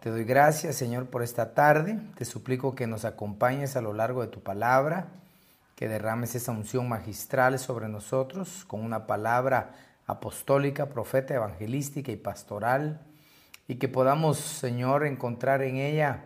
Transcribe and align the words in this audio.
Te 0.00 0.10
doy 0.10 0.24
gracias, 0.24 0.76
Señor, 0.76 1.06
por 1.06 1.22
esta 1.22 1.54
tarde. 1.54 1.98
Te 2.16 2.24
suplico 2.24 2.74
que 2.74 2.86
nos 2.86 3.04
acompañes 3.04 3.76
a 3.76 3.82
lo 3.82 3.92
largo 3.92 4.22
de 4.22 4.28
tu 4.28 4.40
palabra, 4.40 5.08
que 5.74 5.88
derrames 5.88 6.34
esa 6.34 6.52
unción 6.52 6.88
magistral 6.88 7.58
sobre 7.58 7.88
nosotros 7.88 8.64
con 8.66 8.80
una 8.80 9.06
palabra 9.06 9.74
apostólica, 10.06 10.86
profeta, 10.86 11.34
evangelística 11.34 12.10
y 12.10 12.16
pastoral, 12.16 13.00
y 13.66 13.76
que 13.76 13.88
podamos, 13.88 14.38
Señor, 14.38 15.04
encontrar 15.04 15.62
en 15.62 15.76
ella 15.76 16.24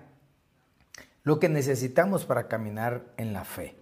lo 1.24 1.40
que 1.40 1.48
necesitamos 1.48 2.24
para 2.24 2.46
caminar 2.46 3.02
en 3.16 3.32
la 3.32 3.44
fe. 3.44 3.76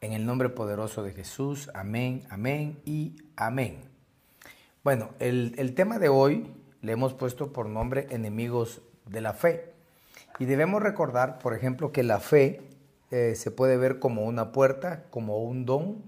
En 0.00 0.12
el 0.12 0.24
nombre 0.24 0.48
poderoso 0.48 1.02
de 1.02 1.12
Jesús, 1.12 1.70
amén, 1.74 2.22
amén 2.30 2.80
y 2.84 3.16
amén. 3.36 3.80
Bueno, 4.84 5.10
el, 5.18 5.54
el 5.58 5.74
tema 5.74 5.98
de 5.98 6.08
hoy 6.08 6.50
le 6.82 6.92
hemos 6.92 7.14
puesto 7.14 7.52
por 7.52 7.66
nombre 7.66 8.06
enemigos 8.10 8.80
de 9.06 9.20
la 9.20 9.32
fe. 9.32 9.72
Y 10.38 10.46
debemos 10.46 10.82
recordar, 10.82 11.38
por 11.38 11.54
ejemplo, 11.54 11.92
que 11.92 12.02
la 12.02 12.20
fe 12.20 12.62
eh, 13.10 13.34
se 13.34 13.50
puede 13.50 13.76
ver 13.76 13.98
como 13.98 14.24
una 14.24 14.52
puerta, 14.52 15.04
como 15.10 15.42
un 15.42 15.66
don 15.66 16.02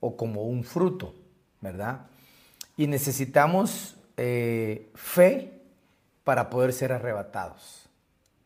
o 0.00 0.16
como 0.16 0.44
un 0.44 0.64
fruto, 0.64 1.14
¿verdad? 1.60 2.06
Y 2.76 2.86
necesitamos 2.86 3.96
eh, 4.16 4.90
fe 4.94 5.60
para 6.24 6.50
poder 6.50 6.72
ser 6.72 6.92
arrebatados. 6.92 7.88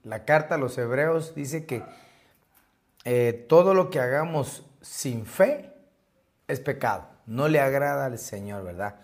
La 0.04 0.24
carta 0.24 0.54
a 0.56 0.58
los 0.58 0.78
hebreos 0.78 1.34
dice 1.34 1.66
que 1.66 1.82
eh, 3.04 3.46
todo 3.48 3.74
lo 3.74 3.90
que 3.90 4.00
hagamos 4.00 4.64
sin 4.80 5.26
fe 5.26 5.72
es 6.46 6.60
pecado, 6.60 7.06
no 7.26 7.48
le 7.48 7.60
agrada 7.60 8.06
al 8.06 8.18
Señor, 8.18 8.64
¿verdad? 8.64 8.96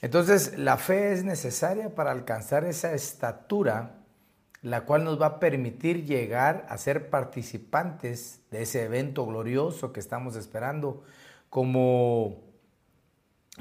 Entonces, 0.00 0.56
la 0.58 0.76
fe 0.76 1.12
es 1.12 1.24
necesaria 1.24 1.94
para 1.94 2.12
alcanzar 2.12 2.64
esa 2.64 2.92
estatura, 2.92 3.96
la 4.62 4.82
cual 4.82 5.04
nos 5.04 5.20
va 5.20 5.26
a 5.26 5.40
permitir 5.40 6.04
llegar 6.04 6.66
a 6.68 6.78
ser 6.78 7.10
participantes 7.10 8.40
de 8.50 8.62
ese 8.62 8.84
evento 8.84 9.26
glorioso 9.26 9.92
que 9.92 10.00
estamos 10.00 10.36
esperando 10.36 11.02
como 11.50 12.48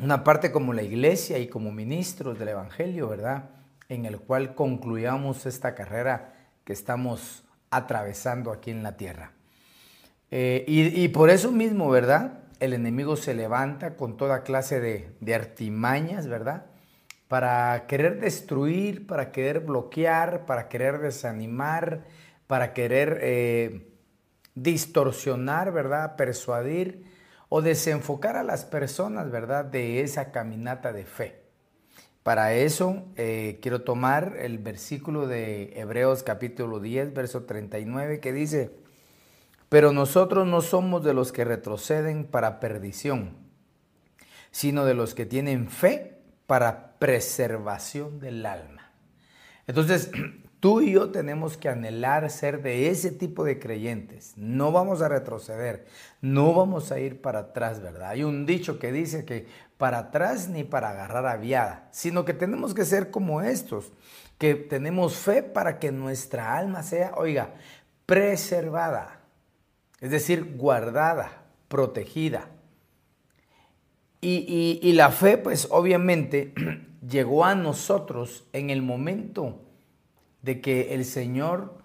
una 0.02 0.24
parte 0.24 0.52
como 0.52 0.74
la 0.74 0.84
iglesia 0.84 1.40
y 1.40 1.48
como 1.48 1.72
ministros 1.72 2.38
del 2.38 2.50
Evangelio, 2.50 3.10
¿verdad? 3.10 3.50
En 3.90 4.06
el 4.06 4.20
cual 4.20 4.54
concluyamos 4.54 5.46
esta 5.46 5.74
carrera 5.74 6.34
que 6.64 6.74
estamos 6.74 7.46
atravesando 7.72 8.52
aquí 8.52 8.70
en 8.70 8.84
la 8.84 8.96
tierra. 8.96 9.32
Eh, 10.30 10.66
y, 10.68 11.04
y 11.04 11.08
por 11.08 11.30
eso 11.30 11.52
mismo, 11.52 11.90
¿verdad? 11.90 12.47
El 12.60 12.74
enemigo 12.74 13.16
se 13.16 13.34
levanta 13.34 13.96
con 13.96 14.18
toda 14.18 14.44
clase 14.44 14.80
de, 14.80 15.34
artimañas, 15.36 16.28
¿verdad? 16.28 16.66
Para 17.28 17.86
querer 17.88 18.20
destruir, 18.20 19.06
para 19.08 19.32
querer 19.32 19.62
bloquear, 19.62 20.46
para 20.46 20.70
querer 20.70 21.00
desanimar, 21.00 22.06
para 22.48 22.74
querer 22.74 23.20
eh, 23.22 23.92
distorsionar, 24.56 25.72
¿verdad? 25.72 26.16
Persuadir 26.16 27.04
o 27.50 27.62
desenfocar 27.62 28.36
a 28.36 28.44
las 28.44 28.66
personas, 28.66 29.32
¿verdad? 29.32 29.66
De 29.66 30.02
esa 30.02 30.32
caminata 30.32 30.94
de 30.94 31.06
fe. 31.06 31.48
Para 32.24 32.54
eso 32.54 33.06
eh, 33.16 33.60
quiero 33.62 33.84
tomar 33.84 34.36
el 34.40 34.58
versículo 34.58 35.28
de 35.28 35.72
Hebreos 35.80 36.24
capítulo 36.24 36.82
10, 36.82 37.14
verso 37.14 37.46
39, 37.46 38.20
que 38.20 38.34
dice, 38.34 38.72
pero 39.70 39.92
nosotros 39.92 40.48
no 40.48 40.62
somos 40.62 41.04
de 41.04 41.14
los 41.14 41.32
que 41.32 41.44
retroceden 41.44 42.26
para 42.26 42.60
perdición, 42.60 43.36
sino 44.52 44.86
de 44.86 44.94
los 44.94 45.14
que 45.14 45.26
tienen 45.26 45.70
fe 45.70 46.20
para 46.46 46.98
preservación 47.00 48.20
del 48.20 48.46
alma. 48.46 48.92
Entonces, 49.68 50.10
tú 50.62 50.82
y 50.82 50.94
yo 50.94 51.12
tenemos 51.12 51.58
que 51.58 51.68
anhelar 51.68 52.30
ser 52.32 52.64
de 52.64 52.90
ese 52.90 53.12
tipo 53.12 53.44
de 53.44 53.60
creyentes. 53.60 54.34
No 54.38 54.72
vamos 54.72 55.02
a 55.02 55.10
retroceder, 55.10 55.86
no 56.22 56.54
vamos 56.54 56.92
a 56.92 57.00
ir 57.00 57.22
para 57.22 57.40
atrás, 57.40 57.82
¿verdad? 57.82 58.12
Hay 58.12 58.24
un 58.24 58.46
dicho 58.46 58.80
que 58.80 58.94
dice 58.94 59.26
que 59.26 59.48
para 59.78 60.00
atrás 60.00 60.48
ni 60.48 60.64
para 60.64 60.92
agarrar 60.92 61.26
aviada, 61.26 61.90
sino 61.92 62.24
que 62.24 62.34
tenemos 62.34 62.74
que 62.74 62.86
ser 62.86 63.12
como 63.12 63.42
estos, 63.42 63.92
que 64.38 64.56
tenemos 64.56 65.18
fe 65.18 65.44
para 65.44 65.78
que 65.78 65.92
nuestra 65.92 66.58
alma 66.58 66.84
sea, 66.84 67.12
oiga, 67.16 67.54
preservada 68.06 69.17
es 70.00 70.12
decir, 70.12 70.56
guardada, 70.58 71.44
protegida. 71.68 72.50
Y, 74.20 74.92
la 74.94 75.12
fe, 75.12 75.38
pues 75.38 75.68
obviamente, 75.70 76.54
llegó 77.08 77.46
a 77.46 77.56
nosotros 77.56 78.46
en 78.52 78.70
el 78.70 78.82
momento 78.82 79.62
de 80.42 80.60
que 80.60 80.94
el 80.94 81.06
Señor 81.06 81.78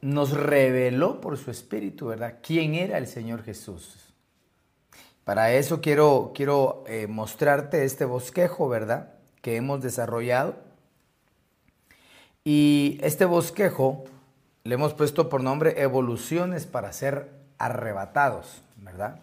nos 0.00 0.32
reveló 0.32 1.20
por 1.20 1.38
su 1.38 1.50
Espíritu, 1.50 2.06
¿verdad? 2.06 2.38
¿Quién 2.42 2.74
era 2.74 2.98
el 2.98 3.06
Señor 3.06 3.44
Jesús? 3.44 4.12
Para 5.24 5.52
eso 5.52 5.80
quiero, 5.80 6.32
quiero 6.34 6.82
eh, 6.88 7.06
mostrarte 7.06 7.84
este 7.84 8.04
bosquejo, 8.04 8.68
¿verdad? 8.68 9.14
Que 9.40 9.54
hemos 9.56 9.80
desarrollado. 9.80 10.56
Y 12.44 12.98
este 13.02 13.24
bosquejo 13.24 14.04
le 14.64 14.74
hemos 14.74 14.94
puesto 14.94 15.28
por 15.28 15.42
nombre 15.42 15.82
evoluciones 15.82 16.66
para 16.66 16.92
ser 16.92 17.30
arrebatados, 17.58 18.62
¿verdad? 18.76 19.20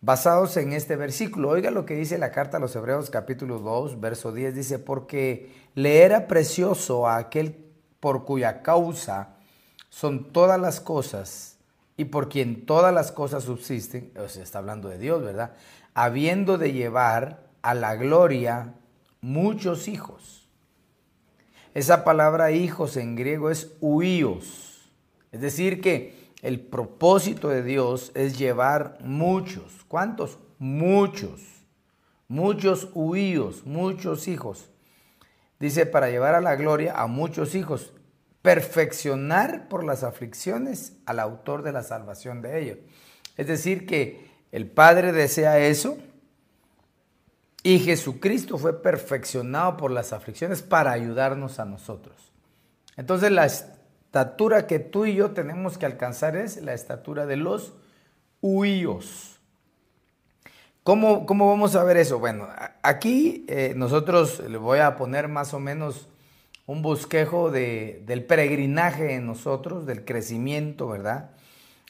Basados 0.00 0.56
en 0.56 0.72
este 0.72 0.96
versículo, 0.96 1.50
oiga 1.50 1.70
lo 1.70 1.86
que 1.86 1.94
dice 1.94 2.18
la 2.18 2.30
carta 2.30 2.58
a 2.58 2.60
los 2.60 2.76
Hebreos 2.76 3.10
capítulo 3.10 3.58
2, 3.58 4.00
verso 4.00 4.32
10, 4.32 4.54
dice, 4.54 4.78
porque 4.78 5.52
le 5.74 6.02
era 6.02 6.26
precioso 6.28 7.08
a 7.08 7.16
aquel 7.16 7.56
por 8.00 8.24
cuya 8.24 8.62
causa 8.62 9.30
son 9.88 10.32
todas 10.32 10.60
las 10.60 10.80
cosas 10.80 11.56
y 11.96 12.06
por 12.06 12.28
quien 12.28 12.66
todas 12.66 12.92
las 12.92 13.10
cosas 13.10 13.44
subsisten, 13.44 14.12
o 14.18 14.28
sea, 14.28 14.42
está 14.42 14.58
hablando 14.58 14.88
de 14.88 14.98
Dios, 14.98 15.22
¿verdad? 15.22 15.54
Habiendo 15.94 16.58
de 16.58 16.72
llevar 16.72 17.44
a 17.62 17.74
la 17.74 17.96
gloria 17.96 18.74
muchos 19.20 19.88
hijos. 19.88 20.45
Esa 21.76 22.04
palabra 22.04 22.52
hijos 22.52 22.96
en 22.96 23.16
griego 23.16 23.50
es 23.50 23.76
huíos. 23.82 24.90
Es 25.30 25.42
decir, 25.42 25.82
que 25.82 26.30
el 26.40 26.58
propósito 26.58 27.50
de 27.50 27.62
Dios 27.62 28.12
es 28.14 28.38
llevar 28.38 28.96
muchos. 29.02 29.84
¿Cuántos? 29.86 30.38
Muchos. 30.58 31.42
Muchos 32.28 32.88
huíos, 32.94 33.66
muchos 33.66 34.26
hijos. 34.26 34.70
Dice, 35.60 35.84
para 35.84 36.08
llevar 36.08 36.34
a 36.34 36.40
la 36.40 36.56
gloria 36.56 36.94
a 36.94 37.08
muchos 37.08 37.54
hijos. 37.54 37.92
Perfeccionar 38.40 39.68
por 39.68 39.84
las 39.84 40.02
aflicciones 40.02 40.94
al 41.04 41.20
autor 41.20 41.62
de 41.62 41.72
la 41.72 41.82
salvación 41.82 42.40
de 42.40 42.58
ellos. 42.58 42.78
Es 43.36 43.48
decir, 43.48 43.84
que 43.84 44.30
el 44.50 44.66
Padre 44.66 45.12
desea 45.12 45.58
eso 45.58 45.98
y 47.66 47.80
Jesucristo 47.80 48.58
fue 48.58 48.80
perfeccionado 48.80 49.76
por 49.76 49.90
las 49.90 50.12
aflicciones 50.12 50.62
para 50.62 50.92
ayudarnos 50.92 51.58
a 51.58 51.64
nosotros. 51.64 52.14
Entonces 52.96 53.32
la 53.32 53.44
estatura 53.44 54.68
que 54.68 54.78
tú 54.78 55.04
y 55.04 55.16
yo 55.16 55.32
tenemos 55.32 55.76
que 55.76 55.84
alcanzar 55.84 56.36
es 56.36 56.62
la 56.62 56.74
estatura 56.74 57.26
de 57.26 57.34
los 57.34 57.74
huíos. 58.40 59.40
¿Cómo, 60.84 61.26
¿Cómo, 61.26 61.48
vamos 61.48 61.74
a 61.74 61.82
ver 61.82 61.96
eso? 61.96 62.20
Bueno, 62.20 62.46
aquí 62.84 63.44
eh, 63.48 63.74
nosotros 63.74 64.44
le 64.48 64.58
voy 64.58 64.78
a 64.78 64.94
poner 64.94 65.26
más 65.26 65.52
o 65.52 65.58
menos 65.58 66.06
un 66.66 66.82
bosquejo 66.82 67.50
de, 67.50 68.04
del 68.06 68.24
peregrinaje 68.24 69.14
en 69.14 69.26
nosotros, 69.26 69.86
del 69.86 70.04
crecimiento, 70.04 70.86
¿verdad? 70.86 71.32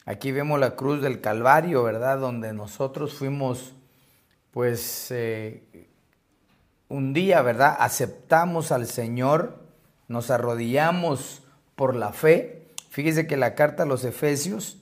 Aquí 0.05 0.31
vemos 0.31 0.59
la 0.59 0.75
cruz 0.75 1.03
del 1.03 1.21
Calvario, 1.21 1.83
¿verdad? 1.83 2.17
Donde 2.17 2.51
nosotros 2.51 3.13
fuimos 3.13 3.75
pues 4.57 5.11
eh, 5.11 5.87
un 6.89 7.13
día, 7.13 7.43
¿verdad? 7.43 7.77
Aceptamos 7.79 8.71
al 8.71 8.87
Señor, 8.87 9.59
nos 10.07 10.31
arrodillamos 10.31 11.43
por 11.75 11.95
la 11.95 12.11
fe. 12.11 12.65
Fíjese 12.89 13.27
que 13.27 13.37
la 13.37 13.53
carta 13.53 13.83
a 13.83 13.85
los 13.85 14.03
Efesios 14.03 14.81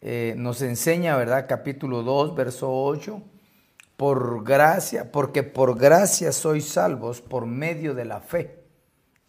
eh, 0.00 0.34
nos 0.36 0.60
enseña, 0.60 1.16
¿verdad? 1.16 1.46
Capítulo 1.48 2.02
2, 2.02 2.34
verso 2.34 2.68
8. 2.72 3.22
Por 3.96 4.42
gracia, 4.42 5.12
porque 5.12 5.44
por 5.44 5.78
gracia 5.78 6.32
sois 6.32 6.66
salvos 6.66 7.20
por 7.20 7.46
medio 7.46 7.94
de 7.94 8.06
la 8.06 8.18
fe. 8.18 8.64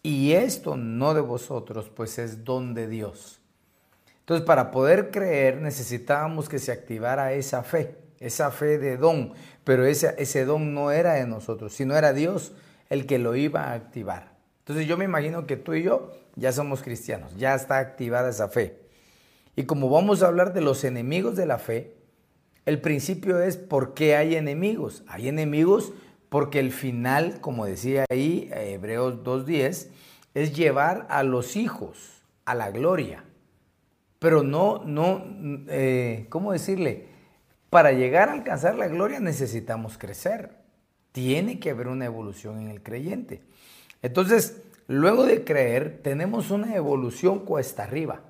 Y 0.02 0.32
esto 0.32 0.76
no 0.76 1.14
de 1.14 1.20
vosotros, 1.20 1.88
pues 1.88 2.18
es 2.18 2.44
don 2.44 2.74
de 2.74 2.88
Dios. 2.88 3.40
Entonces, 4.18 4.44
para 4.44 4.72
poder 4.72 5.12
creer 5.12 5.60
necesitábamos 5.60 6.48
que 6.48 6.58
se 6.58 6.72
activara 6.72 7.32
esa 7.32 7.62
fe, 7.62 8.03
esa 8.26 8.50
fe 8.50 8.78
de 8.78 8.96
don. 8.96 9.32
Pero 9.64 9.84
ese, 9.84 10.14
ese 10.18 10.44
don 10.44 10.74
no 10.74 10.90
era 10.90 11.14
de 11.14 11.26
nosotros, 11.26 11.72
sino 11.72 11.96
era 11.96 12.12
Dios 12.12 12.52
el 12.90 13.06
que 13.06 13.18
lo 13.18 13.36
iba 13.36 13.64
a 13.64 13.74
activar. 13.74 14.34
Entonces 14.60 14.86
yo 14.86 14.96
me 14.96 15.04
imagino 15.04 15.46
que 15.46 15.56
tú 15.56 15.74
y 15.74 15.82
yo 15.82 16.12
ya 16.36 16.52
somos 16.52 16.82
cristianos, 16.82 17.36
ya 17.36 17.54
está 17.54 17.78
activada 17.78 18.30
esa 18.30 18.48
fe. 18.48 18.78
Y 19.56 19.64
como 19.64 19.88
vamos 19.88 20.22
a 20.22 20.26
hablar 20.26 20.52
de 20.52 20.60
los 20.60 20.84
enemigos 20.84 21.36
de 21.36 21.46
la 21.46 21.58
fe, 21.58 21.94
el 22.66 22.80
principio 22.80 23.40
es 23.40 23.56
por 23.56 23.94
qué 23.94 24.16
hay 24.16 24.34
enemigos. 24.36 25.04
Hay 25.06 25.28
enemigos 25.28 25.92
porque 26.28 26.58
el 26.58 26.72
final, 26.72 27.40
como 27.40 27.66
decía 27.66 28.06
ahí 28.10 28.48
Hebreos 28.52 29.22
2.10, 29.22 29.88
es 30.34 30.56
llevar 30.56 31.06
a 31.10 31.22
los 31.22 31.56
hijos 31.56 32.24
a 32.44 32.54
la 32.54 32.70
gloria. 32.70 33.24
Pero 34.18 34.42
no, 34.42 34.82
no, 34.84 35.22
eh, 35.68 36.26
¿cómo 36.30 36.52
decirle? 36.52 37.13
Para 37.74 37.90
llegar 37.90 38.28
a 38.28 38.34
alcanzar 38.34 38.76
la 38.76 38.86
gloria 38.86 39.18
necesitamos 39.18 39.98
crecer. 39.98 40.50
Tiene 41.10 41.58
que 41.58 41.70
haber 41.70 41.88
una 41.88 42.04
evolución 42.04 42.60
en 42.60 42.68
el 42.68 42.84
creyente. 42.84 43.42
Entonces, 44.00 44.62
luego 44.86 45.26
de 45.26 45.42
creer, 45.42 45.98
tenemos 46.00 46.52
una 46.52 46.76
evolución 46.76 47.40
cuesta 47.40 47.82
arriba. 47.82 48.20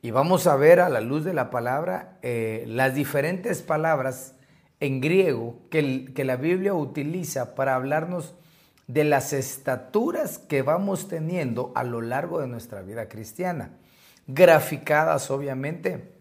Y 0.00 0.12
vamos 0.12 0.46
a 0.46 0.56
ver 0.56 0.80
a 0.80 0.88
la 0.88 1.02
luz 1.02 1.24
de 1.24 1.34
la 1.34 1.50
palabra 1.50 2.16
eh, 2.22 2.64
las 2.66 2.94
diferentes 2.94 3.60
palabras 3.60 4.34
en 4.80 5.02
griego 5.02 5.58
que, 5.68 6.14
que 6.14 6.24
la 6.24 6.36
Biblia 6.36 6.72
utiliza 6.72 7.54
para 7.54 7.74
hablarnos 7.74 8.34
de 8.86 9.04
las 9.04 9.34
estaturas 9.34 10.38
que 10.38 10.62
vamos 10.62 11.06
teniendo 11.06 11.70
a 11.74 11.84
lo 11.84 12.00
largo 12.00 12.40
de 12.40 12.46
nuestra 12.48 12.80
vida 12.80 13.10
cristiana, 13.10 13.72
graficadas 14.26 15.30
obviamente, 15.30 16.11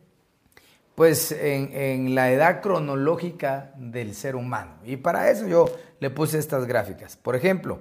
pues 1.02 1.32
en, 1.32 2.14
la 2.14 2.32
edad 2.32 2.62
cronológica 2.62 3.72
del 3.76 4.14
ser 4.14 4.36
humano. 4.36 4.76
Y 4.84 4.98
para 4.98 5.32
eso 5.32 5.48
yo 5.48 5.66
le 6.00 6.12
puse 6.12 6.38
estas 6.38 6.68
gráficas. 6.68 7.18
Por 7.18 7.36
ejemplo, 7.36 7.80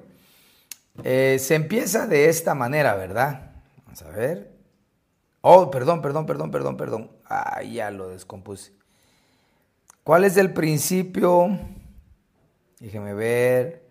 eh, 1.04 1.36
se 1.38 1.54
empieza 1.54 2.06
de 2.06 2.30
esta 2.30 2.54
manera, 2.54 2.94
¿verdad? 2.94 3.50
Vamos 3.84 4.00
a 4.00 4.08
ver. 4.08 4.52
Oh, 5.42 5.70
perdón, 5.70 6.00
perdón, 6.00 6.24
perdón, 6.24 6.50
perdón, 6.50 6.76
perdón. 6.78 7.10
Ah, 7.26 7.62
ya 7.62 7.90
lo 7.90 8.08
descompuse. 8.08 8.72
¿Cuál 10.02 10.24
es 10.24 10.38
el 10.38 10.54
principio? 10.54 11.58
Déjeme 12.78 13.12
ver. 13.12 13.86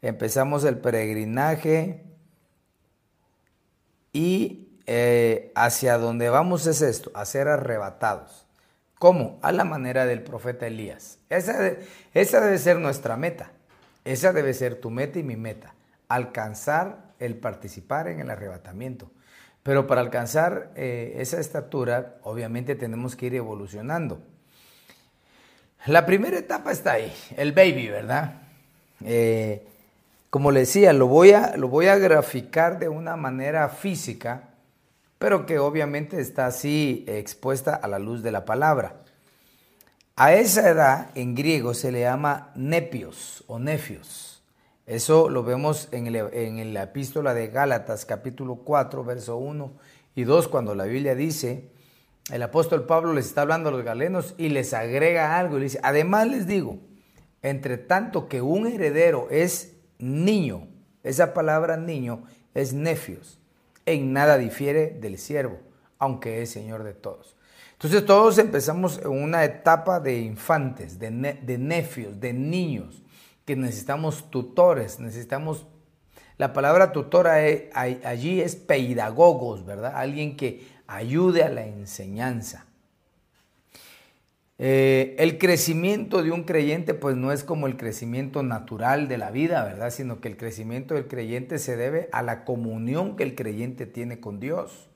Empezamos 0.00 0.64
el 0.64 0.78
peregrinaje. 0.78 2.02
Y 4.14 4.70
eh, 4.86 5.52
hacia 5.54 5.98
donde 5.98 6.30
vamos 6.30 6.66
es 6.66 6.80
esto, 6.80 7.10
a 7.12 7.26
ser 7.26 7.46
arrebatados. 7.46 8.46
¿Cómo? 9.00 9.38
A 9.40 9.50
la 9.50 9.64
manera 9.64 10.04
del 10.04 10.20
profeta 10.20 10.66
Elías. 10.66 11.20
Esa, 11.30 11.58
debe 12.12 12.58
ser 12.58 12.78
nuestra 12.78 13.16
meta. 13.16 13.50
Esa 14.04 14.34
debe 14.34 14.52
ser 14.52 14.74
tu 14.74 14.90
meta 14.90 15.18
y 15.18 15.22
mi 15.22 15.36
meta 15.36 15.72
alcanzar 16.06 16.98
el 17.18 17.36
participar 17.36 18.08
en 18.08 18.20
el 18.20 18.28
arrebatamiento. 18.28 19.10
Pero 19.62 19.86
para 19.86 20.02
alcanzar 20.02 20.72
eh, 20.76 21.14
esa 21.16 21.40
estatura, 21.40 22.16
obviamente 22.24 22.74
tenemos 22.74 23.16
que 23.16 23.24
ir 23.24 23.36
evolucionando. 23.36 24.20
La 25.86 26.04
primera 26.04 26.36
etapa 26.36 26.70
está 26.70 26.92
ahí, 26.92 27.10
el 27.38 27.52
baby, 27.52 27.88
¿verdad? 27.88 28.42
Eh, 29.02 29.66
como 30.28 30.50
le 30.50 30.60
decía, 30.60 30.92
lo 30.92 31.06
voy, 31.06 31.32
a, 31.32 31.56
lo 31.56 31.68
voy 31.68 31.86
a 31.86 31.96
graficar 31.96 32.78
de 32.78 32.90
una 32.90 33.16
manera 33.16 33.66
física, 33.70 34.49
pero 35.20 35.44
que 35.44 35.58
obviamente 35.58 36.18
está 36.18 36.46
así 36.46 37.04
expuesta 37.06 37.74
a 37.74 37.86
la 37.88 37.98
luz 37.98 38.22
de 38.22 38.32
la 38.32 38.46
palabra. 38.46 39.02
A 40.16 40.32
esa 40.32 40.70
edad 40.70 41.10
en 41.14 41.34
griego 41.34 41.74
se 41.74 41.92
le 41.92 42.00
llama 42.00 42.52
nepios 42.54 43.44
o 43.46 43.58
nefios. 43.58 44.42
Eso 44.86 45.28
lo 45.28 45.42
vemos 45.42 45.88
en, 45.92 46.72
la 46.72 46.82
epístola 46.84 47.34
de 47.34 47.48
Gálatas 47.48 48.06
capítulo 48.06 48.62
4, 48.64 49.04
verso 49.04 49.36
1 49.36 49.72
y 50.14 50.24
2, 50.24 50.48
cuando 50.48 50.74
la 50.74 50.84
Biblia 50.84 51.14
dice, 51.14 51.70
el 52.32 52.42
apóstol 52.42 52.86
Pablo 52.86 53.12
les 53.12 53.26
está 53.26 53.42
hablando 53.42 53.68
a 53.68 53.72
los 53.72 53.84
galenos 53.84 54.34
y 54.38 54.48
les 54.48 54.72
agrega 54.72 55.38
algo 55.38 55.58
y 55.58 55.64
dice, 55.64 55.80
además 55.82 56.28
les 56.28 56.46
digo, 56.46 56.78
entre 57.42 57.76
tanto 57.76 58.26
que 58.26 58.40
un 58.40 58.66
heredero 58.66 59.28
es 59.30 59.76
niño, 59.98 60.66
esa 61.02 61.34
palabra 61.34 61.76
niño 61.76 62.22
es 62.54 62.72
nefios, 62.72 63.39
en 63.86 64.12
nada 64.12 64.38
difiere 64.38 64.90
del 64.90 65.18
siervo, 65.18 65.58
aunque 65.98 66.42
es 66.42 66.50
señor 66.50 66.84
de 66.84 66.94
todos. 66.94 67.36
Entonces 67.72 68.04
todos 68.04 68.38
empezamos 68.38 68.98
en 68.98 69.10
una 69.10 69.44
etapa 69.44 70.00
de 70.00 70.20
infantes, 70.20 70.98
de, 70.98 71.10
de 71.10 71.58
nefios, 71.58 72.20
de 72.20 72.32
niños 72.32 73.02
que 73.44 73.56
necesitamos 73.56 74.30
tutores, 74.30 75.00
necesitamos... 75.00 75.66
La 76.36 76.52
palabra 76.52 76.92
tutora 76.92 77.34
allí 77.74 78.40
es 78.40 78.56
pedagogos, 78.56 79.66
¿verdad? 79.66 79.92
Alguien 79.94 80.36
que 80.36 80.66
ayude 80.86 81.42
a 81.42 81.50
la 81.50 81.66
enseñanza. 81.66 82.66
Eh, 84.62 85.16
el 85.18 85.38
crecimiento 85.38 86.22
de 86.22 86.32
un 86.32 86.44
creyente 86.44 86.92
pues 86.92 87.16
no 87.16 87.32
es 87.32 87.44
como 87.44 87.66
el 87.66 87.78
crecimiento 87.78 88.42
natural 88.42 89.08
de 89.08 89.16
la 89.16 89.30
vida, 89.30 89.64
¿verdad? 89.64 89.90
Sino 89.90 90.20
que 90.20 90.28
el 90.28 90.36
crecimiento 90.36 90.92
del 90.92 91.08
creyente 91.08 91.58
se 91.58 91.78
debe 91.78 92.10
a 92.12 92.20
la 92.20 92.44
comunión 92.44 93.16
que 93.16 93.22
el 93.22 93.34
creyente 93.34 93.86
tiene 93.86 94.20
con 94.20 94.38
Dios. 94.38 94.90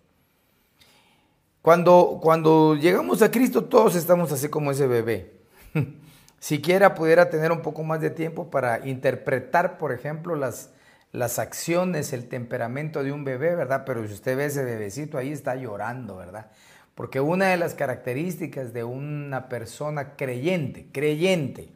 Cuando, 1.62 2.20
cuando 2.22 2.75
llegamos 2.75 3.22
a 3.22 3.31
Cristo 3.31 3.64
todos 3.64 3.96
estamos 3.96 4.31
así 4.32 4.50
como 4.50 4.70
ese 4.70 4.87
bebé. 4.87 5.32
siquiera 6.38 6.94
pudiera 6.94 7.31
tener 7.31 7.50
un 7.50 7.62
poco 7.62 7.84
más 7.84 8.02
de 8.02 8.11
tiempo 8.11 8.50
para 8.50 8.87
interpretar, 8.87 9.78
por 9.78 9.93
ejemplo, 9.93 10.37
las, 10.37 10.72
las 11.11 11.38
acciones, 11.38 12.12
el 12.12 12.28
temperamento 12.28 13.02
de 13.02 13.12
un 13.12 13.25
bebé, 13.25 13.55
¿verdad? 13.55 13.84
Pero 13.87 14.06
si 14.06 14.12
usted 14.12 14.37
ve 14.37 14.44
ese 14.44 14.62
bebecito 14.62 15.16
ahí 15.16 15.32
está 15.32 15.55
llorando, 15.55 16.16
¿verdad? 16.19 16.50
Porque 16.94 17.20
una 17.20 17.46
de 17.46 17.56
las 17.56 17.75
características 17.75 18.73
de 18.73 18.85
una 18.85 19.49
persona 19.49 20.16
creyente, 20.16 20.88
creyente, 20.92 21.73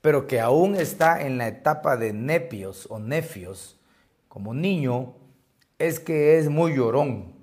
pero 0.00 0.26
que 0.26 0.40
aún 0.40 0.76
está 0.76 1.22
en 1.22 1.38
la 1.38 1.48
etapa 1.48 1.96
de 1.96 2.12
nepios 2.12 2.86
o 2.90 2.98
nefios, 2.98 3.78
como 4.28 4.54
niño, 4.54 5.14
es 5.78 6.00
que 6.00 6.38
es 6.38 6.48
muy 6.48 6.74
llorón. 6.74 7.34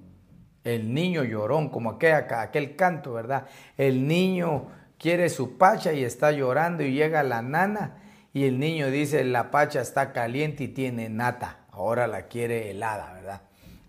El 0.63 0.93
niño 0.93 1.23
llorón, 1.23 1.69
como 1.69 1.91
aquel, 1.91 2.13
aquel 2.13 2.75
canto, 2.75 3.13
¿verdad? 3.13 3.47
El 3.77 4.07
niño 4.07 4.67
quiere 4.97 5.29
su 5.29 5.57
pacha 5.57 5.93
y 5.93 6.03
está 6.03 6.31
llorando 6.31 6.83
y 6.83 6.93
llega 6.93 7.23
la 7.23 7.41
nana 7.41 7.97
y 8.33 8.45
el 8.45 8.59
niño 8.59 8.87
dice 8.91 9.23
la 9.23 9.51
pacha 9.51 9.81
está 9.81 10.13
caliente 10.13 10.65
y 10.65 10.67
tiene 10.67 11.09
nata, 11.09 11.65
ahora 11.71 12.07
la 12.07 12.27
quiere 12.27 12.69
helada, 12.69 13.13
¿verdad? 13.13 13.41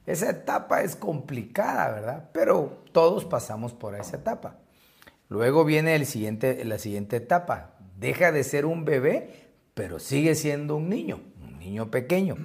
Esa 0.06 0.30
etapa 0.30 0.82
es 0.82 0.96
complicada, 0.96 1.92
¿verdad? 1.92 2.30
Pero 2.32 2.82
todos 2.92 3.24
pasamos 3.24 3.72
por 3.72 3.94
esa 3.94 4.16
etapa. 4.16 4.56
Luego 5.28 5.64
viene 5.64 5.94
el 5.94 6.06
siguiente, 6.06 6.64
la 6.64 6.78
siguiente 6.78 7.16
etapa. 7.16 7.76
Deja 7.98 8.32
de 8.32 8.42
ser 8.44 8.66
un 8.66 8.84
bebé, 8.84 9.50
pero 9.74 9.98
sigue 9.98 10.34
siendo 10.34 10.76
un 10.76 10.88
niño, 10.88 11.20
un 11.40 11.58
niño 11.58 11.90
pequeño. 11.90 12.36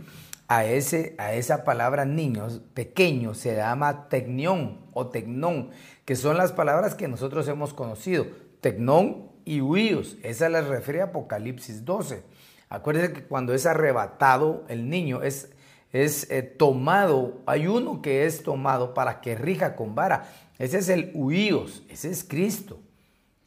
A, 0.48 0.66
ese, 0.66 1.16
a 1.18 1.34
esa 1.34 1.66
palabra 1.66 2.06
niños 2.06 2.62
pequeño 2.74 3.34
se 3.34 3.56
llama 3.56 4.08
tecnión 4.08 4.86
o 4.94 5.08
tecnón, 5.08 5.72
que 6.06 6.16
son 6.16 6.38
las 6.38 6.54
palabras 6.54 6.96
que 6.96 7.10
nosotros 7.10 7.48
hemos 7.50 7.74
conocido 7.74 8.28
tecnón 8.62 9.32
y 9.44 9.62
huíos. 9.62 10.16
Esa 10.24 10.48
la 10.48 10.62
refiere 10.62 11.02
a 11.02 11.06
Apocalipsis 11.06 11.84
12. 11.84 12.24
Acuérdense 12.70 13.14
que 13.14 13.24
cuando 13.24 13.54
es 13.54 13.66
arrebatado 13.66 14.64
el 14.70 14.90
niño 14.90 15.24
es, 15.24 15.50
es 15.92 16.30
eh, 16.30 16.44
tomado, 16.44 17.42
hay 17.46 17.68
uno 17.68 18.02
que 18.02 18.26
es 18.26 18.44
tomado 18.44 18.94
para 18.94 19.22
que 19.22 19.36
rija 19.36 19.76
con 19.76 19.96
vara. 19.96 20.30
Ese 20.60 20.80
es 20.80 20.90
el 20.90 21.12
huíos, 21.14 21.84
ese 21.90 22.10
es 22.10 22.24
Cristo. 22.24 22.80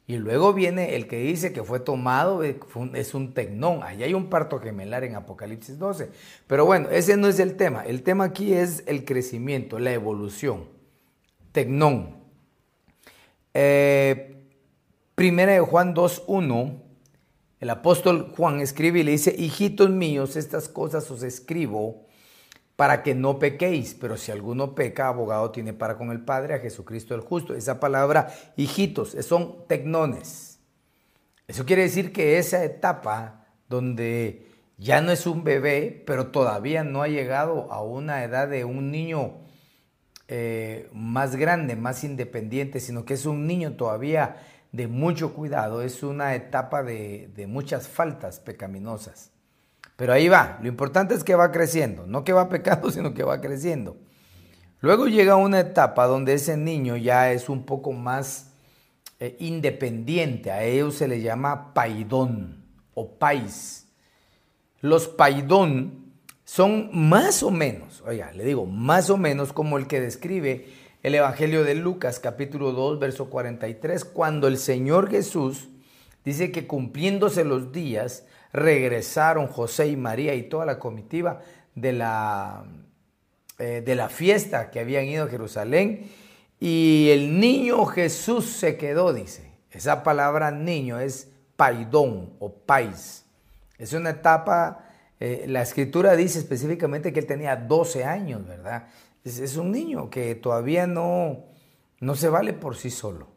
Y 0.07 0.17
luego 0.17 0.53
viene 0.53 0.95
el 0.95 1.07
que 1.07 1.19
dice 1.19 1.53
que 1.53 1.63
fue 1.63 1.79
tomado, 1.79 2.43
eh, 2.43 2.59
es 2.95 3.13
un 3.13 3.33
tecnón. 3.33 3.81
Ahí 3.83 4.03
hay 4.03 4.13
un 4.13 4.29
parto 4.29 4.59
gemelar 4.59 5.03
en 5.03 5.15
Apocalipsis 5.15 5.79
12. 5.79 6.09
Pero 6.47 6.65
bueno, 6.65 6.89
ese 6.89 7.15
no 7.15 7.27
es 7.27 7.39
el 7.39 7.55
tema. 7.55 7.85
El 7.85 8.03
tema 8.03 8.25
aquí 8.25 8.53
es 8.53 8.83
el 8.87 9.05
crecimiento, 9.05 9.79
la 9.79 9.93
evolución. 9.93 10.65
Tecnón. 11.53 12.17
Eh, 13.53 14.31
Primera 15.15 15.51
de 15.51 15.59
Juan 15.59 15.93
2.1, 15.93 16.81
el 17.59 17.69
apóstol 17.69 18.33
Juan 18.35 18.59
escribe 18.59 19.01
y 19.01 19.03
le 19.03 19.11
dice, 19.11 19.35
hijitos 19.37 19.91
míos, 19.91 20.35
estas 20.35 20.67
cosas 20.67 21.11
os 21.11 21.21
escribo 21.21 22.07
para 22.81 23.03
que 23.03 23.13
no 23.13 23.37
pequéis, 23.37 23.93
pero 23.93 24.17
si 24.17 24.31
alguno 24.31 24.73
peca, 24.73 25.07
abogado 25.07 25.51
tiene 25.51 25.71
para 25.71 25.99
con 25.99 26.09
el 26.09 26.25
Padre 26.25 26.55
a 26.55 26.59
Jesucristo 26.59 27.13
el 27.13 27.21
justo. 27.21 27.53
Esa 27.53 27.79
palabra, 27.79 28.33
hijitos, 28.57 29.11
son 29.21 29.67
tecnones. 29.67 30.59
Eso 31.47 31.63
quiere 31.63 31.83
decir 31.83 32.11
que 32.11 32.39
esa 32.39 32.63
etapa 32.63 33.45
donde 33.69 34.47
ya 34.79 34.99
no 34.99 35.11
es 35.11 35.27
un 35.27 35.43
bebé, 35.43 36.03
pero 36.07 36.31
todavía 36.31 36.83
no 36.83 37.03
ha 37.03 37.07
llegado 37.07 37.71
a 37.71 37.83
una 37.83 38.23
edad 38.23 38.47
de 38.47 38.65
un 38.65 38.89
niño 38.89 39.41
eh, 40.27 40.89
más 40.91 41.35
grande, 41.35 41.75
más 41.75 42.03
independiente, 42.03 42.79
sino 42.79 43.05
que 43.05 43.13
es 43.13 43.27
un 43.27 43.45
niño 43.45 43.73
todavía 43.73 44.37
de 44.71 44.87
mucho 44.87 45.35
cuidado, 45.35 45.83
es 45.83 46.01
una 46.01 46.33
etapa 46.33 46.81
de, 46.81 47.29
de 47.35 47.45
muchas 47.45 47.87
faltas 47.87 48.39
pecaminosas. 48.39 49.31
Pero 50.01 50.13
ahí 50.13 50.29
va, 50.29 50.57
lo 50.63 50.67
importante 50.67 51.13
es 51.13 51.23
que 51.23 51.35
va 51.35 51.51
creciendo, 51.51 52.07
no 52.07 52.23
que 52.23 52.33
va 52.33 52.49
pecando, 52.49 52.89
sino 52.91 53.13
que 53.13 53.21
va 53.21 53.39
creciendo. 53.39 53.97
Luego 54.79 55.05
llega 55.05 55.35
una 55.35 55.59
etapa 55.59 56.07
donde 56.07 56.33
ese 56.33 56.57
niño 56.57 56.97
ya 56.97 57.31
es 57.31 57.49
un 57.49 57.67
poco 57.67 57.91
más 57.91 58.49
eh, 59.19 59.35
independiente, 59.37 60.49
a 60.49 60.63
ellos 60.63 60.95
se 60.95 61.07
le 61.07 61.21
llama 61.21 61.75
paidón 61.75 62.65
o 62.95 63.11
pais. 63.19 63.89
Los 64.79 65.07
paidón 65.07 66.15
son 66.45 66.89
más 66.91 67.43
o 67.43 67.51
menos, 67.51 68.01
oiga, 68.03 68.31
le 68.31 68.43
digo, 68.43 68.65
más 68.65 69.11
o 69.11 69.17
menos 69.17 69.53
como 69.53 69.77
el 69.77 69.85
que 69.85 70.01
describe 70.01 70.65
el 71.03 71.13
Evangelio 71.13 71.63
de 71.63 71.75
Lucas 71.75 72.19
capítulo 72.19 72.71
2, 72.71 72.97
verso 72.97 73.29
43, 73.29 74.03
cuando 74.03 74.47
el 74.47 74.57
Señor 74.57 75.11
Jesús 75.11 75.69
dice 76.25 76.51
que 76.51 76.65
cumpliéndose 76.65 77.43
los 77.43 77.71
días, 77.71 78.25
regresaron 78.53 79.47
José 79.47 79.87
y 79.87 79.97
María 79.97 80.35
y 80.35 80.43
toda 80.43 80.65
la 80.65 80.79
comitiva 80.79 81.41
de 81.75 81.93
la, 81.93 82.63
eh, 83.59 83.81
de 83.85 83.95
la 83.95 84.09
fiesta 84.09 84.69
que 84.71 84.79
habían 84.79 85.05
ido 85.05 85.25
a 85.25 85.29
Jerusalén 85.29 86.09
y 86.59 87.09
el 87.09 87.39
niño 87.39 87.85
Jesús 87.87 88.45
se 88.45 88.77
quedó, 88.77 89.13
dice. 89.13 89.51
Esa 89.71 90.03
palabra 90.03 90.51
niño 90.51 90.99
es 90.99 91.31
paidón 91.55 92.33
o 92.39 92.53
pais. 92.53 93.25
Es 93.79 93.93
una 93.93 94.11
etapa, 94.11 94.85
eh, 95.19 95.45
la 95.47 95.63
escritura 95.63 96.15
dice 96.15 96.37
específicamente 96.37 97.11
que 97.11 97.19
él 97.21 97.25
tenía 97.25 97.55
12 97.55 98.03
años, 98.03 98.45
¿verdad? 98.45 98.87
Es, 99.23 99.57
un 99.57 99.71
niño 99.71 100.09
que 100.11 100.35
todavía 100.35 100.85
no, 100.85 101.45
no 101.99 102.15
se 102.15 102.29
vale 102.29 102.53
por 102.53 102.75
sí 102.75 102.91
solo. 102.91 103.30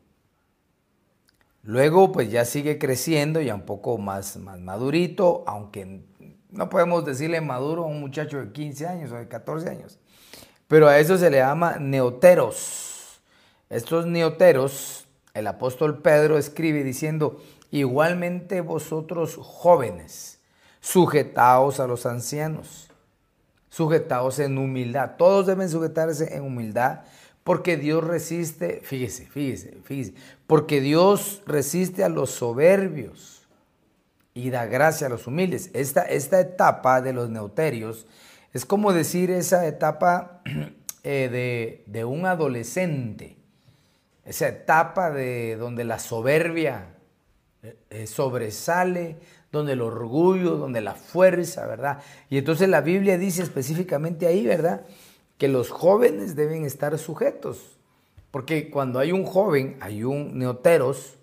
Luego, 1.65 2.13
pues 2.13 2.31
ya 2.31 2.45
sigue 2.45 2.79
creciendo, 2.79 3.41
ya 3.41 3.55
un 3.55 3.63
poco 3.63 3.97
más, 3.99 4.37
más 4.37 4.61
madurito, 4.61 5.45
aunque 5.47 6.03
no 6.51 6.69
podemos 6.69 7.05
decirle 7.05 7.41
maduro 7.41 7.85
a 7.85 7.87
un 7.87 8.01
muchacho 8.01 8.39
de 8.39 8.53
15 8.53 8.87
años 8.87 9.13
o 9.13 9.17
de 9.17 9.29
14 9.29 9.71
años. 9.71 9.99
Pero 10.69 10.89
a 10.89 10.99
eso 10.99 11.17
se 11.17 11.31
le 11.31 11.39
llama 11.39 11.79
neoteros. 11.79 13.21
Estos 13.71 14.07
neoteros, 14.07 15.07
el 15.33 15.47
apóstol 15.47 16.03
Pedro 16.03 16.37
escribe 16.37 16.85
diciendo, 16.85 17.43
igualmente 17.71 18.61
vosotros 18.61 19.37
jóvenes, 19.41 20.41
sujetaos 20.81 21.81
a 21.81 21.87
los 21.87 22.05
ancianos 22.05 22.91
sujetados 23.75 24.39
en 24.39 24.57
humildad. 24.57 25.17
Todos 25.19 25.47
deben 25.47 25.69
sujetarse 25.69 26.37
en 26.37 26.43
humildad 26.43 27.01
porque 27.45 27.77
Dios 27.77 28.03
resiste, 28.03 28.81
fíjese, 28.83 29.27
fíjese, 29.27 29.79
fíjese, 29.85 30.15
porque 30.47 30.81
Dios 30.81 31.43
resiste 31.47 32.03
a 32.03 32.09
los 32.09 32.31
soberbios 32.31 33.47
y 34.33 34.51
da 34.51 34.67
gracia 34.67 35.07
a 35.07 35.11
los 35.11 35.27
humildes. 35.27 35.71
Esta, 35.75 36.03
esta 36.03 36.41
etapa 36.41 37.01
de 37.03 37.13
los 37.13 37.31
neuterios 37.31 38.07
es 38.55 38.65
como 38.65 38.93
decir 38.93 39.31
esa 39.31 39.67
etapa 39.67 40.41
eh, 41.05 41.83
de, 41.87 42.05
un 42.05 42.25
adolescente, 42.25 43.37
esa 44.25 44.49
etapa 44.49 45.11
de 45.11 45.57
donde 45.57 45.85
la 45.85 45.99
soberbia 45.99 46.95
eh, 47.63 47.77
eh, 47.91 48.07
sobresale, 48.07 49.19
donde 49.53 49.73
el 49.73 49.83
orgullo, 49.83 50.57
donde 50.57 50.81
la 50.81 50.95
fuerza, 50.95 51.67
¿verdad? 51.67 52.01
Y 52.31 52.39
entonces 52.39 52.69
la 52.69 52.81
Biblia 52.81 53.19
dice 53.19 53.43
específicamente 53.43 54.27
ahí, 54.27 54.47
¿verdad? 54.47 54.87
Que 55.39 55.49
los 55.49 55.71
jóvenes 55.71 56.37
deben 56.37 56.65
estar 56.65 56.97
sujetos. 56.99 57.79
Porque 58.31 58.71
cuando 58.71 58.99
hay 58.99 59.13
un 59.13 59.25
joven, 59.25 59.77
hay 59.81 60.05
un 60.05 60.39
neoteros 60.39 61.19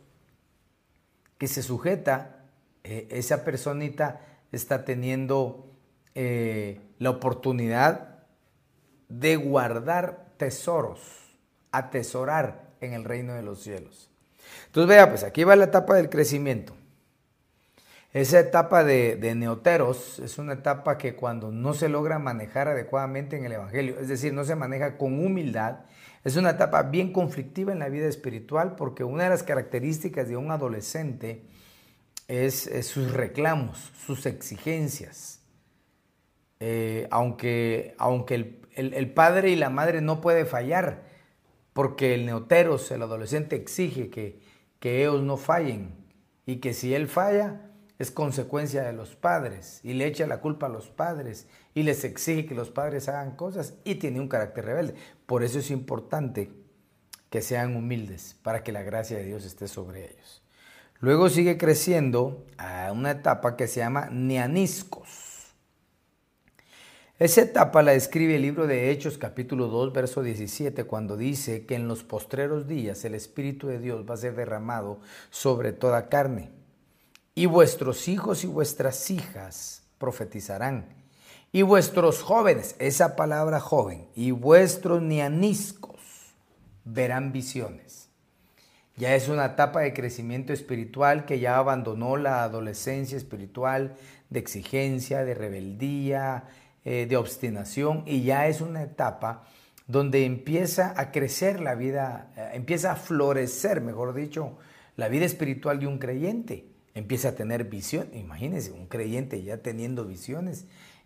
que 1.37 1.47
se 1.47 1.63
sujeta, 1.63 2.45
eh, 2.83 3.07
esa 3.11 3.43
personita 3.43 4.21
está 4.51 4.85
teniendo 4.85 5.65
eh, 6.15 6.79
la 6.99 7.09
oportunidad 7.09 8.19
de 9.09 9.35
guardar 9.35 10.27
tesoros, 10.37 10.99
atesorar 11.71 12.69
en 12.79 12.93
el 12.93 13.03
reino 13.03 13.33
de 13.33 13.41
los 13.41 13.61
cielos. 13.61 14.09
Entonces 14.67 14.87
vea, 14.87 15.09
pues 15.09 15.23
aquí 15.23 15.43
va 15.43 15.55
la 15.55 15.65
etapa 15.65 15.95
del 15.95 16.09
crecimiento. 16.09 16.73
Esa 18.13 18.41
etapa 18.41 18.83
de, 18.83 19.35
neoteros 19.35 20.19
es 20.19 20.37
una 20.37 20.53
etapa 20.53 20.97
que 20.97 21.15
cuando 21.15 21.49
no 21.51 21.73
se 21.73 21.87
logra 21.87 22.19
manejar 22.19 22.67
adecuadamente 22.67 23.37
en 23.37 23.45
el 23.45 23.53
Evangelio, 23.53 23.99
es 23.99 24.09
decir, 24.09 24.33
no 24.33 24.43
se 24.43 24.55
maneja 24.55 24.97
con 24.97 25.25
humildad, 25.25 25.79
es 26.25 26.35
una 26.35 26.51
etapa 26.51 26.83
bien 26.83 27.13
conflictiva 27.13 27.71
en 27.71 27.79
la 27.79 27.87
vida 27.87 28.07
espiritual 28.07 28.75
porque 28.75 29.05
una 29.05 29.23
de 29.23 29.29
las 29.29 29.43
características 29.43 30.27
de 30.27 30.35
un 30.35 30.51
adolescente 30.51 31.45
es, 32.27 32.69
sus 32.85 33.13
reclamos, 33.13 33.91
sus 34.05 34.25
exigencias. 34.25 35.39
Eh, 36.59 37.07
aunque 37.09 37.95
aunque 37.97 38.59
el, 38.75 39.13
padre 39.13 39.49
y 39.49 39.55
la 39.55 39.69
madre 39.69 40.01
no 40.01 40.19
puede 40.19 40.45
fallar, 40.45 41.03
porque 41.73 42.13
el 42.13 42.25
neoteros, 42.25 42.91
el 42.91 43.01
adolescente, 43.01 43.55
exige 43.55 44.09
que, 44.09 44.39
que 44.79 45.01
ellos 45.01 45.23
no 45.23 45.37
fallen 45.37 45.95
y 46.45 46.57
que 46.57 46.73
si 46.73 46.93
él 46.93 47.07
falla, 47.07 47.70
es 48.01 48.09
consecuencia 48.09 48.83
de 48.83 48.93
los 48.93 49.15
padres 49.15 49.79
y 49.83 49.93
le 49.93 50.07
echa 50.07 50.25
la 50.25 50.41
culpa 50.41 50.65
a 50.65 50.69
los 50.69 50.89
padres 50.89 51.47
y 51.75 51.83
les 51.83 52.03
exige 52.03 52.47
que 52.47 52.55
los 52.55 52.71
padres 52.71 53.07
hagan 53.07 53.35
cosas 53.35 53.75
y 53.83 53.95
tiene 53.95 54.19
un 54.19 54.27
carácter 54.27 54.65
rebelde. 54.65 54.95
Por 55.27 55.43
eso 55.43 55.59
es 55.59 55.69
importante 55.69 56.51
que 57.29 57.43
sean 57.43 57.75
humildes 57.75 58.35
para 58.41 58.63
que 58.63 58.71
la 58.71 58.81
gracia 58.81 59.17
de 59.17 59.25
Dios 59.25 59.45
esté 59.45 59.67
sobre 59.67 60.05
ellos. 60.05 60.41
Luego 60.99 61.29
sigue 61.29 61.59
creciendo 61.59 62.45
a 62.57 62.91
una 62.91 63.11
etapa 63.11 63.55
que 63.55 63.67
se 63.67 63.81
llama 63.81 64.09
neaniscos. 64.11 65.53
Esa 67.19 67.41
etapa 67.41 67.83
la 67.83 67.91
describe 67.91 68.35
el 68.35 68.41
libro 68.41 68.65
de 68.65 68.89
Hechos 68.89 69.19
capítulo 69.19 69.67
2 69.67 69.93
verso 69.93 70.23
17 70.23 70.85
cuando 70.85 71.17
dice 71.17 71.67
que 71.67 71.75
en 71.75 71.87
los 71.87 72.03
postreros 72.03 72.67
días 72.67 73.05
el 73.05 73.13
Espíritu 73.13 73.67
de 73.67 73.77
Dios 73.77 74.05
va 74.09 74.15
a 74.15 74.17
ser 74.17 74.35
derramado 74.35 75.01
sobre 75.29 75.71
toda 75.71 76.09
carne 76.09 76.60
y 77.33 77.45
vuestros 77.45 78.07
hijos 78.07 78.43
y 78.43 78.47
vuestras 78.47 79.09
hijas 79.09 79.83
profetizarán, 79.97 80.85
y 81.53 81.61
vuestros 81.63 82.21
jóvenes, 82.21 82.75
esa 82.79 83.15
palabra 83.15 83.59
joven, 83.59 84.07
y 84.15 84.31
vuestros 84.31 85.01
nianiscos 85.01 85.99
verán 86.85 87.31
visiones. 87.31 88.09
Ya 88.97 89.15
es 89.15 89.29
una 89.29 89.45
etapa 89.45 89.81
de 89.81 89.93
crecimiento 89.93 90.53
espiritual 90.53 91.25
que 91.25 91.39
ya 91.39 91.57
abandonó 91.57 92.17
la 92.17 92.43
adolescencia 92.43 93.17
espiritual 93.17 93.95
de 94.29 94.39
exigencia, 94.39 95.23
de 95.23 95.33
rebeldía, 95.33 96.45
eh, 96.83 97.05
de 97.09 97.17
obstinación, 97.17 98.03
y 98.05 98.23
ya 98.23 98.47
es 98.47 98.61
una 98.61 98.83
etapa 98.83 99.43
donde 99.87 100.25
empieza 100.25 100.93
a 100.97 101.11
crecer 101.11 101.59
la 101.59 101.75
vida, 101.75 102.31
eh, 102.35 102.51
empieza 102.53 102.93
a 102.93 102.95
florecer, 102.95 103.81
mejor 103.81 104.13
dicho, 104.13 104.57
la 104.95 105.07
vida 105.07 105.25
espiritual 105.25 105.79
de 105.79 105.87
un 105.87 105.97
creyente 105.97 106.70
empieza 106.93 107.29
a 107.29 107.35
tener 107.35 107.65
visión. 107.65 108.07
Imagínense, 108.13 108.71
un 108.71 108.87
creyente 108.87 109.43
ya 109.43 109.57
teniendo 109.57 110.05
visiones, 110.05 110.65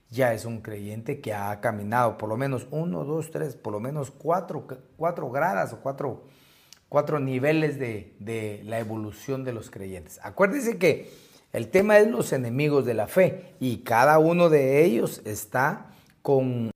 ya 0.10 0.34
es 0.34 0.46
un 0.46 0.62
creyente 0.62 1.22
que 1.22 1.34
ha 1.34 1.60
caminado 1.62 2.18
por 2.18 2.30
lo 2.30 2.38
menos 2.38 2.68
uno, 2.72 3.04
dos, 3.04 3.32
tres, 3.32 3.56
por 3.56 3.74
lo 3.74 3.80
menos 3.80 4.12
cuatro, 4.12 4.68
cuatro 4.98 5.30
gradas 5.30 5.74
o 5.74 5.80
cuatro, 5.80 6.24
cuatro 6.90 7.20
niveles 7.20 7.80
de, 7.80 8.16
de 8.20 8.62
la 8.66 8.80
evolución 8.80 9.44
de 9.44 9.54
los 9.54 9.70
creyentes. 9.70 10.20
Acuérdense 10.24 10.78
que 10.78 11.12
el 11.54 11.70
tema 11.70 11.98
es 12.00 12.08
los 12.08 12.34
enemigos 12.34 12.86
de 12.86 12.94
la 12.94 13.08
fe 13.08 13.56
y 13.60 13.78
cada 13.78 14.20
uno 14.20 14.50
de 14.50 14.84
ellos 14.84 15.22
está 15.26 15.92
con 16.22 16.72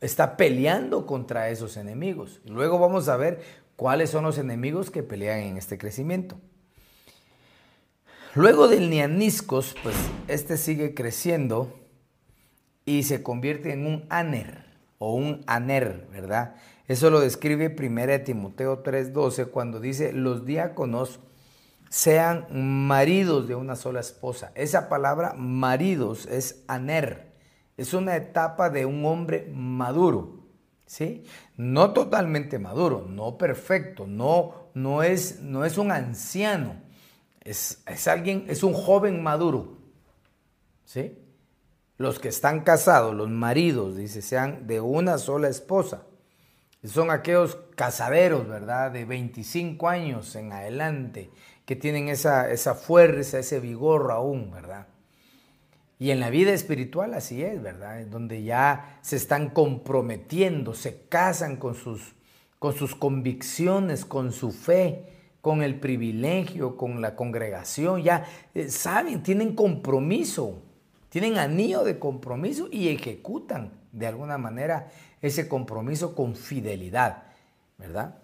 está 0.00 0.36
peleando 0.36 1.06
contra 1.06 1.50
esos 1.50 1.76
enemigos. 1.76 2.40
Luego 2.44 2.78
vamos 2.78 3.08
a 3.08 3.16
ver 3.16 3.40
cuáles 3.76 4.10
son 4.10 4.24
los 4.24 4.38
enemigos 4.38 4.90
que 4.90 5.02
pelean 5.02 5.40
en 5.40 5.56
este 5.56 5.78
crecimiento. 5.78 6.38
Luego 8.34 8.68
del 8.68 8.90
nianiscos, 8.90 9.74
pues 9.82 9.96
este 10.28 10.56
sigue 10.56 10.94
creciendo 10.94 11.78
y 12.84 13.02
se 13.04 13.22
convierte 13.22 13.72
en 13.72 13.86
un 13.86 14.06
aner 14.10 14.66
o 14.98 15.14
un 15.14 15.42
aner, 15.46 16.08
¿verdad? 16.12 16.56
Eso 16.86 17.10
lo 17.10 17.20
describe 17.20 17.74
1 17.76 18.24
Timoteo 18.24 18.82
3:12 18.82 19.50
cuando 19.50 19.80
dice, 19.80 20.12
los 20.12 20.44
diáconos 20.44 21.20
sean 21.88 22.46
maridos 22.50 23.48
de 23.48 23.54
una 23.54 23.76
sola 23.76 24.00
esposa. 24.00 24.52
Esa 24.54 24.88
palabra 24.88 25.34
maridos 25.34 26.26
es 26.26 26.64
aner 26.68 27.28
es 27.78 27.94
una 27.94 28.16
etapa 28.16 28.68
de 28.68 28.84
un 28.84 29.06
hombre 29.06 29.48
maduro, 29.54 30.48
¿sí? 30.84 31.24
No 31.56 31.92
totalmente 31.92 32.58
maduro, 32.58 33.06
no 33.08 33.38
perfecto, 33.38 34.06
no, 34.06 34.70
no, 34.74 35.04
es, 35.04 35.40
no 35.42 35.64
es 35.64 35.78
un 35.78 35.92
anciano, 35.92 36.74
es, 37.48 37.82
es 37.86 38.08
alguien, 38.08 38.44
es 38.48 38.62
un 38.62 38.74
joven 38.74 39.22
maduro, 39.22 39.78
¿sí? 40.84 41.18
Los 41.96 42.18
que 42.18 42.28
están 42.28 42.60
casados, 42.60 43.14
los 43.14 43.30
maridos, 43.30 43.96
dice, 43.96 44.22
sean 44.22 44.66
de 44.66 44.80
una 44.80 45.18
sola 45.18 45.48
esposa. 45.48 46.04
Son 46.84 47.10
aquellos 47.10 47.58
casaderos, 47.74 48.46
¿verdad? 48.46 48.92
De 48.92 49.04
25 49.04 49.88
años 49.88 50.36
en 50.36 50.52
adelante, 50.52 51.30
que 51.64 51.74
tienen 51.74 52.08
esa, 52.08 52.50
esa 52.50 52.74
fuerza, 52.74 53.38
ese 53.38 53.60
vigor 53.60 54.10
aún, 54.12 54.50
¿verdad? 54.50 54.86
Y 55.98 56.10
en 56.12 56.20
la 56.20 56.30
vida 56.30 56.52
espiritual 56.52 57.14
así 57.14 57.42
es, 57.42 57.60
¿verdad? 57.60 58.06
Donde 58.06 58.44
ya 58.44 59.00
se 59.02 59.16
están 59.16 59.50
comprometiendo, 59.50 60.74
se 60.74 61.06
casan 61.08 61.56
con 61.56 61.74
sus, 61.74 62.14
con 62.58 62.74
sus 62.74 62.94
convicciones, 62.94 64.04
con 64.04 64.32
su 64.32 64.52
fe, 64.52 65.17
con 65.48 65.62
el 65.62 65.80
privilegio, 65.80 66.76
con 66.76 67.00
la 67.00 67.16
congregación, 67.16 68.02
ya 68.02 68.26
eh, 68.54 68.68
saben, 68.68 69.22
tienen 69.22 69.54
compromiso, 69.54 70.60
tienen 71.08 71.38
anillo 71.38 71.84
de 71.84 71.98
compromiso 71.98 72.68
y 72.70 72.88
ejecutan 72.88 73.72
de 73.90 74.08
alguna 74.08 74.36
manera 74.36 74.88
ese 75.22 75.48
compromiso 75.48 76.14
con 76.14 76.36
fidelidad, 76.36 77.22
¿verdad? 77.78 78.16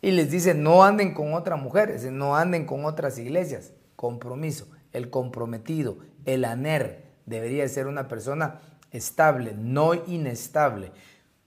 Y 0.00 0.12
les 0.12 0.30
dice, 0.30 0.54
no 0.54 0.82
anden 0.82 1.12
con 1.12 1.34
otras 1.34 1.60
mujeres, 1.60 2.02
no 2.10 2.34
anden 2.34 2.64
con 2.64 2.86
otras 2.86 3.18
iglesias, 3.18 3.74
compromiso, 3.94 4.66
el 4.94 5.10
comprometido, 5.10 5.98
el 6.24 6.46
aner, 6.46 7.04
debería 7.26 7.68
ser 7.68 7.88
una 7.88 8.08
persona 8.08 8.62
estable, 8.90 9.52
no 9.54 9.92
inestable. 9.92 10.92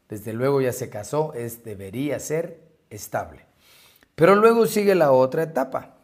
Desde 0.09 0.31
luego 0.31 0.61
ya 0.61 0.73
se 0.73 0.91
casó, 0.91 1.33
es, 1.33 1.63
debería 1.63 2.19
ser 2.19 2.61
estable. 2.91 3.51
Pero 4.15 4.35
luego 4.35 4.65
sigue 4.65 4.95
la 4.95 5.11
otra 5.11 5.43
etapa. 5.43 5.95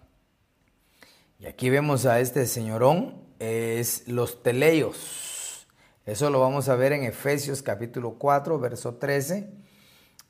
Y 1.40 1.46
aquí 1.46 1.70
vemos 1.70 2.06
a 2.06 2.20
este 2.20 2.46
señorón, 2.46 3.16
es 3.40 4.08
los 4.08 4.44
teleios. 4.44 5.68
Eso 6.06 6.30
lo 6.30 6.40
vamos 6.40 6.70
a 6.70 6.76
ver 6.76 6.92
en 6.94 7.04
Efesios 7.04 7.62
capítulo 7.62 8.16
4, 8.18 8.60
verso 8.60 8.96
13 8.96 9.60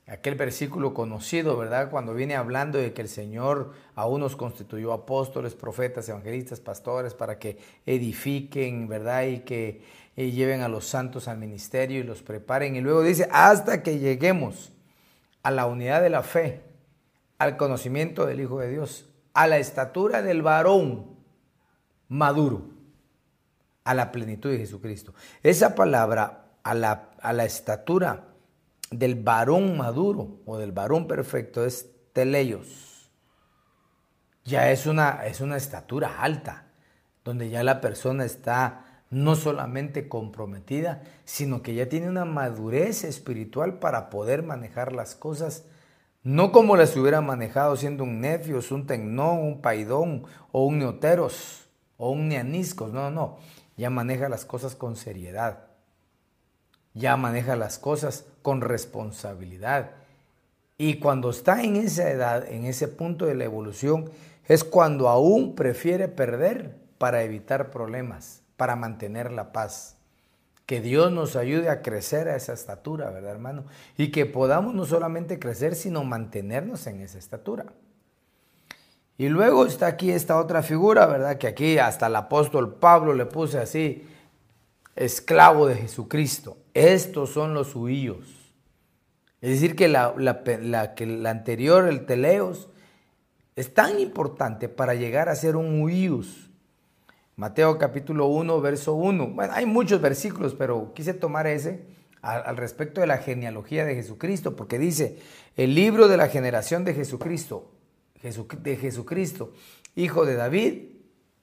aquel 0.10 0.36
versículo 0.36 0.94
conocido, 0.94 1.56
¿verdad? 1.56 1.92
Cuando 1.92 2.14
viene 2.16 2.36
hablando 2.36 2.80
de 2.80 2.94
que 2.94 3.02
el 3.02 3.08
Señor 3.08 3.74
a 3.96 4.08
unos 4.08 4.36
constituyó 4.36 4.92
apóstoles, 4.92 5.54
profetas, 5.54 6.10
evangelistas, 6.10 6.60
pastores, 6.60 7.14
para 7.14 7.38
que 7.38 7.60
edifiquen, 7.86 8.88
¿verdad? 8.88 9.28
Y 9.28 9.40
que 9.42 9.82
lleven 10.16 10.62
a 10.62 10.68
los 10.68 10.86
santos 10.86 11.28
al 11.28 11.38
ministerio 11.38 12.00
y 12.00 12.04
los 12.04 12.24
preparen. 12.24 12.76
Y 12.76 12.82
luego 12.82 13.04
dice, 13.04 13.28
hasta 13.32 13.84
que 13.84 14.00
lleguemos 14.00 14.72
a 15.44 15.52
la 15.52 15.68
unidad 15.68 16.02
de 16.02 16.10
la 16.10 16.24
fe, 16.24 16.62
al 17.40 17.58
conocimiento 17.58 18.26
del 18.26 18.42
Hijo 18.42 18.60
de 18.60 18.70
Dios, 18.70 19.10
a 19.34 19.48
la 19.48 19.58
estatura 19.58 20.22
del 20.22 20.42
varón 20.42 21.18
maduro, 22.10 22.70
a 23.84 23.94
la 23.94 24.12
plenitud 24.12 24.52
de 24.52 24.60
Jesucristo. 24.60 25.14
Esa 25.42 25.74
palabra, 25.74 26.46
a 26.64 26.74
la, 26.76 27.10
a 27.22 27.34
la 27.34 27.46
estatura, 27.46 28.26
del 28.92 29.16
varón 29.16 29.78
maduro 29.78 30.40
o 30.46 30.58
del 30.58 30.72
varón 30.72 31.08
perfecto 31.08 31.66
es 31.66 31.90
teleios. 32.14 33.12
Ya 34.46 34.72
es 34.72 34.86
una, 34.88 35.26
es 35.26 35.42
una 35.42 35.58
estatura 35.58 36.22
alta, 36.22 36.66
donde 37.24 37.50
ya 37.50 37.64
la 37.64 37.82
persona 37.82 38.26
está 38.26 39.04
no 39.12 39.36
solamente 39.36 40.08
comprometida, 40.08 41.04
sino 41.24 41.62
que 41.62 41.76
ya 41.76 41.90
tiene 41.90 42.10
una 42.10 42.26
madurez 42.26 43.04
espiritual 43.04 43.80
para 43.80 44.10
poder 44.10 44.44
manejar 44.44 44.94
las 44.94 45.16
cosas, 45.16 45.66
no 46.30 46.52
como 46.52 46.76
las 46.76 46.96
hubiera 46.96 47.22
manejado 47.22 47.76
siendo 47.76 48.04
un 48.04 48.22
nefios, 48.22 48.72
un 48.72 48.86
tecnón, 48.86 49.40
un 49.40 49.62
paidón 49.62 50.24
o 50.52 50.66
un 50.66 50.80
neoteros 50.80 51.68
o 51.98 52.12
un 52.12 52.30
neaniscos, 52.30 52.92
no, 52.92 53.10
no, 53.12 53.38
ya 53.78 53.90
maneja 53.90 54.30
las 54.30 54.46
cosas 54.46 54.76
con 54.76 54.96
seriedad 54.96 55.70
ya 56.94 57.18
maneja 57.18 57.56
las 57.56 57.80
cosas 57.80 58.26
con 58.42 58.62
responsabilidad. 58.62 59.92
Y 60.78 61.00
cuando 61.00 61.30
está 61.30 61.64
en 61.64 61.76
esa 61.76 62.10
edad, 62.10 62.48
en 62.50 62.66
ese 62.66 62.88
punto 62.88 63.26
de 63.26 63.36
la 63.36 63.46
evolución, 63.46 64.10
es 64.48 64.64
cuando 64.64 65.10
aún 65.10 65.56
prefiere 65.56 66.08
perder 66.08 66.76
para 66.98 67.24
evitar 67.24 67.70
problemas, 67.70 68.42
para 68.58 68.76
mantener 68.76 69.32
la 69.32 69.52
paz. 69.52 69.98
Que 70.70 70.82
Dios 70.82 71.12
nos 71.12 71.36
ayude 71.36 71.68
a 71.68 71.82
crecer 71.82 72.28
a 72.28 72.36
esa 72.36 72.54
estatura, 72.54 73.10
¿verdad, 73.10 73.32
hermano? 73.32 73.66
Y 73.98 74.12
que 74.12 74.28
podamos 74.28 74.76
no 74.76 74.86
solamente 74.86 75.40
crecer, 75.40 75.74
sino 75.74 76.04
mantenernos 76.04 76.86
en 76.86 77.02
esa 77.02 77.18
estatura. 77.18 77.66
Y 79.18 79.30
luego 79.30 79.66
está 79.66 79.88
aquí 79.88 80.12
esta 80.12 80.38
otra 80.38 80.62
figura, 80.62 81.08
¿verdad? 81.08 81.40
Que 81.40 81.48
aquí 81.48 81.80
hasta 81.80 82.06
el 82.06 82.16
apóstol 82.16 82.76
Pablo 82.76 83.16
le 83.16 83.26
puse 83.26 83.58
así, 83.58 84.08
esclavo 84.96 85.66
de 85.66 85.74
Jesucristo. 85.74 86.58
Estos 86.76 87.32
son 87.32 87.56
los 87.56 87.76
huíos. 87.76 88.28
Es 89.42 89.50
decir, 89.50 89.76
que 89.76 89.88
la, 89.88 90.14
que 90.96 91.08
la 91.08 91.30
anterior, 91.32 91.88
el 91.88 92.06
teleos, 92.06 92.70
es 93.56 93.74
tan 93.74 94.00
importante 94.00 94.70
para 94.70 94.94
llegar 94.94 95.30
a 95.30 95.36
ser 95.36 95.56
un 95.56 95.82
huíos. 95.82 96.49
Mateo 97.40 97.78
capítulo 97.78 98.28
1, 98.28 98.60
verso 98.60 98.96
1. 98.96 99.28
Bueno, 99.28 99.54
hay 99.56 99.66
muchos 99.66 100.02
versículos, 100.02 100.56
pero 100.56 100.92
quise 100.94 101.14
tomar 101.14 101.48
ese 101.48 101.86
al, 102.22 102.58
respecto 102.58 103.00
de 103.00 103.08
la 103.08 103.20
genealogía 103.20 103.86
de 103.86 103.96
Jesucristo, 103.96 104.58
porque 104.58 104.78
dice, 104.78 105.20
el 105.56 105.74
libro 105.74 106.10
de 106.10 106.18
la 106.18 106.28
generación 106.28 106.84
de 106.84 106.94
Jesucristo, 106.94 107.72
de 108.22 108.76
Jesucristo, 108.76 109.54
hijo 109.96 110.26
de 110.26 110.36
David, 110.36 110.90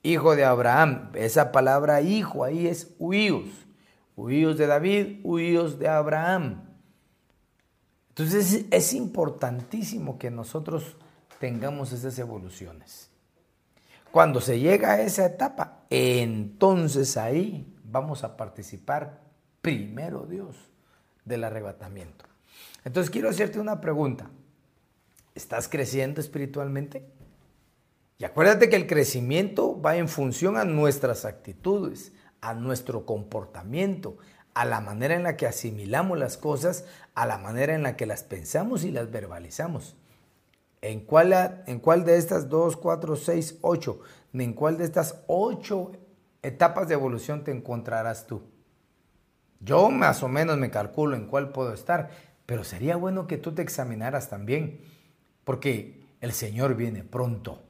hijo 0.03 0.37
de 0.37 0.45
Abraham. 0.45 1.13
Esa 1.15 1.51
palabra 1.51 2.03
hijo 2.03 2.45
ahí 2.45 2.67
es 2.67 2.95
huíos. 2.99 3.47
Huíos 4.17 4.59
de 4.59 4.67
David, 4.67 5.21
huíos 5.25 5.79
de 5.79 5.89
Abraham. 5.89 6.77
Entonces 8.11 8.67
es 8.71 8.93
importantísimo 8.93 10.19
que 10.19 10.31
nosotros 10.31 10.99
tengamos 11.41 11.91
esas 11.93 12.19
evoluciones. 12.19 13.09
Cuando 14.11 14.43
se 14.43 14.61
llega 14.61 14.93
a 14.93 15.01
esa 15.01 15.25
etapa, 15.25 15.76
entonces 15.91 17.17
ahí 17.17 17.73
vamos 17.85 18.25
a 18.25 18.37
participar 18.37 19.21
primero 19.63 20.27
Dios 20.27 20.57
del 21.25 21.45
arrebatamiento. 21.45 22.25
Entonces 22.85 23.11
quiero 23.11 23.29
hacerte 23.29 23.59
una 23.59 23.81
pregunta. 23.81 24.31
¿Estás 25.35 25.69
creciendo 25.69 26.21
espiritualmente? 26.21 27.07
Y 28.19 28.25
acuérdate 28.25 28.69
que 28.71 28.77
el 28.77 28.87
crecimiento 28.87 29.81
va 29.81 29.97
en 29.97 30.09
función 30.09 30.57
a 30.57 30.65
nuestras 30.65 31.25
actitudes, 31.25 32.13
a 32.41 32.55
nuestro 32.55 33.05
comportamiento, 33.05 34.17
a 34.55 34.65
la 34.65 34.81
manera 34.81 35.15
en 35.15 35.25
la 35.25 35.37
que 35.37 35.47
asimilamos 35.47 36.19
las 36.19 36.39
cosas, 36.39 36.87
a 37.15 37.27
la 37.27 37.37
manera 37.37 37.75
en 37.75 37.83
la 37.83 37.97
que 37.97 38.07
las 38.07 38.23
pensamos 38.23 38.85
y 38.85 38.91
las 38.91 39.11
verbalizamos. 39.11 39.97
¿En 40.89 41.01
cuál, 41.01 42.05
de 42.05 42.17
estas 42.17 42.49
dos, 42.49 42.77
cuatro, 42.77 43.17
seis, 43.17 43.59
ocho, 43.61 43.99
en 44.33 44.53
cuál 44.53 44.79
de 44.79 44.85
estas 44.85 45.25
ocho 45.27 45.91
etapas 46.43 46.87
de 46.87 46.95
evolución 46.95 47.43
te 47.43 47.51
encontrarás 47.51 48.29
tú? 48.29 48.43
Yo 49.59 49.91
más 49.91 50.23
o 50.23 50.29
menos 50.29 50.59
me 50.59 50.71
calculo 50.71 51.17
en 51.17 51.27
cuál 51.27 51.51
puedo 51.51 51.73
estar, 51.73 52.11
pero 52.47 52.63
sería 52.63 52.95
bueno 52.95 53.27
que 53.27 53.37
tú 53.37 53.53
te 53.53 53.63
examinaras 53.63 54.29
también, 54.29 54.81
porque 55.43 56.05
el 56.21 56.31
Señor 56.31 56.77
viene 56.77 57.03
pronto 57.03 57.65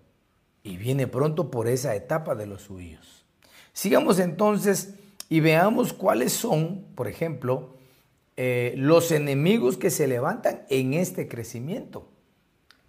y 0.62 0.76
viene 0.76 1.06
pronto 1.06 1.50
por 1.50 1.68
esa 1.68 1.94
etapa 1.94 2.34
de 2.34 2.46
los 2.46 2.62
suyos. 2.62 3.24
Sigamos 3.72 4.18
entonces 4.18 4.92
y 5.30 5.40
veamos 5.40 5.94
cuáles 5.94 6.34
son, 6.34 6.84
por 6.94 7.08
ejemplo, 7.08 7.76
eh, 8.36 8.74
los 8.76 9.10
enemigos 9.10 9.78
que 9.78 9.88
se 9.88 10.06
levantan 10.06 10.66
en 10.68 10.92
este 10.92 11.28
crecimiento. 11.28 12.10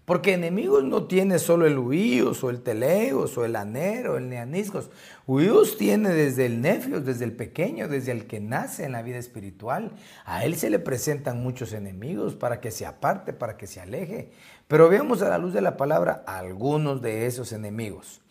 Porque 0.07 0.35
enemigos 0.35 0.85
no 0.85 1.03
tiene 1.03 1.37
solo 1.37 1.67
el 1.67 1.77
huíos 1.77 2.41
o 2.41 2.49
el 2.49 2.61
teleos 2.61 3.37
o 3.37 3.43
el 3.43 3.57
anero, 3.57 4.15
el 4.15 4.29
neaniscos. 4.29 4.89
Huíos 5.25 5.75
tiene 5.75 6.11
desde 6.11 6.45
el 6.45 6.61
nefios, 6.61 7.03
desde 7.03 7.25
el 7.25 7.33
pequeño, 7.33 7.89
desde 7.89 8.13
el 8.13 8.25
que 8.25 8.39
nace 8.39 8.85
en 8.85 8.93
la 8.93 9.01
vida 9.01 9.17
espiritual. 9.17 9.91
A 10.23 10.45
él 10.45 10.55
se 10.55 10.69
le 10.69 10.79
presentan 10.79 11.43
muchos 11.43 11.73
enemigos 11.73 12.35
para 12.35 12.61
que 12.61 12.71
se 12.71 12.85
aparte, 12.85 13.33
para 13.33 13.57
que 13.57 13.67
se 13.67 13.81
aleje. 13.81 14.31
Pero 14.69 14.87
veamos 14.87 15.21
a 15.21 15.27
la 15.27 15.37
luz 15.37 15.51
de 15.51 15.59
la 15.59 15.75
palabra 15.75 16.23
algunos 16.25 17.01
de 17.01 17.25
esos 17.25 17.51
enemigos. 17.51 18.21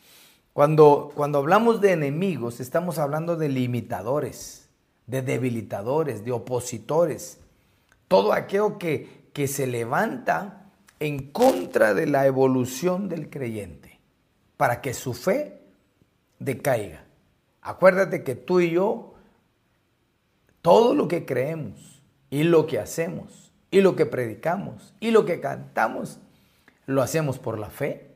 Cuando, 0.54 1.12
cuando 1.14 1.36
hablamos 1.36 1.82
de 1.82 1.92
enemigos, 1.92 2.58
estamos 2.58 2.98
hablando 2.98 3.36
de 3.36 3.50
limitadores, 3.50 4.70
de 5.06 5.20
debilitadores, 5.20 6.24
de 6.24 6.32
opositores. 6.32 7.38
Todo 8.08 8.32
aquello 8.32 8.78
que, 8.78 9.26
que 9.34 9.46
se 9.46 9.66
levanta 9.66 10.55
en 11.00 11.30
contra 11.30 11.94
de 11.94 12.06
la 12.06 12.26
evolución 12.26 13.08
del 13.08 13.28
creyente, 13.28 14.00
para 14.56 14.80
que 14.80 14.94
su 14.94 15.14
fe 15.14 15.60
decaiga. 16.38 17.04
Acuérdate 17.60 18.22
que 18.22 18.34
tú 18.34 18.60
y 18.60 18.70
yo 18.70 19.14
todo 20.62 20.94
lo 20.94 21.06
que 21.08 21.24
creemos 21.24 22.02
y 22.30 22.42
lo 22.42 22.66
que 22.66 22.78
hacemos 22.78 23.52
y 23.70 23.80
lo 23.80 23.94
que 23.94 24.06
predicamos 24.06 24.94
y 25.00 25.10
lo 25.10 25.24
que 25.24 25.40
cantamos, 25.40 26.18
lo 26.86 27.02
hacemos 27.02 27.38
por 27.38 27.58
la 27.58 27.70
fe. 27.70 28.10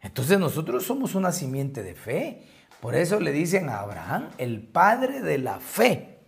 Entonces 0.00 0.38
nosotros 0.38 0.84
somos 0.84 1.14
una 1.14 1.32
simiente 1.32 1.82
de 1.82 1.94
fe. 1.94 2.42
Por 2.80 2.94
eso 2.94 3.18
le 3.18 3.32
dicen 3.32 3.68
a 3.68 3.80
Abraham, 3.80 4.28
el 4.38 4.60
padre 4.60 5.20
de 5.20 5.38
la 5.38 5.58
fe. 5.58 6.18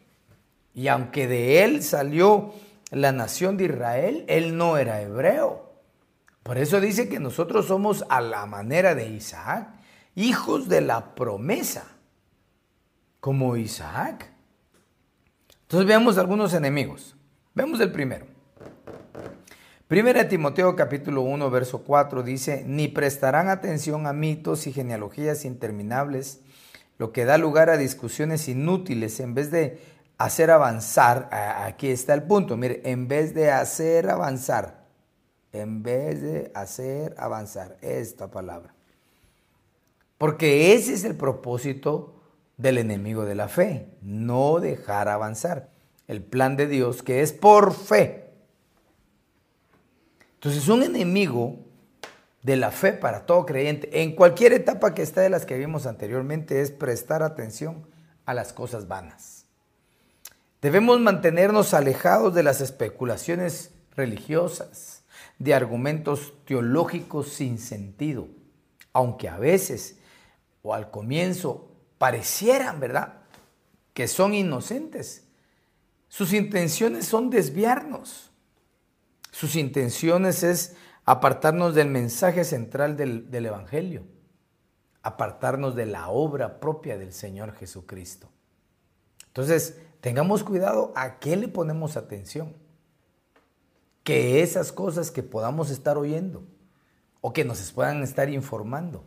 Y 0.75 0.88
aunque 0.88 1.27
de 1.27 1.64
él 1.64 1.83
salió 1.83 2.53
la 2.90 3.12
nación 3.12 3.57
de 3.57 3.64
Israel, 3.64 4.24
él 4.29 4.57
no 4.57 4.76
era 4.76 5.00
hebreo. 5.00 5.70
Por 6.42 6.59
eso 6.59 6.81
dice 6.81 7.09
que 7.09 7.20
nosotros 7.20 7.66
somos 7.66 8.05
a 8.09 8.20
la 8.20 8.46
manera 8.46 8.94
de 8.94 9.09
Isaac, 9.09 9.68
hijos 10.14 10.68
de 10.68 10.81
la 10.81 11.14
promesa, 11.14 11.85
como 13.20 13.57
Isaac. 13.57 14.33
Entonces 15.62 15.87
veamos 15.87 16.18
algunos 16.18 16.55
enemigos. 16.55 17.14
Vemos 17.55 17.79
el 17.81 17.92
primero. 17.92 18.26
Primera 19.87 20.29
Timoteo 20.29 20.76
capítulo 20.76 21.22
1 21.22 21.50
verso 21.50 21.83
4 21.83 22.22
dice, 22.22 22.64
ni 22.66 22.88
prestarán 22.88 23.48
atención 23.48 24.07
a 24.07 24.12
mitos 24.12 24.66
y 24.66 24.72
genealogías 24.72 25.44
interminables, 25.44 26.40
lo 26.96 27.12
que 27.12 27.24
da 27.24 27.38
lugar 27.38 27.70
a 27.70 27.76
discusiones 27.76 28.48
inútiles 28.48 29.18
en 29.20 29.35
vez 29.35 29.50
de 29.50 29.81
hacer 30.24 30.50
avanzar, 30.50 31.28
aquí 31.33 31.88
está 31.88 32.14
el 32.14 32.22
punto, 32.22 32.56
mire, 32.56 32.80
en 32.85 33.09
vez 33.09 33.35
de 33.35 33.50
hacer 33.50 34.09
avanzar, 34.09 34.87
en 35.52 35.83
vez 35.83 36.22
de 36.22 36.50
hacer 36.54 37.14
avanzar 37.18 37.76
esta 37.80 38.30
palabra. 38.30 38.74
Porque 40.18 40.74
ese 40.74 40.94
es 40.94 41.04
el 41.04 41.16
propósito 41.16 42.14
del 42.56 42.78
enemigo 42.78 43.24
de 43.24 43.35
la 43.35 43.48
fe, 43.48 43.88
no 44.02 44.61
dejar 44.61 45.09
avanzar 45.09 45.70
el 46.06 46.22
plan 46.22 46.56
de 46.56 46.66
Dios 46.66 47.02
que 47.02 47.22
es 47.22 47.33
por 47.33 47.72
fe 47.72 48.30
entonces, 50.40 50.68
un 50.68 50.83
enemigo 50.83 51.59
de 52.42 52.56
la 52.56 52.70
fe 52.70 52.94
para 52.94 53.26
todo 53.26 53.44
creyente, 53.44 54.00
en 54.00 54.16
cualquier 54.16 54.54
etapa 54.54 54.94
que 54.94 55.02
esté 55.02 55.20
de 55.20 55.28
las 55.28 55.44
que 55.44 55.59
vimos 55.59 55.85
anteriormente, 55.85 56.62
es 56.62 56.70
prestar 56.70 57.22
atención 57.22 57.87
a 58.24 58.33
las 58.33 58.54
cosas 58.54 58.88
vanas. 58.88 59.39
Debemos 60.61 61.01
mantenernos 61.01 61.75
alejados 61.75 62.35
de 62.35 62.42
las 62.42 62.61
especulaciones 62.61 63.73
religiosas, 63.96 65.05
de 65.38 65.55
argumentos 65.55 66.35
teológicos 66.44 67.29
sin 67.29 67.59
sentido, 67.59 68.29
aunque 68.92 69.29
a 69.29 69.38
veces 69.38 69.99
o 70.62 70.75
al 70.75 70.90
comienzo 70.90 71.70
parecieran, 71.99 72.79
¿verdad?, 72.81 73.14
que 73.94 74.07
son 74.07 74.35
inocentes. 74.35 75.25
Sus 76.09 76.33
intenciones 76.33 77.07
son 77.07 77.31
desviarnos 77.31 78.31
sus 79.31 79.57
intenciones 79.57 80.42
es 80.42 80.77
apartarnos 81.05 81.75
del 81.75 81.88
mensaje 81.88 82.44
central 82.44 82.96
del, 82.96 83.46
Evangelio, 83.46 84.05
apartarnos 85.03 85.75
de 85.75 85.87
la 85.87 86.09
obra 86.09 86.61
propia 86.61 86.99
del 86.99 87.12
Señor 87.12 87.55
Jesucristo. 87.55 88.31
Entonces, 89.29 89.79
tengamos 90.00 90.44
cuidado 90.44 90.92
a 90.96 91.18
qué 91.18 91.36
le 91.36 91.48
ponemos 91.48 91.96
atención. 91.96 92.54
Que 94.04 94.42
esas 94.42 94.72
cosas 94.72 95.10
que 95.10 95.22
podamos 95.22 95.70
estar 95.70 95.98
oyendo 95.98 96.42
o 97.20 97.32
que 97.32 97.44
nos 97.44 97.70
puedan 97.72 98.02
estar 98.02 98.30
informando 98.30 99.04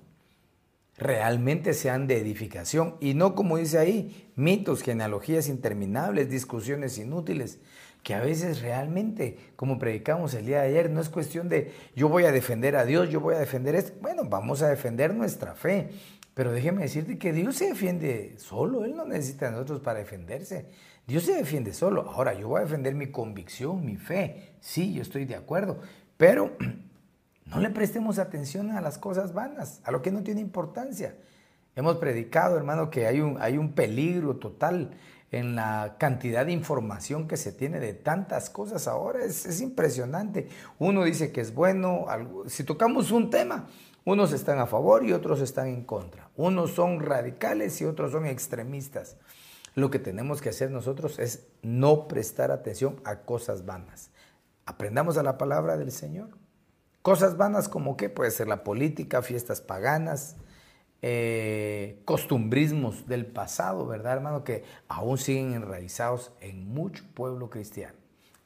realmente 0.97 1.73
sean 1.73 2.05
de 2.07 2.19
edificación 2.19 2.95
y 2.99 3.15
no 3.15 3.33
como 3.33 3.57
dice 3.57 3.79
ahí, 3.79 4.31
mitos, 4.35 4.83
genealogías 4.83 5.47
interminables, 5.47 6.29
discusiones 6.29 6.97
inútiles, 6.97 7.59
que 8.03 8.13
a 8.13 8.19
veces 8.19 8.61
realmente, 8.61 9.37
como 9.55 9.79
predicamos 9.79 10.33
el 10.33 10.45
día 10.45 10.61
de 10.61 10.67
ayer, 10.67 10.89
no 10.89 10.99
es 10.99 11.09
cuestión 11.09 11.47
de 11.47 11.71
yo 11.95 12.09
voy 12.09 12.25
a 12.25 12.31
defender 12.31 12.75
a 12.75 12.85
Dios, 12.85 13.09
yo 13.09 13.21
voy 13.21 13.35
a 13.35 13.39
defender 13.39 13.75
esto. 13.75 13.93
Bueno, 14.01 14.23
vamos 14.25 14.61
a 14.61 14.67
defender 14.67 15.15
nuestra 15.15 15.55
fe. 15.55 15.89
Pero 16.33 16.51
déjeme 16.51 16.83
decirte 16.83 17.17
que 17.17 17.31
Dios 17.31 17.55
se 17.55 17.67
defiende 17.67 18.35
solo, 18.37 18.85
Él 18.85 18.95
no 18.95 19.05
necesita 19.05 19.47
a 19.47 19.51
nosotros 19.51 19.81
para 19.81 19.99
defenderse. 19.99 20.67
Dios 21.05 21.23
se 21.23 21.33
defiende 21.33 21.73
solo. 21.73 22.09
Ahora, 22.09 22.33
yo 22.33 22.47
voy 22.47 22.59
a 22.59 22.63
defender 22.63 22.95
mi 22.95 23.11
convicción, 23.11 23.85
mi 23.85 23.97
fe. 23.97 24.55
Sí, 24.61 24.93
yo 24.93 25.01
estoy 25.01 25.25
de 25.25 25.35
acuerdo. 25.35 25.79
Pero 26.17 26.55
no 27.45 27.59
le 27.59 27.69
prestemos 27.69 28.19
atención 28.19 28.71
a 28.71 28.81
las 28.81 28.97
cosas 28.97 29.33
vanas, 29.33 29.81
a 29.83 29.91
lo 29.91 30.01
que 30.01 30.11
no 30.11 30.23
tiene 30.23 30.41
importancia. 30.41 31.15
Hemos 31.75 31.97
predicado, 31.97 32.55
hermano, 32.55 32.89
que 32.89 33.07
hay 33.07 33.19
un, 33.19 33.41
hay 33.41 33.57
un 33.57 33.73
peligro 33.73 34.37
total 34.37 34.91
en 35.33 35.55
la 35.55 35.95
cantidad 35.97 36.45
de 36.45 36.51
información 36.51 37.27
que 37.27 37.37
se 37.37 37.51
tiene 37.51 37.79
de 37.79 37.93
tantas 37.93 38.51
cosas 38.51 38.87
ahora. 38.87 39.25
Es, 39.25 39.59
impresionante. 39.61 40.47
Uno 40.77 41.03
dice 41.03 41.31
que 41.31 41.41
es 41.41 41.53
bueno. 41.53 42.05
Si 42.45 42.63
tocamos 42.63 43.11
un 43.11 43.31
tema, 43.31 43.67
unos 44.05 44.33
están 44.33 44.59
a 44.59 44.65
favor 44.65 45.05
y 45.05 45.13
otros 45.13 45.39
están 45.41 45.67
en 45.67 45.83
contra. 45.83 46.29
Unos 46.35 46.71
son 46.71 46.99
radicales 46.99 47.79
y 47.81 47.85
otros 47.85 48.11
son 48.11 48.25
extremistas. 48.25 49.17
Lo 49.75 49.89
que 49.89 49.99
tenemos 49.99 50.41
que 50.41 50.49
hacer 50.49 50.69
nosotros 50.71 51.19
es 51.19 51.47
no 51.61 52.07
prestar 52.07 52.51
atención 52.51 52.99
a 53.05 53.21
cosas 53.21 53.65
vanas. 53.65 54.11
Aprendamos 54.65 55.17
a 55.17 55.23
la 55.23 55.37
palabra 55.37 55.77
del 55.77 55.91
Señor. 55.91 56.29
Cosas 57.01 57.37
vanas 57.37 57.67
como 57.67 57.97
qué 57.97 58.09
puede 58.09 58.31
ser 58.31 58.47
la 58.47 58.63
política, 58.63 59.21
fiestas 59.21 59.61
paganas, 59.61 60.37
eh, 61.01 62.01
costumbrismos 62.05 63.07
del 63.07 63.25
pasado, 63.25 63.85
¿verdad, 63.85 64.13
hermano? 64.13 64.43
Que 64.45 64.63
aún 64.87 65.17
siguen 65.17 65.53
enraizados 65.53 66.31
en 66.39 66.65
mucho 66.67 67.03
pueblo 67.13 67.49
cristiano. 67.49 67.97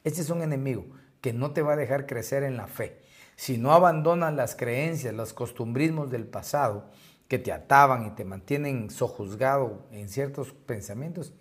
Este 0.02 0.22
es 0.22 0.30
un 0.30 0.42
enemigo 0.42 0.86
que 1.20 1.32
no 1.32 1.52
te 1.52 1.62
va 1.62 1.74
a 1.74 1.76
dejar 1.76 2.06
crecer 2.06 2.42
en 2.42 2.56
la 2.56 2.66
fe. 2.66 3.00
Si 3.38 3.56
no 3.56 3.72
abandonas 3.72 4.34
las 4.34 4.56
creencias, 4.56 5.14
los 5.14 5.32
costumbrismos 5.32 6.10
del 6.10 6.26
pasado 6.26 6.86
que 7.28 7.38
te 7.38 7.52
ataban 7.52 8.04
y 8.04 8.10
te 8.10 8.24
mantienen 8.24 8.90
sojuzgado 8.90 9.86
en 9.92 10.08
ciertos 10.08 10.52
pensamientos, 10.52 11.32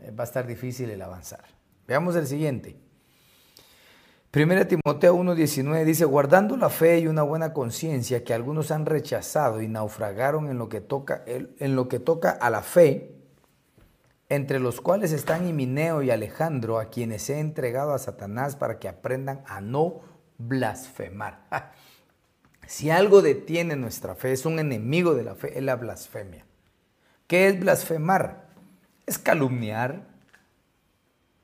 eh, 0.00 0.10
va 0.10 0.24
a 0.24 0.26
estar 0.26 0.46
difícil 0.46 0.90
el 0.90 1.00
avanzar. 1.00 1.44
Veamos 1.88 2.14
el 2.16 2.26
siguiente. 2.26 2.76
1 4.34 4.66
Timoteo 4.66 5.16
1.19 5.16 5.84
dice, 5.86 6.04
guardando 6.04 6.58
la 6.58 6.68
fe 6.68 6.98
y 6.98 7.06
una 7.06 7.22
buena 7.22 7.54
conciencia 7.54 8.22
que 8.22 8.34
algunos 8.34 8.70
han 8.70 8.84
rechazado 8.84 9.62
y 9.62 9.66
naufragaron 9.66 10.50
en 10.50 10.58
lo, 10.58 10.68
que 10.68 10.82
toca, 10.82 11.24
en 11.26 11.74
lo 11.74 11.88
que 11.88 12.00
toca 12.00 12.32
a 12.32 12.50
la 12.50 12.60
fe, 12.60 13.14
entre 14.28 14.60
los 14.60 14.82
cuales 14.82 15.12
están 15.12 15.48
Himineo 15.48 16.02
y 16.02 16.10
Alejandro, 16.10 16.78
a 16.78 16.90
quienes 16.90 17.30
he 17.30 17.40
entregado 17.40 17.94
a 17.94 17.98
Satanás 17.98 18.56
para 18.56 18.78
que 18.78 18.88
aprendan 18.88 19.42
a 19.46 19.62
no 19.62 20.09
blasfemar. 20.40 21.46
Si 22.66 22.88
algo 22.88 23.20
detiene 23.20 23.74
nuestra 23.74 24.14
fe, 24.14 24.30
es 24.30 24.46
un 24.46 24.60
enemigo 24.60 25.14
de 25.14 25.24
la 25.24 25.34
fe, 25.34 25.58
es 25.58 25.64
la 25.64 25.74
blasfemia. 25.74 26.46
¿Qué 27.26 27.48
es 27.48 27.58
blasfemar? 27.58 28.46
Es 29.06 29.18
calumniar, 29.18 30.06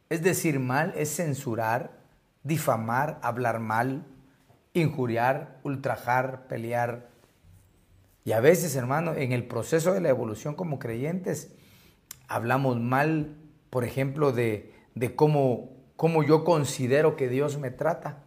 es 0.09 0.23
decir 0.23 0.61
mal, 0.61 0.95
es 0.97 1.17
censurar, 1.17 1.99
difamar, 2.45 3.19
hablar 3.23 3.59
mal, 3.59 4.05
injuriar, 4.73 5.59
ultrajar, 5.65 6.47
pelear. 6.47 7.09
Y 8.25 8.33
a 8.33 8.41
veces, 8.41 8.77
hermano, 8.77 9.15
en 9.15 9.33
el 9.33 9.47
proceso 9.47 9.93
de 9.95 10.01
la 10.01 10.11
evolución 10.11 10.55
como 10.55 10.79
creyentes, 10.79 11.53
hablamos 12.29 12.79
mal, 12.79 13.37
por 13.71 13.85
ejemplo, 13.85 14.33
de, 14.33 14.73
cómo, 15.17 15.71
cómo 15.97 16.23
yo 16.23 16.45
considero 16.45 17.17
que 17.17 17.29
Dios 17.29 17.59
me 17.59 17.71
trata. 17.71 18.23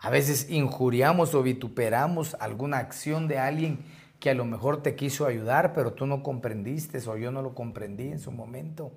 A 0.00 0.08
veces 0.10 0.50
injuriamos 0.50 1.34
o 1.34 1.42
vituperamos 1.42 2.34
alguna 2.40 2.78
acción 2.78 3.28
de 3.28 3.38
alguien 3.38 3.84
que 4.18 4.30
a 4.30 4.34
lo 4.34 4.44
mejor 4.44 4.82
te 4.82 4.94
quiso 4.94 5.26
ayudar, 5.26 5.72
pero 5.74 5.92
tú 5.92 6.06
no 6.06 6.22
comprendiste 6.22 6.98
o 7.08 7.16
yo 7.16 7.30
no 7.30 7.42
lo 7.42 7.54
comprendí 7.54 8.08
en 8.08 8.18
su 8.18 8.32
momento. 8.32 8.92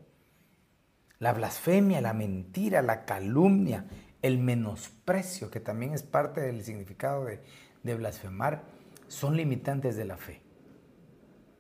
La 1.20 1.34
blasfemia, 1.34 2.02
la 2.02 2.14
mentira, 2.14 2.82
la 2.82 3.06
calumnia, 3.06 3.86
el 4.22 4.38
menosprecio, 4.38 5.52
que 5.52 5.60
también 5.60 5.94
es 5.94 6.04
parte 6.04 6.42
del 6.42 6.64
significado 6.64 7.26
de, 7.26 7.96
blasfemar, 7.96 8.64
son 9.08 9.36
limitantes 9.36 9.96
de 9.96 10.06
la 10.06 10.18
fe. 10.18 10.42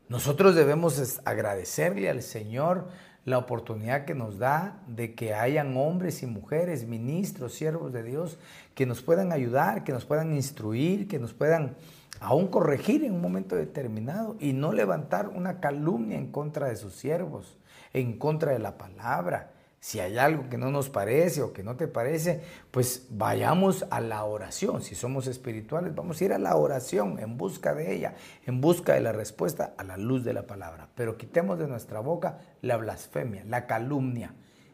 Nosotros 0.08 0.56
debemos 0.56 1.22
agradecerle 1.26 2.10
al 2.10 2.22
Señor 2.22 2.90
la 3.26 3.38
oportunidad 3.38 4.06
que 4.06 4.16
nos 4.16 4.38
da 4.38 4.82
de 4.88 5.16
que 5.16 5.34
hayan 5.34 5.78
hombres 5.78 6.24
y 6.24 6.26
mujeres, 6.26 6.86
ministros, 6.86 7.54
siervos 7.54 7.94
de 7.94 8.04
Dios, 8.04 8.38
que 8.76 8.86
nos 8.86 9.02
puedan 9.02 9.32
ayudar, 9.32 9.84
que 9.84 9.94
nos 9.94 10.06
puedan 10.06 10.34
instruir, 10.34 11.08
que 11.08 11.20
nos 11.20 11.34
puedan 11.34 11.76
aún 12.20 12.48
corregir 12.48 13.04
en 13.04 13.14
un 13.14 13.22
momento 13.22 13.56
determinado 13.56 14.36
y 14.40 14.54
no 14.54 14.74
levantar 14.74 15.30
una 15.30 15.60
calumnia 15.60 16.18
en 16.18 16.32
contra 16.32 16.68
de 16.68 16.76
sus 16.76 16.96
siervos, 16.96 17.58
en 17.94 18.18
contra 18.18 18.52
de 18.52 18.60
la 18.60 18.78
palabra, 18.78 19.53
Si 19.84 20.00
hay 20.00 20.17
algo 20.17 20.50
que 20.50 20.58
no 20.58 20.72
nos 20.72 20.89
parece 20.89 21.41
o 21.41 21.52
que 21.52 21.62
no 21.62 21.76
te 21.76 21.89
parece, 21.89 22.41
pues 22.72 23.08
vayamos 23.10 23.86
a 23.89 24.00
la 24.00 24.24
oración. 24.24 24.82
Si 24.82 24.96
somos 24.96 25.28
espirituales, 25.28 25.93
vamos 25.93 26.22
a 26.22 26.24
ir 26.24 26.32
a 26.32 26.39
la 26.39 26.56
oración 26.56 27.19
en 27.19 27.38
busca 27.38 27.74
de 27.76 27.93
ella, 27.93 28.15
en 28.46 28.62
busca 28.62 28.93
de 28.93 29.02
la 29.02 29.12
respuesta 29.12 29.74
a 29.78 29.84
la 29.84 29.98
luz 29.98 30.24
de 30.24 30.32
la 30.32 30.48
palabra. 30.48 30.88
Pero 30.96 31.17
quitemos 31.17 31.60
de 31.60 31.67
nuestra 31.67 32.00
boca 32.00 32.39
la 32.62 32.78
blasfemia, 32.78 33.43
la 33.43 33.67
calumnia. 33.67 34.34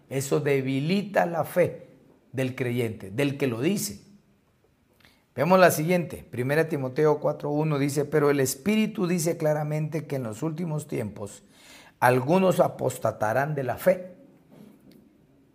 Eso 0.09 0.41
debilita 0.41 1.25
la 1.25 1.43
fe 1.43 1.87
del 2.31 2.53
creyente, 2.53 3.09
del 3.09 3.39
que 3.39 3.47
lo 3.47 3.61
dice. 3.61 4.03
Veamos 5.35 5.59
la 5.59 5.71
siguiente. 5.71 6.29
1 6.31 6.67
Timoteo 6.67 7.19
4.1 7.19 7.79
dice, 7.79 8.05
pero 8.05 8.29
el 8.29 8.39
Espíritu 8.39 9.07
dice 9.07 9.37
claramente 9.37 10.05
que 10.05 10.17
en 10.17 10.23
los 10.23 10.43
últimos 10.43 10.87
tiempos 10.87 11.41
algunos 11.99 12.59
apostatarán 12.59 13.55
de 13.55 13.63
la 13.63 13.79
fe 13.79 14.18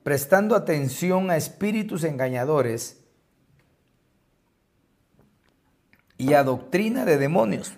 prestando 0.05 0.55
atención 0.55 1.31
a 1.31 1.37
espíritus 1.37 2.05
engañadores 2.05 3.01
y 6.17 6.35
a 6.35 6.45
doctrina 6.45 7.05
de 7.05 7.19
demonios. 7.19 7.73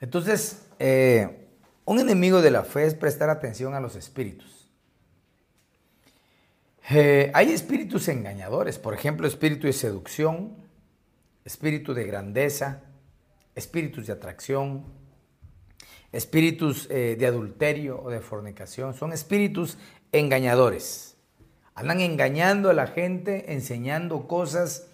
Entonces, 0.00 0.62
eh, 0.78 1.48
un 1.84 1.98
enemigo 1.98 2.40
de 2.40 2.52
la 2.52 2.62
fe 2.62 2.86
es 2.86 2.94
prestar 2.94 3.28
atención 3.28 3.74
a 3.74 3.80
los 3.80 3.96
espíritus. 3.96 4.70
Eh, 6.88 7.30
hay 7.34 7.50
espíritus 7.52 8.08
engañadores, 8.08 8.78
por 8.78 8.94
ejemplo, 8.94 9.26
espíritu 9.26 9.66
de 9.66 9.72
seducción, 9.72 10.56
espíritu 11.44 11.92
de 11.92 12.04
grandeza, 12.04 12.82
espíritus 13.56 14.06
de 14.06 14.12
atracción, 14.12 14.84
espíritus 16.12 16.88
eh, 16.90 17.16
de 17.18 17.26
adulterio 17.26 18.00
o 18.02 18.10
de 18.10 18.20
fornicación, 18.20 18.94
son 18.94 19.12
espíritus 19.12 19.78
engañadores. 20.12 21.16
Andan 21.74 22.00
engañando 22.00 22.70
a 22.70 22.74
la 22.74 22.86
gente, 22.86 23.52
enseñando 23.52 24.26
cosas 24.26 24.88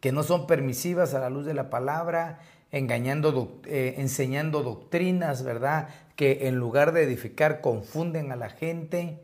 que 0.00 0.12
no 0.12 0.22
son 0.22 0.46
permisivas 0.46 1.14
a 1.14 1.20
la 1.20 1.30
luz 1.30 1.46
de 1.46 1.54
la 1.54 1.70
palabra, 1.70 2.40
engañando, 2.72 3.60
eh, 3.66 3.94
enseñando 3.98 4.62
doctrinas, 4.62 5.44
¿verdad? 5.44 5.88
Que 6.16 6.48
en 6.48 6.56
lugar 6.56 6.92
de 6.92 7.02
edificar 7.02 7.60
confunden 7.60 8.32
a 8.32 8.36
la 8.36 8.48
gente. 8.48 9.20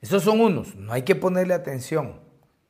Esos 0.00 0.22
son 0.22 0.40
unos, 0.40 0.76
no 0.76 0.92
hay 0.92 1.02
que 1.02 1.14
ponerle 1.14 1.54
atención. 1.54 2.23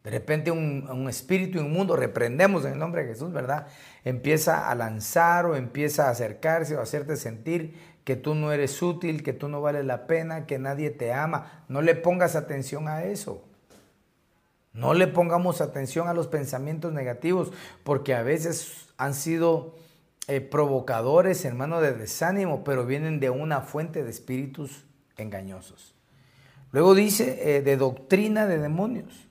De 0.04 0.10
repente 0.10 0.50
un, 0.50 1.06
espíritu 1.08 1.58
inmundo, 1.58 1.96
reprendemos 1.96 2.66
en 2.66 2.74
el 2.74 2.78
nombre 2.78 3.02
de 3.02 3.08
Jesús, 3.08 3.32
¿verdad? 3.32 3.68
Empieza 4.04 4.68
a 4.70 4.74
lanzar 4.74 5.46
o 5.46 5.56
empieza 5.56 6.08
a 6.08 6.10
acercarse 6.10 6.76
o 6.76 6.80
a 6.80 6.82
hacerte 6.82 7.16
sentir 7.16 7.74
que 8.04 8.14
tú 8.14 8.34
no 8.34 8.52
eres 8.52 8.82
útil, 8.82 9.22
que 9.22 9.32
tú 9.32 9.48
no 9.48 9.62
vales 9.62 9.86
la 9.86 10.06
pena, 10.06 10.44
que 10.44 10.58
nadie 10.58 10.90
te 10.90 11.14
ama. 11.14 11.64
No 11.68 11.80
le 11.80 11.94
pongas 11.94 12.36
atención 12.36 12.86
a 12.86 13.04
eso. 13.04 13.42
No 14.74 14.92
le 14.92 15.06
pongamos 15.06 15.62
atención 15.62 16.06
a 16.06 16.12
los 16.12 16.26
pensamientos 16.26 16.92
negativos, 16.92 17.50
porque 17.82 18.14
a 18.14 18.22
veces 18.22 18.88
han 18.98 19.14
sido 19.14 19.74
eh, 20.28 20.42
provocadores, 20.42 21.46
hermano, 21.46 21.80
de 21.80 21.94
desánimo, 21.94 22.62
pero 22.62 22.84
vienen 22.84 23.20
de 23.20 23.30
una 23.30 23.62
fuente 23.62 24.04
de 24.04 24.10
espíritus 24.10 24.84
engañosos. 25.16 25.94
Luego 26.72 26.94
dice 26.94 27.56
eh, 27.56 27.62
de 27.62 27.78
doctrina 27.78 28.46
de 28.46 28.58
demonios. 28.58 29.23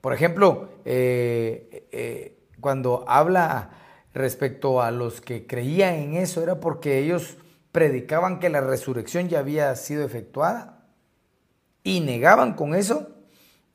Por 0.00 0.14
ejemplo, 0.14 0.70
eh, 0.84 1.86
eh, 1.92 2.38
cuando 2.60 3.04
habla 3.06 3.70
respecto 4.14 4.82
a 4.82 4.90
los 4.90 5.20
que 5.20 5.46
creían 5.46 5.94
en 5.94 6.14
eso, 6.14 6.42
era 6.42 6.60
porque 6.60 6.98
ellos 6.98 7.36
predicaban 7.72 8.40
que 8.40 8.48
la 8.48 8.60
resurrección 8.60 9.28
ya 9.28 9.40
había 9.40 9.74
sido 9.76 10.04
efectuada 10.04 10.84
y 11.84 12.00
negaban 12.00 12.54
con 12.54 12.74
eso 12.74 13.08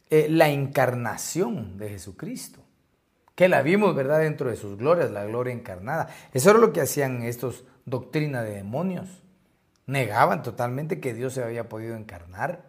eh, 0.09 0.27
la 0.29 0.49
encarnación 0.49 1.77
de 1.77 1.89
Jesucristo, 1.89 2.59
que 3.35 3.47
la 3.47 3.61
vimos, 3.61 3.95
¿verdad?, 3.95 4.19
dentro 4.19 4.49
de 4.49 4.55
sus 4.55 4.77
glorias, 4.77 5.11
la 5.11 5.25
gloria 5.25 5.53
encarnada. 5.53 6.09
Eso 6.33 6.51
era 6.51 6.59
lo 6.59 6.73
que 6.73 6.81
hacían 6.81 7.23
estos 7.23 7.65
doctrina 7.85 8.43
de 8.43 8.55
demonios. 8.55 9.21
Negaban 9.87 10.41
totalmente 10.41 10.99
que 10.99 11.13
Dios 11.13 11.33
se 11.33 11.43
había 11.43 11.69
podido 11.69 11.95
encarnar. 11.95 12.63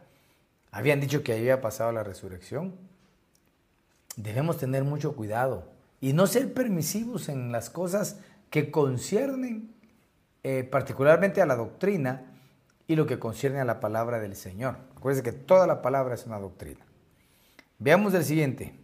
Habían 0.71 1.01
dicho 1.01 1.23
que 1.23 1.33
había 1.33 1.61
pasado 1.61 1.93
la 1.93 2.03
resurrección 2.03 2.86
debemos 4.17 4.59
tener 4.59 4.85
mucho 4.85 5.15
cuidado 5.15 5.71
y 6.01 6.13
no 6.13 6.27
ser 6.27 6.53
permisivos 6.53 7.29
en 7.29 7.53
las 7.53 7.71
cosas 7.71 8.19
que 8.51 8.71
conciernen 8.71 9.75
eh, 10.43 10.65
particularmente 10.65 11.43
a 11.43 11.47
la 11.47 11.57
doctrina 11.57 12.33
y 12.87 12.97
lo 12.97 13.07
que 13.07 13.19
concierne 13.19 13.61
a 13.61 13.65
la 13.65 13.81
palabra 13.81 14.21
del 14.21 14.37
Señor. 14.37 14.77
Acuérdense 14.97 15.31
que 15.31 15.37
toda 15.37 15.67
la 15.67 15.83
palabra 15.83 16.15
es 16.15 16.27
una 16.27 16.39
doctrina. 16.39 16.85
Veamos 17.79 18.15
el 18.15 18.25
siguiente. 18.25 18.75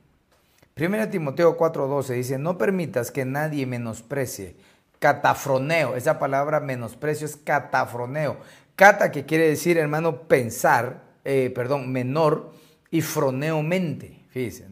1 0.76 1.10
Timoteo 1.10 1.56
4:12 1.56 2.14
dice, 2.14 2.38
no 2.38 2.58
permitas 2.58 3.10
que 3.10 3.24
nadie 3.24 3.66
menosprecie. 3.66 4.56
Catafroneo, 4.98 5.96
esa 5.96 6.18
palabra 6.18 6.60
menosprecio 6.60 7.26
es 7.26 7.36
catafroneo. 7.36 8.38
Cata 8.76 9.10
que 9.10 9.26
quiere 9.26 9.48
decir, 9.48 9.76
hermano, 9.78 10.22
pensar, 10.22 11.02
eh, 11.24 11.52
perdón, 11.54 11.92
menor 11.92 12.52
y 12.90 13.02
froneo 13.02 13.62
mente. 13.62 14.24
Fíjense, 14.30 14.66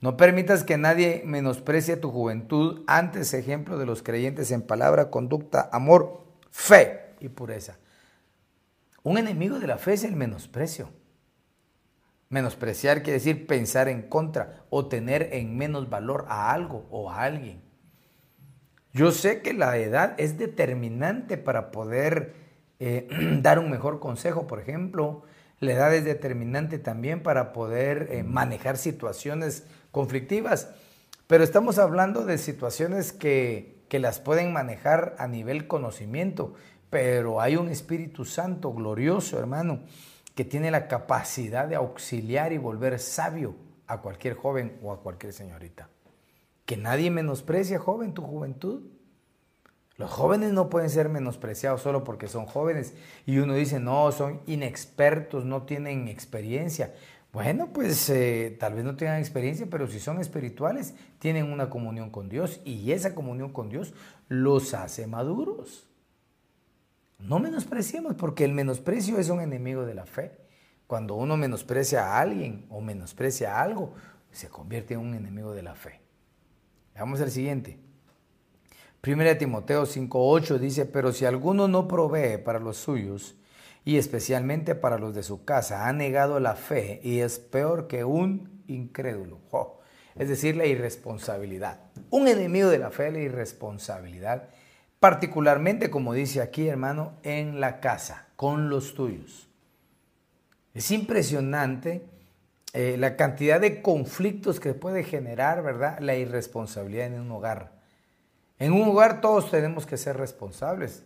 no 0.00 0.16
permitas 0.16 0.62
que 0.62 0.78
nadie 0.78 1.22
menosprecie 1.24 1.96
tu 1.96 2.10
juventud, 2.10 2.84
antes 2.86 3.34
ejemplo 3.34 3.78
de 3.78 3.86
los 3.86 4.02
creyentes 4.02 4.50
en 4.52 4.62
palabra, 4.62 5.10
conducta, 5.10 5.68
amor, 5.72 6.24
fe 6.50 7.14
y 7.20 7.28
pureza. 7.28 7.78
Un 9.02 9.18
enemigo 9.18 9.58
de 9.58 9.66
la 9.66 9.78
fe 9.78 9.94
es 9.94 10.04
el 10.04 10.14
menosprecio. 10.14 10.90
Menospreciar 12.28 13.02
quiere 13.02 13.18
decir 13.18 13.46
pensar 13.46 13.88
en 13.88 14.02
contra 14.02 14.66
o 14.70 14.86
tener 14.86 15.30
en 15.32 15.56
menos 15.56 15.88
valor 15.88 16.26
a 16.28 16.52
algo 16.52 16.86
o 16.90 17.10
a 17.10 17.22
alguien. 17.22 17.62
Yo 18.92 19.12
sé 19.12 19.40
que 19.42 19.54
la 19.54 19.76
edad 19.78 20.14
es 20.18 20.38
determinante 20.38 21.38
para 21.38 21.70
poder 21.70 22.34
eh, 22.78 23.08
dar 23.42 23.58
un 23.58 23.70
mejor 23.70 23.98
consejo, 23.98 24.46
por 24.46 24.60
ejemplo. 24.60 25.22
La 25.60 25.72
edad 25.72 25.94
es 25.94 26.04
determinante 26.04 26.78
también 26.78 27.22
para 27.22 27.52
poder 27.52 28.08
eh, 28.10 28.22
manejar 28.22 28.76
situaciones 28.76 29.66
conflictivas, 29.90 30.68
pero 31.26 31.44
estamos 31.44 31.78
hablando 31.78 32.24
de 32.24 32.38
situaciones 32.38 33.12
que, 33.12 33.84
que 33.88 33.98
las 33.98 34.20
pueden 34.20 34.52
manejar 34.52 35.14
a 35.18 35.26
nivel 35.26 35.66
conocimiento, 35.66 36.54
pero 36.90 37.40
hay 37.40 37.56
un 37.56 37.68
Espíritu 37.68 38.24
Santo 38.24 38.72
glorioso, 38.72 39.38
hermano, 39.38 39.80
que 40.34 40.44
tiene 40.44 40.70
la 40.70 40.88
capacidad 40.88 41.66
de 41.66 41.74
auxiliar 41.74 42.52
y 42.52 42.58
volver 42.58 42.98
sabio 42.98 43.56
a 43.88 44.00
cualquier 44.00 44.34
joven 44.34 44.78
o 44.82 44.92
a 44.92 45.00
cualquier 45.02 45.32
señorita. 45.32 45.88
Que 46.64 46.76
nadie 46.76 47.10
menosprecia, 47.10 47.78
joven, 47.78 48.14
tu 48.14 48.22
juventud. 48.22 48.82
Los 49.96 50.10
jóvenes 50.10 50.52
no 50.52 50.70
pueden 50.70 50.90
ser 50.90 51.08
menospreciados 51.08 51.82
solo 51.82 52.04
porque 52.04 52.28
son 52.28 52.46
jóvenes 52.46 52.94
y 53.26 53.38
uno 53.38 53.54
dice, 53.54 53.80
no, 53.80 54.12
son 54.12 54.40
inexpertos, 54.46 55.44
no 55.44 55.62
tienen 55.62 56.06
experiencia. 56.06 56.94
Bueno, 57.38 57.68
pues 57.72 58.10
eh, 58.10 58.56
tal 58.58 58.74
vez 58.74 58.82
no 58.82 58.96
tengan 58.96 59.20
experiencia, 59.20 59.68
pero 59.70 59.86
si 59.86 60.00
son 60.00 60.20
espirituales, 60.20 60.96
tienen 61.20 61.52
una 61.52 61.70
comunión 61.70 62.10
con 62.10 62.28
Dios 62.28 62.60
y 62.64 62.90
esa 62.90 63.14
comunión 63.14 63.52
con 63.52 63.68
Dios 63.68 63.94
los 64.26 64.74
hace 64.74 65.06
maduros. 65.06 65.88
No 67.20 67.38
menospreciemos, 67.38 68.16
porque 68.16 68.44
el 68.44 68.54
menosprecio 68.54 69.20
es 69.20 69.28
un 69.28 69.40
enemigo 69.40 69.86
de 69.86 69.94
la 69.94 70.04
fe. 70.04 70.32
Cuando 70.88 71.14
uno 71.14 71.36
menosprecia 71.36 72.06
a 72.06 72.18
alguien 72.18 72.66
o 72.70 72.80
menosprecia 72.80 73.62
algo, 73.62 73.94
se 74.32 74.48
convierte 74.48 74.94
en 74.94 75.00
un 75.00 75.14
enemigo 75.14 75.52
de 75.52 75.62
la 75.62 75.76
fe. 75.76 76.00
Vamos 76.96 77.20
al 77.20 77.30
siguiente. 77.30 77.78
1 79.06 79.38
Timoteo 79.38 79.86
5:8 79.86 80.58
dice, 80.58 80.86
pero 80.86 81.12
si 81.12 81.24
alguno 81.24 81.68
no 81.68 81.86
provee 81.86 82.38
para 82.38 82.58
los 82.58 82.78
suyos, 82.78 83.37
y 83.88 83.96
especialmente 83.96 84.74
para 84.74 84.98
los 84.98 85.14
de 85.14 85.22
su 85.22 85.46
casa, 85.46 85.88
ha 85.88 85.94
negado 85.94 86.40
la 86.40 86.56
fe 86.56 87.00
y 87.02 87.20
es 87.20 87.38
peor 87.38 87.86
que 87.86 88.04
un 88.04 88.62
incrédulo. 88.66 89.38
Es 90.14 90.28
decir, 90.28 90.56
la 90.56 90.66
irresponsabilidad. 90.66 91.80
Un 92.10 92.28
enemigo 92.28 92.68
de 92.68 92.76
la 92.76 92.90
fe 92.90 93.10
la 93.10 93.20
irresponsabilidad, 93.20 94.50
particularmente, 95.00 95.88
como 95.88 96.12
dice 96.12 96.42
aquí, 96.42 96.68
hermano, 96.68 97.14
en 97.22 97.60
la 97.60 97.80
casa, 97.80 98.26
con 98.36 98.68
los 98.68 98.92
tuyos. 98.92 99.48
Es 100.74 100.90
impresionante 100.90 102.04
eh, 102.74 102.96
la 102.98 103.16
cantidad 103.16 103.58
de 103.58 103.80
conflictos 103.80 104.60
que 104.60 104.74
puede 104.74 105.02
generar, 105.02 105.62
¿verdad? 105.62 105.98
La 106.00 106.14
irresponsabilidad 106.14 107.06
en 107.06 107.20
un 107.20 107.30
hogar. 107.30 107.72
En 108.58 108.74
un 108.74 108.86
hogar 108.86 109.22
todos 109.22 109.50
tenemos 109.50 109.86
que 109.86 109.96
ser 109.96 110.18
responsables. 110.18 111.04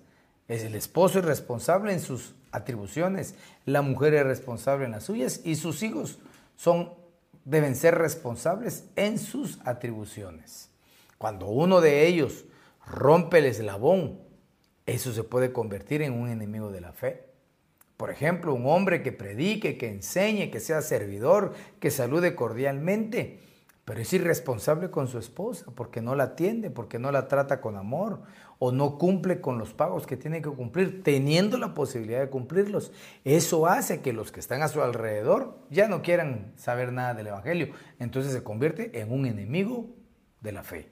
Es 0.49 0.64
el 0.64 0.75
esposo 0.75 1.21
es 1.21 1.25
responsable 1.25 1.92
en 1.92 2.01
sus 2.01 2.35
atribuciones, 2.53 3.35
la 3.65 3.83
mujer 3.83 4.15
es 4.15 4.25
responsable 4.25 4.85
en 4.85 4.93
las 4.93 5.05
suyas 5.05 5.41
y 5.45 5.57
sus 5.57 5.83
hijos 5.83 6.19
son, 6.57 6.93
deben 7.45 7.75
ser 7.75 7.97
responsables 7.97 8.85
en 8.95 9.19
sus 9.19 9.59
atribuciones. 9.65 10.71
Cuando 11.19 11.49
uno 11.49 11.81
de 11.81 12.07
ellos 12.07 12.45
rompe 12.87 13.38
el 13.38 13.47
eslabón, 13.47 14.21
eso 14.87 15.12
se 15.12 15.25
puede 15.25 15.53
convertir 15.53 16.03
en 16.03 16.12
un 16.12 16.29
enemigo 16.29 16.71
de 16.71 16.81
la 16.81 16.93
fe. 16.93 17.27
Por 17.97 18.11
ejemplo, 18.11 18.53
un 18.55 18.67
hombre 18.67 19.03
que 19.03 19.12
predique, 19.12 19.79
que 19.79 19.88
enseñe, 19.88 20.51
que 20.51 20.61
sea 20.61 20.83
servidor, 20.83 21.55
que 21.79 21.91
salude 21.91 22.35
cordialmente, 22.35 23.38
pero 23.85 24.01
es 24.01 24.12
irresponsable 24.12 24.91
con 24.91 25.09
su 25.09 25.19
esposa 25.19 25.67
porque 25.75 26.01
no 26.01 26.15
la 26.15 26.25
atiende, 26.25 26.71
porque 26.71 26.99
no 26.99 27.12
la 27.12 27.29
trata 27.29 27.61
con 27.61 27.77
amor 27.77 28.23
o 28.64 28.70
no 28.70 28.96
cumple 28.96 29.40
con 29.40 29.59
los 29.59 29.75
pagos 29.75 30.07
que 30.07 30.16
tiene 30.16 30.40
que 30.40 30.48
cumplir, 30.48 31.03
teniendo 31.03 31.59
la 31.59 31.75
posibilidad 31.75 32.20
de 32.20 32.31
cumplirlos. 32.31 32.92
Eso 33.25 33.66
hace 33.66 34.03
que 34.03 34.12
los 34.12 34.31
que 34.31 34.38
están 34.38 34.62
a 34.62 34.68
su 34.68 34.81
alrededor 34.81 35.59
ya 35.68 35.88
no 35.88 36.01
quieran 36.01 36.53
saber 36.55 36.92
nada 36.92 37.12
del 37.14 37.27
Evangelio. 37.27 37.75
Entonces 37.98 38.33
se 38.33 38.44
convierte 38.44 39.01
en 39.01 39.12
un 39.12 39.27
enemigo 39.27 39.90
de 40.42 40.53
la 40.53 40.62
fe. 40.62 40.91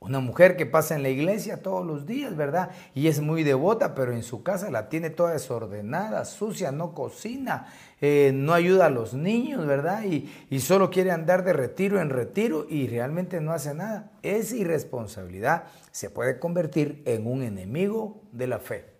Una 0.00 0.20
mujer 0.20 0.56
que 0.56 0.64
pasa 0.64 0.94
en 0.94 1.02
la 1.02 1.08
iglesia 1.08 1.60
todos 1.60 1.84
los 1.84 2.06
días, 2.06 2.36
¿verdad? 2.36 2.70
Y 2.94 3.08
es 3.08 3.20
muy 3.20 3.42
devota, 3.42 3.96
pero 3.96 4.12
en 4.12 4.22
su 4.22 4.44
casa 4.44 4.70
la 4.70 4.88
tiene 4.88 5.10
toda 5.10 5.32
desordenada, 5.32 6.24
sucia, 6.24 6.70
no 6.70 6.94
cocina, 6.94 7.66
eh, 8.00 8.30
no 8.32 8.54
ayuda 8.54 8.86
a 8.86 8.90
los 8.90 9.12
niños, 9.12 9.66
¿verdad? 9.66 10.04
Y, 10.04 10.32
y 10.50 10.60
solo 10.60 10.90
quiere 10.90 11.10
andar 11.10 11.42
de 11.42 11.52
retiro 11.52 12.00
en 12.00 12.10
retiro 12.10 12.64
y 12.68 12.86
realmente 12.86 13.40
no 13.40 13.52
hace 13.52 13.74
nada. 13.74 14.12
Esa 14.22 14.54
irresponsabilidad 14.54 15.64
se 15.90 16.10
puede 16.10 16.38
convertir 16.38 17.02
en 17.04 17.26
un 17.26 17.42
enemigo 17.42 18.22
de 18.30 18.46
la 18.46 18.60
fe. 18.60 18.98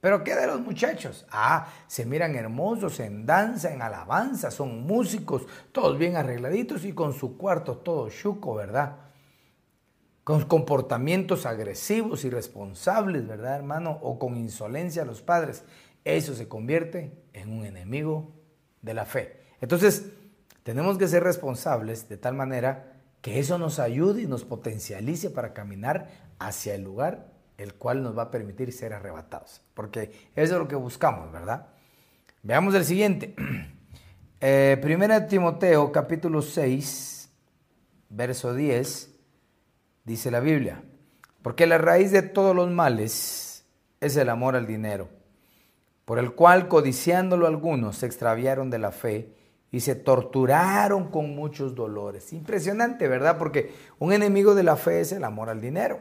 Pero 0.00 0.22
¿qué 0.22 0.36
de 0.36 0.46
los 0.46 0.60
muchachos? 0.60 1.26
Ah, 1.30 1.66
se 1.88 2.06
miran 2.06 2.36
hermosos 2.36 3.00
en 3.00 3.26
danza, 3.26 3.72
en 3.72 3.82
alabanza, 3.82 4.52
son 4.52 4.86
músicos, 4.86 5.46
todos 5.72 5.98
bien 5.98 6.14
arregladitos 6.14 6.84
y 6.84 6.92
con 6.92 7.14
su 7.14 7.36
cuarto 7.36 7.78
todo 7.78 8.10
chuco, 8.10 8.54
¿verdad? 8.54 9.03
Con 10.24 10.42
comportamientos 10.46 11.44
agresivos, 11.44 12.24
irresponsables, 12.24 13.28
¿verdad, 13.28 13.56
hermano? 13.56 13.98
O 14.02 14.18
con 14.18 14.36
insolencia 14.36 15.02
a 15.02 15.06
los 15.06 15.20
padres. 15.20 15.64
Eso 16.04 16.34
se 16.34 16.48
convierte 16.48 17.12
en 17.34 17.50
un 17.50 17.66
enemigo 17.66 18.32
de 18.80 18.94
la 18.94 19.04
fe. 19.04 19.40
Entonces, 19.60 20.06
tenemos 20.62 20.96
que 20.96 21.08
ser 21.08 21.22
responsables 21.22 22.08
de 22.08 22.16
tal 22.16 22.34
manera 22.34 23.02
que 23.20 23.38
eso 23.38 23.58
nos 23.58 23.78
ayude 23.78 24.22
y 24.22 24.26
nos 24.26 24.44
potencialice 24.44 25.30
para 25.30 25.52
caminar 25.52 26.08
hacia 26.38 26.74
el 26.74 26.82
lugar 26.82 27.32
el 27.56 27.74
cual 27.74 28.02
nos 28.02 28.16
va 28.16 28.24
a 28.24 28.30
permitir 28.30 28.72
ser 28.72 28.92
arrebatados. 28.92 29.62
Porque 29.74 30.10
eso 30.34 30.54
es 30.54 30.58
lo 30.60 30.68
que 30.68 30.74
buscamos, 30.74 31.30
¿verdad? 31.32 31.68
Veamos 32.42 32.74
el 32.74 32.84
siguiente. 32.84 33.34
Eh, 34.46 34.76
primera 34.82 35.26
Timoteo 35.26 35.90
capítulo 35.90 36.42
6, 36.42 37.30
verso 38.10 38.52
10 38.52 39.13
dice 40.04 40.30
la 40.30 40.40
Biblia, 40.40 40.82
porque 41.42 41.66
la 41.66 41.78
raíz 41.78 42.10
de 42.12 42.22
todos 42.22 42.54
los 42.54 42.70
males 42.70 43.64
es 44.00 44.16
el 44.16 44.28
amor 44.28 44.56
al 44.56 44.66
dinero, 44.66 45.08
por 46.04 46.18
el 46.18 46.32
cual 46.34 46.68
codiciándolo 46.68 47.46
algunos 47.46 47.96
se 47.96 48.06
extraviaron 48.06 48.70
de 48.70 48.78
la 48.78 48.92
fe 48.92 49.34
y 49.70 49.80
se 49.80 49.96
torturaron 49.96 51.10
con 51.10 51.34
muchos 51.34 51.74
dolores. 51.74 52.32
Impresionante, 52.32 53.08
¿verdad? 53.08 53.38
Porque 53.38 53.72
un 53.98 54.12
enemigo 54.12 54.54
de 54.54 54.62
la 54.62 54.76
fe 54.76 55.00
es 55.00 55.12
el 55.12 55.24
amor 55.24 55.48
al 55.48 55.60
dinero. 55.60 56.00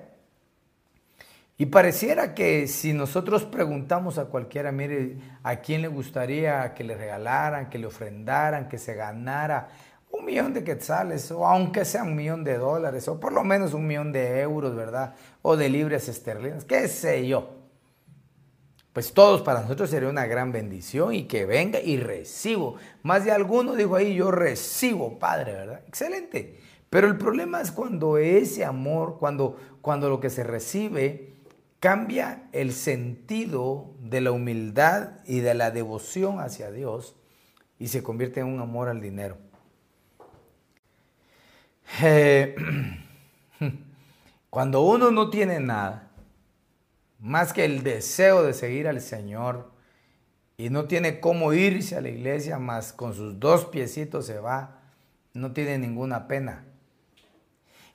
Y 1.58 1.68
pareciera 1.68 2.34
que 2.34 2.68
si 2.68 2.94
nosotros 2.94 3.46
preguntamos 3.46 4.18
a 4.18 4.26
cualquiera, 4.26 4.72
mire, 4.72 5.18
¿a 5.44 5.58
quién 5.58 5.82
le 5.82 5.88
gustaría 5.88 6.74
que 6.74 6.84
le 6.84 6.96
regalaran, 6.96 7.70
que 7.70 7.78
le 7.78 7.86
ofrendaran, 7.86 8.68
que 8.68 8.78
se 8.78 8.96
ganara 8.96 9.70
un 10.14 10.26
millón 10.26 10.54
de 10.54 10.64
quetzales, 10.64 11.32
o 11.32 11.46
aunque 11.46 11.86
sea 11.86 12.04
un 12.04 12.16
millón 12.16 12.44
de 12.44 12.58
dólares, 12.58 13.08
o 13.08 13.20
por 13.20 13.34
lo 13.34 13.44
menos 13.44 13.74
un 13.74 13.88
millón 13.88 14.12
de 14.12 14.42
euros, 14.42 14.76
¿verdad? 14.76 15.16
O 15.42 15.58
de 15.58 15.70
libres 15.70 16.08
esterlinas, 16.08 16.66
qué 16.66 16.88
sé 16.88 17.28
yo. 17.28 17.50
Pues 18.94 19.12
todos 19.12 19.42
para 19.42 19.62
nosotros 19.62 19.90
sería 19.90 20.08
una 20.08 20.28
gran 20.28 20.52
bendición 20.52 21.16
y 21.16 21.24
que 21.24 21.48
venga 21.48 21.82
y 21.82 21.98
recibo. 21.98 22.76
Más 23.02 23.26
de 23.26 23.32
alguno 23.32 23.74
dijo 23.74 23.96
ahí, 23.96 24.14
yo 24.14 24.30
recibo, 24.30 25.18
Padre, 25.18 25.54
¿verdad? 25.54 25.82
Excelente. 25.88 26.60
Pero 26.92 27.08
el 27.08 27.18
problema 27.18 27.60
es 27.60 27.72
cuando 27.72 28.20
ese 28.20 28.64
amor, 28.64 29.18
cuando, 29.18 29.58
cuando 29.82 30.10
lo 30.10 30.20
que 30.20 30.30
se 30.30 30.44
recibe 30.44 31.34
cambia 31.80 32.50
el 32.52 32.72
sentido 32.72 33.96
de 34.00 34.22
la 34.22 34.32
humildad 34.32 35.14
y 35.26 35.40
de 35.40 35.56
la 35.56 35.72
devoción 35.72 36.40
hacia 36.40 36.70
Dios 36.70 37.16
y 37.80 37.88
se 37.88 38.04
convierte 38.04 38.42
en 38.42 38.46
un 38.46 38.62
amor 38.62 38.90
al 38.90 39.02
dinero. 39.02 39.38
Eh, 42.02 42.56
cuando 44.50 44.82
uno 44.82 45.12
no 45.12 45.30
tiene 45.30 45.60
nada, 45.60 46.10
más 47.20 47.54
que 47.54 47.66
el 47.66 47.84
deseo 47.84 48.44
de 48.44 48.54
seguir 48.54 48.88
al 48.88 49.02
Señor, 49.02 49.72
y 50.58 50.70
no 50.70 50.86
tiene 50.86 51.20
cómo 51.20 51.54
irse 51.54 51.96
a 51.96 52.02
la 52.02 52.10
iglesia, 52.10 52.60
más 52.60 52.94
con 52.94 53.14
sus 53.14 53.40
dos 53.40 53.66
piecitos 53.66 54.26
se 54.26 54.40
va, 54.40 54.80
no 55.34 55.52
tiene 55.52 55.78
ninguna 55.78 56.28
pena. 56.28 56.66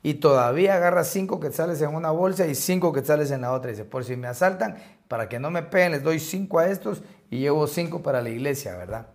Y 0.03 0.15
todavía 0.15 0.77
agarra 0.77 1.05
cinco 1.05 1.41
quetzales 1.41 1.81
en 1.83 1.95
una 1.95 2.11
bolsa 2.11 2.47
y 2.47 2.55
cinco 2.55 2.93
quetzales 2.93 3.31
en 3.31 3.43
la 3.43 3.53
otra. 3.53 3.71
Y 3.71 3.75
dice, 3.75 3.85
por 3.85 4.05
si 4.05 4.17
me 4.17 4.29
asaltan, 4.29 4.77
para 5.09 5.29
que 5.29 5.39
no 5.39 5.51
me 5.51 5.63
peguen, 5.63 5.93
les 5.93 6.03
doy 6.03 6.21
cinco 6.21 6.59
a 6.59 6.69
estos 6.69 7.03
y 7.31 7.39
llevo 7.39 7.67
cinco 7.67 8.03
para 8.03 8.23
la 8.23 8.31
iglesia, 8.31 8.77
¿verdad? 8.77 9.07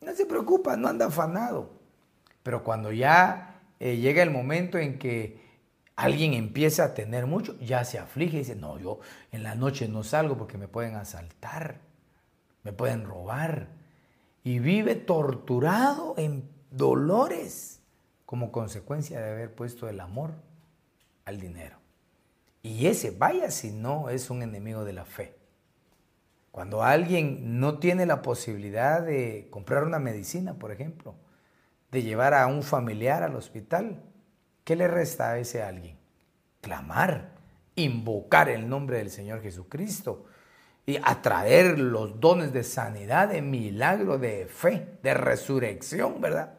No 0.00 0.14
se 0.14 0.26
preocupa, 0.26 0.76
no 0.76 0.88
anda 0.88 1.06
afanado. 1.06 1.70
Pero 2.42 2.62
cuando 2.62 2.92
ya 2.92 3.53
eh, 3.80 3.96
llega 3.96 4.22
el 4.22 4.30
momento 4.30 4.78
en 4.78 4.98
que 4.98 5.42
alguien 5.96 6.34
empieza 6.34 6.84
a 6.84 6.94
tener 6.94 7.26
mucho, 7.26 7.58
ya 7.60 7.84
se 7.84 7.98
aflige 7.98 8.36
y 8.36 8.40
dice, 8.40 8.56
no, 8.56 8.78
yo 8.78 9.00
en 9.32 9.42
la 9.42 9.54
noche 9.54 9.88
no 9.88 10.02
salgo 10.02 10.36
porque 10.36 10.58
me 10.58 10.68
pueden 10.68 10.96
asaltar, 10.96 11.80
me 12.62 12.72
pueden 12.72 13.04
robar. 13.04 13.68
Y 14.42 14.58
vive 14.58 14.94
torturado 14.94 16.14
en 16.18 16.48
dolores 16.70 17.80
como 18.26 18.52
consecuencia 18.52 19.20
de 19.20 19.30
haber 19.30 19.54
puesto 19.54 19.88
el 19.88 20.00
amor 20.00 20.32
al 21.24 21.40
dinero. 21.40 21.78
Y 22.62 22.86
ese, 22.86 23.10
vaya 23.10 23.50
si 23.50 23.70
no, 23.72 24.08
es 24.08 24.30
un 24.30 24.42
enemigo 24.42 24.84
de 24.84 24.92
la 24.92 25.04
fe. 25.04 25.36
Cuando 26.50 26.82
alguien 26.82 27.58
no 27.58 27.78
tiene 27.78 28.06
la 28.06 28.22
posibilidad 28.22 29.02
de 29.02 29.48
comprar 29.50 29.84
una 29.84 29.98
medicina, 29.98 30.54
por 30.54 30.72
ejemplo, 30.72 31.14
de 31.94 32.02
llevar 32.02 32.34
a 32.34 32.46
un 32.48 32.62
familiar 32.62 33.22
al 33.22 33.36
hospital, 33.36 34.02
¿qué 34.64 34.74
le 34.74 34.88
resta 34.88 35.30
a 35.30 35.38
ese 35.38 35.62
alguien? 35.62 35.96
Clamar, 36.60 37.30
invocar 37.76 38.48
el 38.48 38.68
nombre 38.68 38.98
del 38.98 39.10
Señor 39.10 39.40
Jesucristo 39.40 40.26
y 40.84 40.96
atraer 41.02 41.78
los 41.78 42.18
dones 42.18 42.52
de 42.52 42.64
sanidad, 42.64 43.28
de 43.28 43.42
milagro, 43.42 44.18
de 44.18 44.46
fe, 44.46 44.98
de 45.02 45.14
resurrección, 45.14 46.20
¿verdad? 46.20 46.58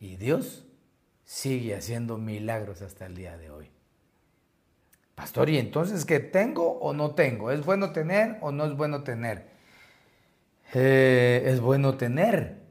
Y 0.00 0.16
Dios 0.16 0.66
sigue 1.24 1.76
haciendo 1.76 2.16
milagros 2.16 2.80
hasta 2.80 3.04
el 3.04 3.14
día 3.14 3.36
de 3.36 3.50
hoy. 3.50 3.70
Pastor, 5.14 5.50
¿y 5.50 5.58
entonces 5.58 6.06
qué 6.06 6.18
tengo 6.18 6.78
o 6.78 6.94
no 6.94 7.14
tengo? 7.14 7.50
¿Es 7.50 7.64
bueno 7.64 7.92
tener 7.92 8.38
o 8.40 8.50
no 8.50 8.64
es 8.64 8.74
bueno 8.74 9.02
tener? 9.04 9.52
Eh, 10.72 11.42
es 11.44 11.60
bueno 11.60 11.98
tener, 11.98 12.61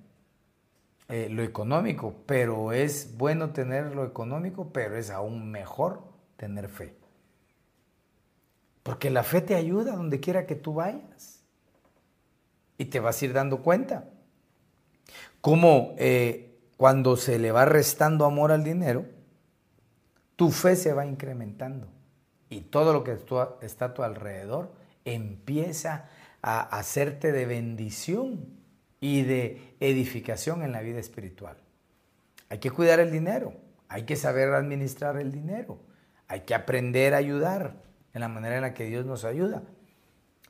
eh, 1.12 1.28
lo 1.30 1.43
económico, 1.43 2.15
pero 2.26 2.71
es 2.71 3.17
bueno 3.17 3.52
tener 3.52 3.93
lo 3.93 4.06
económico, 4.06 4.71
pero 4.71 4.95
es 4.95 5.10
aún 5.10 5.52
mejor 5.52 6.02
tener 6.38 6.69
fe. 6.69 6.95
Porque 8.82 9.10
la 9.10 9.24
fe 9.24 9.41
te 9.41 9.56
ayuda 9.56 9.97
donde 9.97 10.21
quiera 10.21 10.45
que 10.45 10.56
tú 10.56 10.76
vayas. 10.76 11.43
Y 12.78 12.86
te 12.86 13.02
vas 13.02 13.21
a 13.21 13.26
ir 13.26 13.34
dando 13.34 13.62
cuenta. 13.62 14.06
Como 15.41 15.95
eh, 15.97 16.58
cuando 16.78 17.17
se 17.17 17.39
le 17.39 17.52
va 17.52 17.65
restando 17.65 18.24
amor 18.24 18.54
al 18.54 18.63
dinero, 18.63 19.06
tu 20.38 20.50
fe 20.50 20.78
se 20.78 20.93
va 20.93 21.06
incrementando. 21.06 21.88
Y 22.50 22.62
todo 22.62 22.93
lo 22.93 23.04
que 23.04 23.19
está 23.62 23.86
a 23.86 23.93
tu 23.93 24.04
alrededor 24.04 24.71
empieza 25.04 26.10
a 26.41 26.62
hacerte 26.62 27.34
de 27.34 27.45
bendición 27.45 28.61
y 29.01 29.23
de 29.23 29.75
edificación 29.81 30.63
en 30.63 30.71
la 30.71 30.81
vida 30.81 30.99
espiritual. 30.99 31.57
Hay 32.49 32.59
que 32.59 32.71
cuidar 32.71 32.99
el 33.01 33.11
dinero, 33.11 33.53
hay 33.89 34.03
que 34.03 34.15
saber 34.15 34.53
administrar 34.53 35.17
el 35.17 35.31
dinero, 35.31 35.79
hay 36.27 36.41
que 36.41 36.55
aprender 36.55 37.13
a 37.13 37.17
ayudar 37.17 37.73
en 38.13 38.21
la 38.21 38.29
manera 38.29 38.55
en 38.55 38.61
la 38.61 38.73
que 38.73 38.85
Dios 38.85 39.05
nos 39.05 39.25
ayuda. 39.25 39.63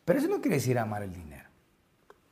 Pero 0.05 0.19
eso 0.19 0.27
no 0.27 0.41
quiere 0.41 0.57
decir 0.57 0.77
amar 0.77 1.01
el 1.01 1.13
dinero. 1.13 1.49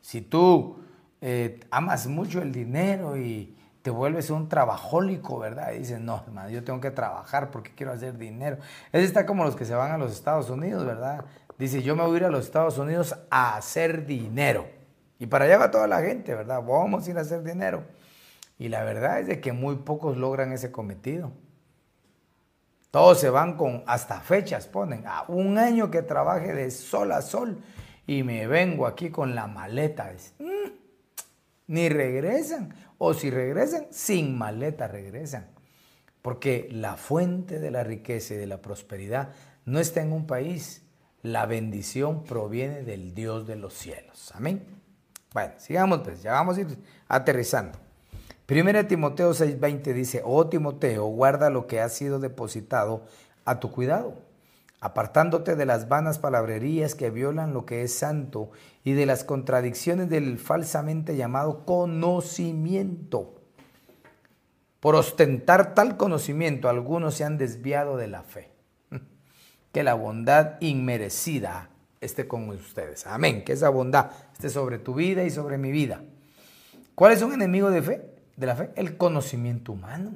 Si 0.02 0.22
tú 0.22 0.80
eh, 1.22 1.60
amas 1.72 2.08
mucho 2.08 2.42
el 2.42 2.52
dinero 2.52 3.18
y 3.18 3.56
te 3.82 3.90
vuelves 3.90 4.30
un 4.30 4.50
trabajólico, 4.50 5.40
¿verdad? 5.40 5.72
Y 5.74 5.80
dices, 5.80 6.02
no, 6.02 6.24
hermano, 6.26 6.50
yo 6.50 6.64
tengo 6.64 6.82
que 6.82 6.92
trabajar 6.92 7.50
porque 7.50 7.72
quiero 7.74 7.94
hacer 7.94 8.18
dinero. 8.18 8.58
Es 8.92 9.06
está 9.06 9.26
como 9.26 9.46
los 9.46 9.56
que 9.56 9.66
se 9.66 9.74
van 9.74 9.92
a 9.92 9.98
los 9.98 10.12
Estados 10.12 10.50
Unidos, 10.50 10.86
¿verdad? 10.86 11.24
Dice, 11.58 11.82
yo 11.82 11.96
me 11.96 12.04
voy 12.04 12.16
a 12.16 12.18
ir 12.18 12.26
a 12.26 12.30
los 12.30 12.46
Estados 12.46 12.78
Unidos 12.78 13.16
a 13.30 13.56
hacer 13.56 14.06
dinero. 14.06 14.79
Y 15.20 15.28
para 15.28 15.46
allá 15.46 15.58
va 15.58 15.72
toda 15.72 15.88
la 15.88 16.02
gente, 16.02 16.34
¿verdad? 16.34 16.64
Vamos 16.66 17.06
a 17.06 17.12
ir 17.12 17.18
a 17.18 17.22
hacer 17.22 17.44
dinero. 17.44 17.84
Y 18.58 18.70
la 18.70 18.84
verdad 18.84 19.20
es 19.20 19.28
de 19.28 19.42
que 19.42 19.52
muy 19.52 19.76
pocos 19.76 20.18
logran 20.18 20.54
ese 20.54 20.72
cometido. 20.72 21.32
Todos 22.90 23.20
se 23.20 23.30
van 23.30 23.56
con, 23.56 23.84
hasta 23.86 24.20
fechas 24.22 24.68
ponen, 24.68 25.06
a 25.06 25.26
un 25.28 25.58
año 25.58 25.92
que 25.92 26.02
trabaje 26.02 26.54
de 26.54 26.72
sol 26.72 27.12
a 27.12 27.22
sol. 27.22 27.62
y 28.08 28.24
me 28.24 28.48
vengo 28.48 28.88
aquí 28.88 29.12
con 29.12 29.36
la 29.36 29.46
maleta. 29.46 30.12
Mm, 30.40 30.72
ni 31.68 31.90
regresan. 31.90 32.74
O 32.98 33.14
si 33.14 33.30
regresan, 33.30 33.88
sin 33.92 34.38
maleta 34.38 34.88
regresan. 34.88 35.48
Porque 36.22 36.68
la 36.72 36.96
fuente 36.96 37.60
de 37.60 37.72
la 37.72 37.84
riqueza 37.84 38.34
y 38.34 38.38
de 38.38 38.48
la 38.48 38.62
prosperidad 38.62 39.30
no 39.66 39.80
está 39.80 40.02
en 40.02 40.12
un 40.12 40.26
país. 40.26 40.82
La 41.22 41.46
bendición 41.46 42.24
proviene 42.24 42.82
del 42.82 43.14
Dios 43.14 43.46
de 43.46 43.58
los 43.58 43.74
cielos. 43.74 44.32
Amén. 44.34 44.79
Bueno, 45.34 45.54
sigamos 45.58 46.00
pues, 46.00 46.24
ya 46.24 46.32
vamos 46.34 46.58
a 46.58 46.62
ir 46.62 46.78
aterrizando. 47.08 47.78
Primera 48.46 48.88
Timoteo 48.88 49.32
6:20 49.34 49.94
dice, 49.94 50.24
oh 50.26 50.48
Timoteo, 50.48 51.06
guarda 51.06 51.52
lo 51.52 51.68
que 51.68 51.82
ha 51.82 51.90
sido 51.90 52.20
depositado 52.20 53.06
a 53.46 53.60
tu 53.60 53.72
cuidado, 53.72 54.24
apartándote 54.82 55.56
de 55.56 55.68
las 55.68 55.88
vanas 55.88 56.18
palabrerías 56.18 56.96
que 56.96 57.12
violan 57.12 57.54
lo 57.54 57.68
que 57.68 57.84
es 57.84 57.94
santo 57.94 58.50
y 58.84 58.94
de 58.94 59.06
las 59.06 59.24
contradicciones 59.24 60.10
del 60.10 60.40
falsamente 60.40 61.16
llamado 61.16 61.64
conocimiento. 61.64 63.36
Por 64.80 64.96
ostentar 64.96 65.76
tal 65.76 65.96
conocimiento, 65.98 66.70
algunos 66.70 67.14
se 67.14 67.26
han 67.26 67.38
desviado 67.38 67.98
de 67.98 68.08
la 68.08 68.24
fe. 68.24 68.50
Que 69.72 69.84
la 69.84 69.94
bondad 69.94 70.60
inmerecida 70.62 71.70
esté 72.02 72.28
con 72.28 72.50
ustedes. 72.50 73.06
Amén. 73.08 73.44
Que 73.44 73.54
esa 73.54 73.70
bondad 73.70 74.12
esté 74.34 74.50
sobre 74.50 74.80
tu 74.80 74.94
vida 74.94 75.24
y 75.24 75.30
sobre 75.30 75.58
mi 75.58 75.72
vida. 75.72 76.02
¿Cuál 76.96 77.14
es 77.14 77.22
un 77.22 77.34
enemigo 77.34 77.72
de 77.72 77.82
fe? 77.82 78.02
De 78.36 78.46
la 78.46 78.56
fe, 78.56 78.72
el 78.76 78.98
conocimiento 78.98 79.74
humano. 79.74 80.12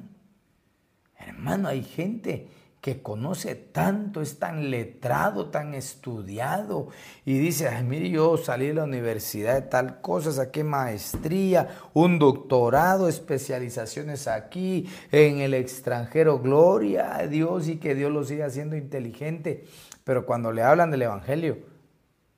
Hermano, 1.18 1.68
hay 1.68 1.82
gente 1.82 2.48
que 2.84 3.00
conoce 3.00 3.54
tanto, 3.54 4.20
es 4.20 4.38
tan 4.38 4.70
letrado, 4.70 5.48
tan 5.48 5.72
estudiado, 5.72 6.88
y 7.24 7.38
dice, 7.38 7.66
ay, 7.66 7.82
mire, 7.82 8.10
yo 8.10 8.36
salí 8.36 8.66
de 8.66 8.74
la 8.74 8.84
universidad 8.84 9.54
de 9.54 9.62
tal 9.62 10.02
cosa, 10.02 10.30
saqué 10.32 10.64
maestría, 10.64 11.78
un 11.94 12.18
doctorado, 12.18 13.08
especializaciones 13.08 14.28
aquí, 14.28 14.86
en 15.10 15.38
el 15.38 15.54
extranjero, 15.54 16.40
gloria 16.40 17.16
a 17.16 17.26
Dios 17.26 17.68
y 17.68 17.76
que 17.76 17.94
Dios 17.94 18.12
lo 18.12 18.22
siga 18.22 18.44
haciendo 18.44 18.76
inteligente, 18.76 19.64
pero 20.04 20.26
cuando 20.26 20.52
le 20.52 20.60
hablan 20.60 20.90
del 20.90 21.00
Evangelio, 21.00 21.73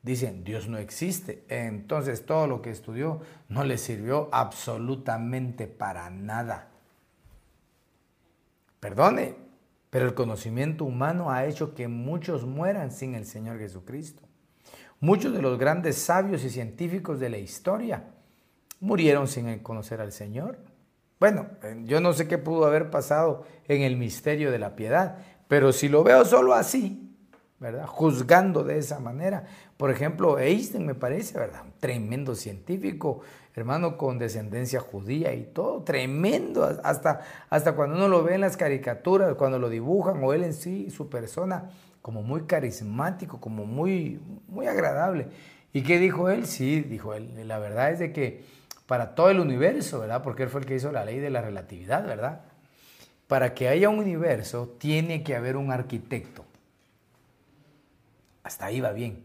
dicen, 0.07 0.45
Dios 0.45 0.69
no 0.69 0.79
existe, 0.79 1.45
entonces 1.49 2.25
todo 2.25 2.47
lo 2.47 2.63
que 2.63 2.71
estudió 2.71 3.21
no 3.49 3.65
le 3.65 3.77
sirvió 3.77 4.29
absolutamente 4.31 5.67
para 5.67 6.09
nada. 6.11 6.69
Perdone, 8.79 9.35
pero 9.91 10.07
el 10.07 10.15
conocimiento 10.15 10.85
humano 10.85 11.33
ha 11.33 11.45
hecho 11.45 11.75
que 11.75 11.89
muchos 11.89 12.47
mueran 12.47 12.93
sin 12.93 13.17
el 13.17 13.27
Señor 13.27 13.59
Jesucristo. 13.59 14.23
Muchos 15.01 15.33
de 15.33 15.43
los 15.43 15.59
grandes 15.59 15.97
sabios 15.97 16.45
y 16.45 16.51
científicos 16.51 17.19
de 17.19 17.29
la 17.29 17.39
historia 17.39 18.05
murieron 18.79 19.27
sin 19.27 19.59
conocer 19.59 20.01
al 20.01 20.13
Señor. 20.13 20.61
Bueno, 21.19 21.49
eh, 21.65 21.83
yo 21.85 22.01
no 22.01 22.13
sé 22.13 22.29
qué 22.29 22.39
pudo 22.39 22.65
haber 22.65 22.91
pasado 22.91 23.45
en 23.67 23.83
el 23.83 23.97
misterio 23.97 24.53
de 24.53 24.61
la 24.61 24.77
piedad, 24.77 25.19
pero 25.49 25.73
si 25.73 25.89
lo 25.89 26.05
veo 26.05 26.25
solo 26.25 26.55
así, 26.55 27.16
¿verdad? 27.59 27.87
Juzgando 27.87 28.65
de 28.65 28.79
esa 28.79 28.99
manera. 29.01 29.45
Por 29.77 29.91
ejemplo, 29.91 30.39
Einstein 30.39 30.87
me 30.87 30.95
parece, 30.95 31.39
¿verdad? 31.39 31.63
Un 31.65 31.73
tremendo 31.81 32.35
científico, 32.35 33.21
hermano, 33.55 33.97
con 33.97 34.19
descendencia 34.19 34.81
judía 34.81 35.35
y 35.35 35.45
todo, 35.45 35.83
tremendo, 35.83 36.65
hasta, 36.85 37.21
hasta 37.49 37.73
cuando 37.75 37.97
uno 37.97 38.09
lo 38.09 38.23
ve 38.23 38.35
en 38.35 38.43
las 38.43 38.57
caricaturas, 38.57 39.35
cuando 39.35 39.59
lo 39.59 39.71
dibujan, 39.71 40.23
o 40.23 40.33
él 40.33 40.45
en 40.45 40.53
sí, 40.53 40.91
su 40.91 41.09
persona, 41.09 41.71
como 42.03 42.23
muy 42.23 42.43
carismático, 42.43 43.41
como 43.41 43.65
muy, 43.65 44.21
muy 44.49 44.67
agradable. 44.67 45.29
¿Y 45.73 45.83
qué 45.83 45.99
dijo 45.99 46.29
él? 46.31 46.47
Sí, 46.47 46.83
dijo 46.83 47.15
él, 47.15 47.49
la 47.49 47.59
verdad 47.59 47.91
es 47.91 47.99
de 47.99 48.13
que 48.13 48.45
para 48.87 49.15
todo 49.15 49.31
el 49.31 49.41
universo, 49.41 50.01
¿verdad? 50.01 50.23
Porque 50.23 50.45
él 50.45 50.49
fue 50.49 50.61
el 50.61 50.67
que 50.67 50.77
hizo 50.77 50.93
la 50.93 51.05
ley 51.05 51.19
de 51.19 51.31
la 51.31 51.41
relatividad, 51.43 52.07
¿verdad? 52.07 52.43
Para 53.27 53.55
que 53.55 53.69
haya 53.69 53.89
un 53.89 53.99
universo, 53.99 54.77
tiene 54.79 55.23
que 55.23 55.35
haber 55.35 55.57
un 55.57 55.73
arquitecto. 55.73 56.45
Hasta 58.47 58.67
ahí 58.67 58.81
va 58.81 58.93
bien. 58.93 59.25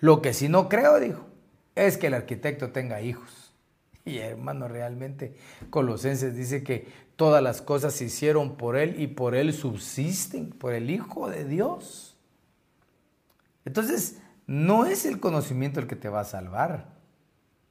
Lo 0.00 0.20
que 0.20 0.34
sí 0.34 0.50
no 0.50 0.68
creo, 0.68 1.00
dijo, 1.00 1.26
es 1.74 1.96
que 1.96 2.08
el 2.08 2.14
arquitecto 2.14 2.72
tenga 2.72 3.00
hijos. 3.00 3.54
Y 4.04 4.18
hermano, 4.18 4.66
realmente 4.66 5.36
Colosenses 5.68 6.34
dice 6.34 6.62
que 6.62 6.88
todas 7.16 7.42
las 7.42 7.62
cosas 7.62 7.94
se 7.94 8.04
hicieron 8.04 8.56
por 8.56 8.76
Él 8.76 9.00
y 9.00 9.06
por 9.06 9.34
Él 9.34 9.52
subsisten, 9.54 10.50
por 10.50 10.74
el 10.74 10.90
Hijo 10.90 11.30
de 11.30 11.44
Dios. 11.44 12.18
Entonces, 13.64 14.18
no 14.46 14.84
es 14.84 15.06
el 15.06 15.20
conocimiento 15.20 15.80
el 15.80 15.86
que 15.86 15.96
te 15.96 16.10
va 16.10 16.20
a 16.20 16.24
salvar. 16.24 16.99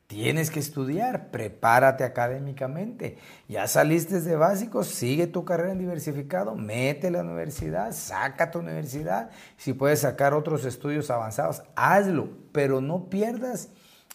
Tienes 0.09 0.49
que 0.49 0.59
estudiar, 0.59 1.29
prepárate 1.29 2.03
académicamente. 2.03 3.19
Ya 3.47 3.67
saliste 3.67 4.21
de 4.21 4.35
básico, 4.35 4.83
sigue 4.83 5.27
tu 5.27 5.45
carrera 5.45 5.73
en 5.73 5.77
diversificado, 5.77 6.55
mete 6.55 7.11
la 7.11 7.21
universidad, 7.21 7.91
saca 7.91 8.49
tu 8.49 8.57
universidad. 8.57 9.29
Si 9.55 9.73
puedes 9.73 9.99
sacar 9.99 10.33
otros 10.33 10.65
estudios 10.65 11.11
avanzados, 11.11 11.61
hazlo, 11.75 12.27
pero 12.51 12.81
no 12.81 13.07
pierdas 13.11 13.69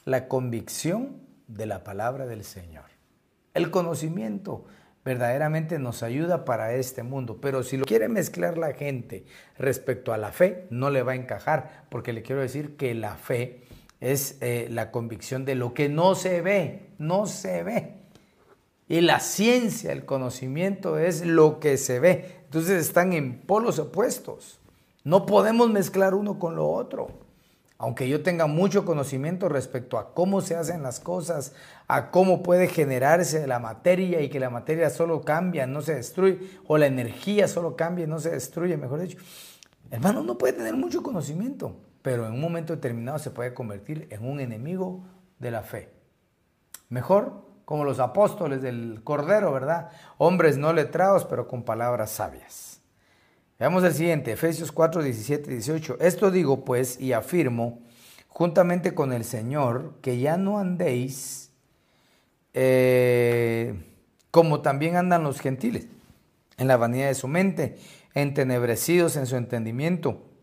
la 0.04 0.26
convicción 0.26 1.22
de 1.46 1.66
la 1.66 1.84
palabra 1.84 2.26
del 2.26 2.42
Señor. 2.42 2.86
El 3.54 3.70
conocimiento 3.70 4.64
verdaderamente 5.04 5.78
nos 5.78 6.02
ayuda 6.02 6.44
para 6.44 6.74
este 6.74 7.04
mundo, 7.04 7.38
pero 7.40 7.62
si 7.62 7.76
lo 7.76 7.84
quiere 7.84 8.08
mezclar 8.08 8.58
la 8.58 8.72
gente 8.72 9.26
respecto 9.56 10.12
a 10.12 10.18
la 10.18 10.32
fe, 10.32 10.66
no 10.70 10.90
le 10.90 11.04
va 11.04 11.12
a 11.12 11.14
encajar, 11.14 11.84
porque 11.88 12.12
le 12.12 12.22
quiero 12.22 12.40
decir 12.40 12.76
que 12.76 12.96
la 12.96 13.14
fe 13.14 13.62
es 14.00 14.38
eh, 14.40 14.68
la 14.70 14.90
convicción 14.90 15.44
de 15.44 15.54
lo 15.54 15.74
que 15.74 15.88
no 15.88 16.14
se 16.14 16.40
ve, 16.40 16.90
no 16.98 17.26
se 17.26 17.62
ve. 17.62 17.94
Y 18.88 19.00
la 19.00 19.20
ciencia, 19.20 19.92
el 19.92 20.04
conocimiento 20.04 20.98
es 20.98 21.24
lo 21.24 21.58
que 21.58 21.76
se 21.78 22.00
ve. 22.00 22.40
Entonces 22.44 22.86
están 22.86 23.12
en 23.12 23.40
polos 23.40 23.78
opuestos. 23.78 24.60
No 25.04 25.26
podemos 25.26 25.70
mezclar 25.70 26.14
uno 26.14 26.38
con 26.38 26.56
lo 26.56 26.68
otro 26.68 27.24
aunque 27.84 28.08
yo 28.08 28.22
tenga 28.22 28.46
mucho 28.46 28.84
conocimiento 28.84 29.48
respecto 29.48 29.98
a 29.98 30.14
cómo 30.14 30.40
se 30.40 30.54
hacen 30.54 30.82
las 30.82 31.00
cosas, 31.00 31.52
a 31.88 32.10
cómo 32.10 32.42
puede 32.42 32.68
generarse 32.68 33.46
la 33.46 33.58
materia 33.58 34.20
y 34.22 34.30
que 34.30 34.40
la 34.40 34.48
materia 34.48 34.90
solo 34.90 35.22
cambia, 35.22 35.66
no 35.66 35.82
se 35.82 35.96
destruye, 35.96 36.38
o 36.66 36.78
la 36.78 36.86
energía 36.86 37.48
solo 37.48 37.76
cambia 37.76 38.04
y 38.04 38.08
no 38.08 38.20
se 38.20 38.30
destruye, 38.30 38.76
mejor 38.76 39.00
dicho. 39.00 39.18
Hermano, 39.90 40.22
no 40.22 40.38
puede 40.38 40.54
tener 40.54 40.74
mucho 40.76 41.02
conocimiento, 41.02 41.76
pero 42.04 42.26
en 42.26 42.34
un 42.34 42.40
momento 42.42 42.74
determinado 42.74 43.18
se 43.18 43.30
puede 43.30 43.54
convertir 43.54 44.08
en 44.10 44.28
un 44.28 44.38
enemigo 44.38 45.06
de 45.38 45.50
la 45.50 45.62
fe. 45.62 45.88
Mejor 46.90 47.46
como 47.64 47.82
los 47.82 47.98
apóstoles 47.98 48.60
del 48.60 49.00
Cordero, 49.02 49.50
¿verdad? 49.54 49.88
Hombres 50.18 50.58
no 50.58 50.74
letrados, 50.74 51.24
pero 51.24 51.48
con 51.48 51.62
palabras 51.62 52.10
sabias. 52.10 52.82
Veamos 53.58 53.84
el 53.84 53.94
siguiente, 53.94 54.32
Efesios 54.32 54.70
4, 54.70 55.02
17 55.02 55.50
y 55.50 55.54
18. 55.54 55.96
Esto 55.98 56.30
digo 56.30 56.62
pues 56.66 57.00
y 57.00 57.14
afirmo, 57.14 57.80
juntamente 58.28 58.94
con 58.94 59.14
el 59.14 59.24
Señor, 59.24 59.94
que 60.02 60.18
ya 60.18 60.36
no 60.36 60.58
andéis 60.58 61.54
eh, 62.52 63.82
como 64.30 64.60
también 64.60 64.96
andan 64.96 65.22
los 65.22 65.40
gentiles, 65.40 65.86
en 66.58 66.68
la 66.68 66.76
vanidad 66.76 67.06
de 67.06 67.14
su 67.14 67.28
mente, 67.28 67.78
entenebrecidos 68.12 69.16
en 69.16 69.24
su 69.24 69.36
entendimiento, 69.36 70.33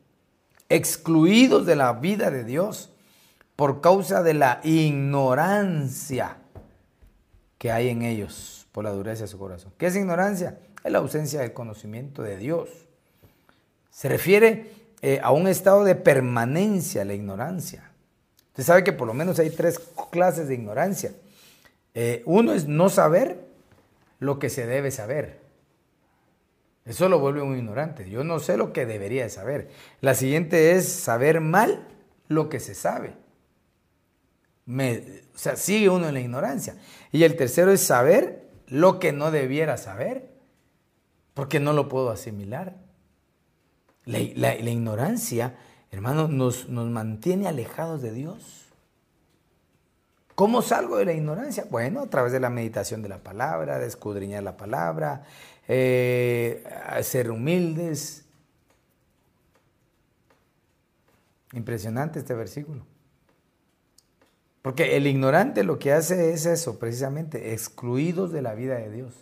excluidos 0.72 1.66
de 1.66 1.76
la 1.76 1.94
vida 1.94 2.32
de 2.32 2.46
Dios 2.46 2.90
por 3.58 3.82
causa 3.82 4.24
de 4.24 4.34
la 4.34 4.62
ignorancia 4.64 6.38
que 7.58 7.72
hay 7.72 7.90
en 7.90 8.04
ellos 8.04 8.68
por 8.72 8.86
la 8.86 8.92
dureza 8.92 9.24
de 9.24 9.28
su 9.28 9.38
corazón. 9.38 9.74
¿Qué 9.78 9.88
es 9.88 9.96
ignorancia? 9.98 10.58
Es 10.84 10.92
la 10.92 11.00
ausencia 11.00 11.42
del 11.42 11.52
conocimiento 11.52 12.24
de 12.24 12.38
Dios. 12.38 12.70
Se 13.92 14.08
refiere 14.08 14.72
eh, 15.02 15.20
a 15.22 15.32
un 15.32 15.48
estado 15.48 15.84
de 15.84 15.96
permanencia, 15.96 17.04
la 17.04 17.14
ignorancia. 17.14 17.92
Usted 18.52 18.64
sabe 18.64 18.84
que 18.86 18.94
por 18.94 19.08
lo 19.08 19.14
menos 19.14 19.40
hay 19.40 19.50
tres 19.50 19.78
clases 20.10 20.48
de 20.48 20.54
ignorancia. 20.54 21.12
Eh, 21.94 22.24
uno 22.26 22.54
es 22.54 22.68
no 22.68 22.88
saber 22.88 23.46
lo 24.20 24.40
que 24.40 24.50
se 24.50 24.66
debe 24.66 24.90
saber. 24.90 25.41
Eso 26.86 27.10
lo 27.10 27.20
vuelve 27.20 27.42
un 27.42 27.58
ignorante. 27.58 28.10
Yo 28.10 28.24
no 28.24 28.40
sé 28.40 28.58
lo 28.58 28.74
que 28.74 28.86
debería 28.86 29.30
saber. 29.30 29.70
La 30.02 30.16
siguiente 30.16 30.72
es 30.72 30.90
saber 30.92 31.40
mal 31.40 31.88
lo 32.28 32.50
que 32.50 32.60
se 32.60 32.74
sabe. 32.74 33.14
o 34.68 35.38
sea, 35.38 35.56
sigue 35.56 35.90
uno 35.90 36.08
en 36.08 36.14
la 36.16 36.20
ignorancia. 36.20 36.76
Y 37.12 37.24
el 37.24 37.36
tercero 37.36 37.72
es 37.72 37.82
saber 37.82 38.50
lo 38.68 39.00
que 39.00 39.12
no 39.12 39.32
debiera 39.32 39.78
saber, 39.78 40.32
porque 41.34 41.60
no 41.60 41.74
lo 41.74 41.88
puedo 41.88 42.10
asimilar. 42.10 42.78
La, 44.06 44.20
ignorancia, 44.20 45.56
hermano, 45.92 46.28
nos, 46.28 46.68
nos 46.68 46.90
mantiene 46.90 47.48
alejados 47.48 48.02
de 48.02 48.12
Dios. 48.12 48.62
¿Cómo 50.36 50.64
salgo 50.64 50.98
de 50.98 51.06
la 51.06 51.14
ignorancia? 51.14 51.66
Bueno, 51.70 52.02
a 52.02 52.10
través 52.10 52.32
de 52.32 52.40
la 52.40 52.50
meditación 52.50 53.04
de 53.04 53.10
la 53.10 53.20
palabra, 53.20 53.78
de 53.78 53.86
escudriñar 53.86 54.42
la 54.42 54.58
palabra, 54.58 55.24
eh, 55.68 56.64
ser 57.04 57.32
humildes. 57.32 58.26
Impresionante 61.54 62.20
este 62.20 62.34
versículo. 62.34 62.86
Porque 64.62 64.96
el 64.96 65.08
ignorante 65.08 65.64
lo 65.64 65.80
que 65.80 65.92
hace 65.92 66.34
es 66.34 66.46
eso, 66.46 66.78
precisamente, 66.78 67.54
excluidos 67.54 68.32
de 68.32 68.42
la 68.42 68.54
vida 68.54 68.76
de 68.76 68.92
Dios. 68.92 69.14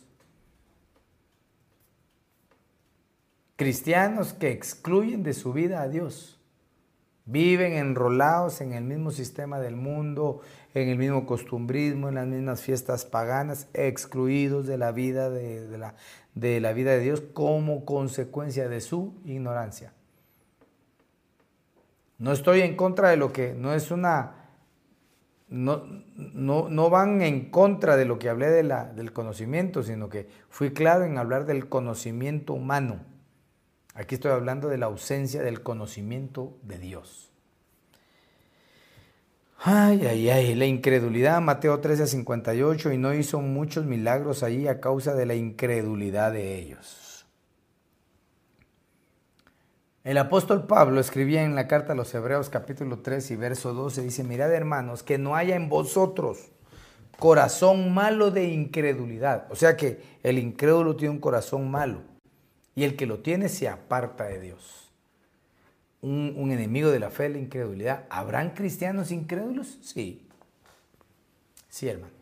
Cristianos 3.55 4.33
que 4.33 4.51
excluyen 4.51 5.23
de 5.23 5.33
su 5.33 5.53
vida 5.53 5.81
a 5.81 5.87
Dios. 5.87 6.39
Viven 7.25 7.73
enrolados 7.73 8.61
en 8.61 8.73
el 8.73 8.83
mismo 8.83 9.11
sistema 9.11 9.59
del 9.59 9.75
mundo, 9.75 10.41
en 10.73 10.89
el 10.89 10.97
mismo 10.97 11.25
costumbrismo, 11.25 12.09
en 12.09 12.15
las 12.15 12.27
mismas 12.27 12.61
fiestas 12.61 13.05
paganas, 13.05 13.67
excluidos 13.73 14.67
de 14.67 14.77
la 14.77 14.91
vida 14.91 15.29
de, 15.29 15.77
la, 15.77 15.95
de 16.35 16.59
la 16.59 16.73
vida 16.73 16.91
de 16.91 16.99
Dios 16.99 17.21
como 17.33 17.85
consecuencia 17.85 18.69
de 18.69 18.81
su 18.81 19.13
ignorancia. 19.25 19.93
No 22.17 22.31
estoy 22.31 22.61
en 22.61 22.75
contra 22.75 23.09
de 23.09 23.17
lo 23.17 23.31
que 23.31 23.53
no 23.53 23.73
es 23.73 23.91
una 23.91 24.35
no, 25.49 25.83
no, 26.05 26.89
van 26.91 27.21
en 27.21 27.49
contra 27.49 27.97
de 27.97 28.05
lo 28.05 28.19
que 28.19 28.29
hablé 28.29 28.49
de 28.49 28.63
la, 28.63 28.85
del 28.85 29.11
conocimiento, 29.13 29.81
sino 29.81 30.07
que 30.07 30.27
fui 30.49 30.73
claro 30.73 31.05
en 31.05 31.17
hablar 31.17 31.45
del 31.45 31.67
conocimiento 31.67 32.53
humano. 32.53 32.99
Aquí 33.95 34.15
estoy 34.15 34.31
hablando 34.31 34.69
de 34.69 34.77
la 34.77 34.85
ausencia 34.85 35.41
del 35.41 35.63
conocimiento 35.63 36.55
de 36.61 36.77
Dios. 36.77 37.28
Ay, 39.61 40.05
ay, 40.05 40.29
ay, 40.29 40.55
la 40.55 40.65
incredulidad, 40.65 41.41
Mateo 41.41 41.81
13, 41.81 42.07
58, 42.07 42.93
y 42.93 42.97
no 42.97 43.13
hizo 43.13 43.41
muchos 43.41 43.85
milagros 43.85 44.41
allí 44.41 44.69
a 44.69 44.79
causa 44.79 45.15
de 45.15 45.25
la 45.25 45.35
incredulidad 45.35 46.31
de 46.31 46.57
ellos. 46.57 47.25
El 50.05 50.17
apóstol 50.17 50.65
Pablo 50.65 51.01
escribía 51.01 51.43
en 51.43 51.55
la 51.55 51.67
carta 51.67 51.91
a 51.91 51.95
los 51.95 52.13
Hebreos 52.15 52.49
capítulo 52.49 52.99
3 52.99 53.31
y 53.31 53.35
verso 53.35 53.73
12, 53.73 54.01
dice, 54.01 54.23
mirad 54.23 54.53
hermanos, 54.53 55.03
que 55.03 55.17
no 55.17 55.35
haya 55.35 55.57
en 55.57 55.67
vosotros 55.67 56.51
corazón 57.19 57.93
malo 57.93 58.31
de 58.31 58.45
incredulidad. 58.45 59.45
O 59.51 59.55
sea 59.57 59.75
que 59.75 60.01
el 60.23 60.39
incrédulo 60.39 60.95
tiene 60.95 61.15
un 61.15 61.19
corazón 61.19 61.69
malo 61.69 62.01
y 62.75 62.85
el 62.85 62.95
que 62.95 63.05
lo 63.05 63.19
tiene 63.19 63.49
se 63.49 63.67
aparta 63.67 64.23
de 64.23 64.39
Dios. 64.39 64.88
Un, 66.01 66.51
enemigo 66.51 66.91
de 66.91 66.99
la 66.99 67.09
fe, 67.09 67.29
la 67.29 67.39
incredulidad. 67.39 68.05
¿Habrán 68.09 68.51
cristianos 68.51 69.11
incrédulos? 69.11 69.79
Sí. 69.81 70.25
Sí, 71.67 71.87
hermano. 71.87 72.13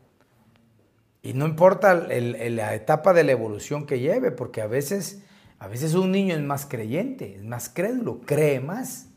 Y 1.22 1.34
no 1.34 1.46
importa 1.46 1.94
la 1.94 2.74
etapa 2.74 3.14
de 3.14 3.24
la 3.24 3.34
evolución 3.34 3.86
que 3.86 4.00
lleve, 4.00 4.32
porque 4.32 4.62
a 4.62 4.68
veces 4.68 5.22
a 5.60 5.68
veces 5.68 5.96
un 5.96 6.12
niño 6.12 6.36
es 6.36 6.42
más 6.42 6.66
creyente, 6.66 7.36
es 7.36 7.44
más 7.44 7.70
crédulo, 7.70 8.22
cree 8.22 8.60
más. 8.60 9.08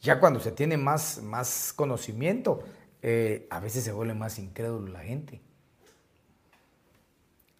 Ya 0.00 0.20
cuando 0.20 0.40
se 0.40 0.52
tiene 0.52 0.76
más, 0.76 1.20
más 1.22 1.72
conocimiento, 1.74 2.62
eh, 3.02 3.46
a 3.50 3.60
veces 3.60 3.84
se 3.84 3.92
vuelve 3.92 4.14
más 4.14 4.38
incrédulo 4.38 4.92
la 4.92 5.00
gente. 5.00 5.40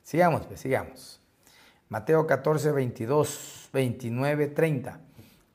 Sigamos, 0.03 0.47
pues, 0.47 0.61
sigamos. 0.61 1.21
Mateo 1.89 2.27
14, 2.27 2.71
22, 2.71 3.71
29, 3.73 4.47
30. 4.47 5.01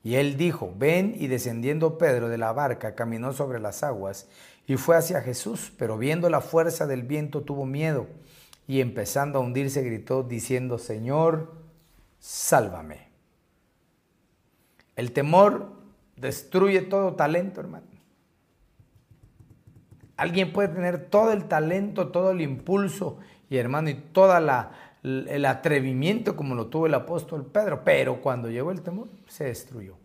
Y 0.05 0.17
él 0.17 0.37
dijo, 0.37 0.71
ven 0.77 1.15
y 1.17 1.25
descendiendo 1.25 1.97
Pedro 1.97 2.29
de 2.29 2.37
la 2.37 2.53
barca, 2.53 2.93
caminó 2.93 3.33
sobre 3.33 3.59
las 3.59 3.81
aguas 3.81 4.27
y 4.67 4.77
fue 4.77 4.95
hacia 4.95 5.19
Jesús, 5.19 5.73
pero 5.79 5.97
viendo 5.97 6.29
la 6.29 6.41
fuerza 6.41 6.85
del 6.85 7.01
viento 7.01 7.41
tuvo 7.41 7.65
miedo 7.65 8.05
y 8.67 8.81
empezando 8.81 9.39
a 9.39 9.41
hundirse 9.41 9.81
gritó 9.81 10.21
diciendo, 10.21 10.77
Señor, 10.77 11.55
sálvame. 12.19 13.07
El 14.95 15.11
temor 15.11 15.71
destruye 16.17 16.83
todo 16.83 17.15
talento, 17.15 17.59
hermano. 17.59 17.87
Alguien 20.17 20.53
puede 20.53 20.67
tener 20.67 21.09
todo 21.09 21.31
el 21.31 21.45
talento, 21.45 22.09
todo 22.09 22.29
el 22.29 22.41
impulso 22.41 23.17
y 23.49 23.57
hermano 23.57 23.89
y 23.89 23.95
todo 23.95 24.33
el 25.05 25.45
atrevimiento 25.45 26.35
como 26.35 26.55
lo 26.55 26.67
tuvo 26.67 26.87
el 26.87 26.93
apóstol 26.95 27.45
Pedro, 27.45 27.83
pero 27.83 28.21
cuando 28.21 28.49
llegó 28.49 28.71
el 28.71 28.81
temor 28.81 29.09
se 29.27 29.45
destruyó. 29.45 29.97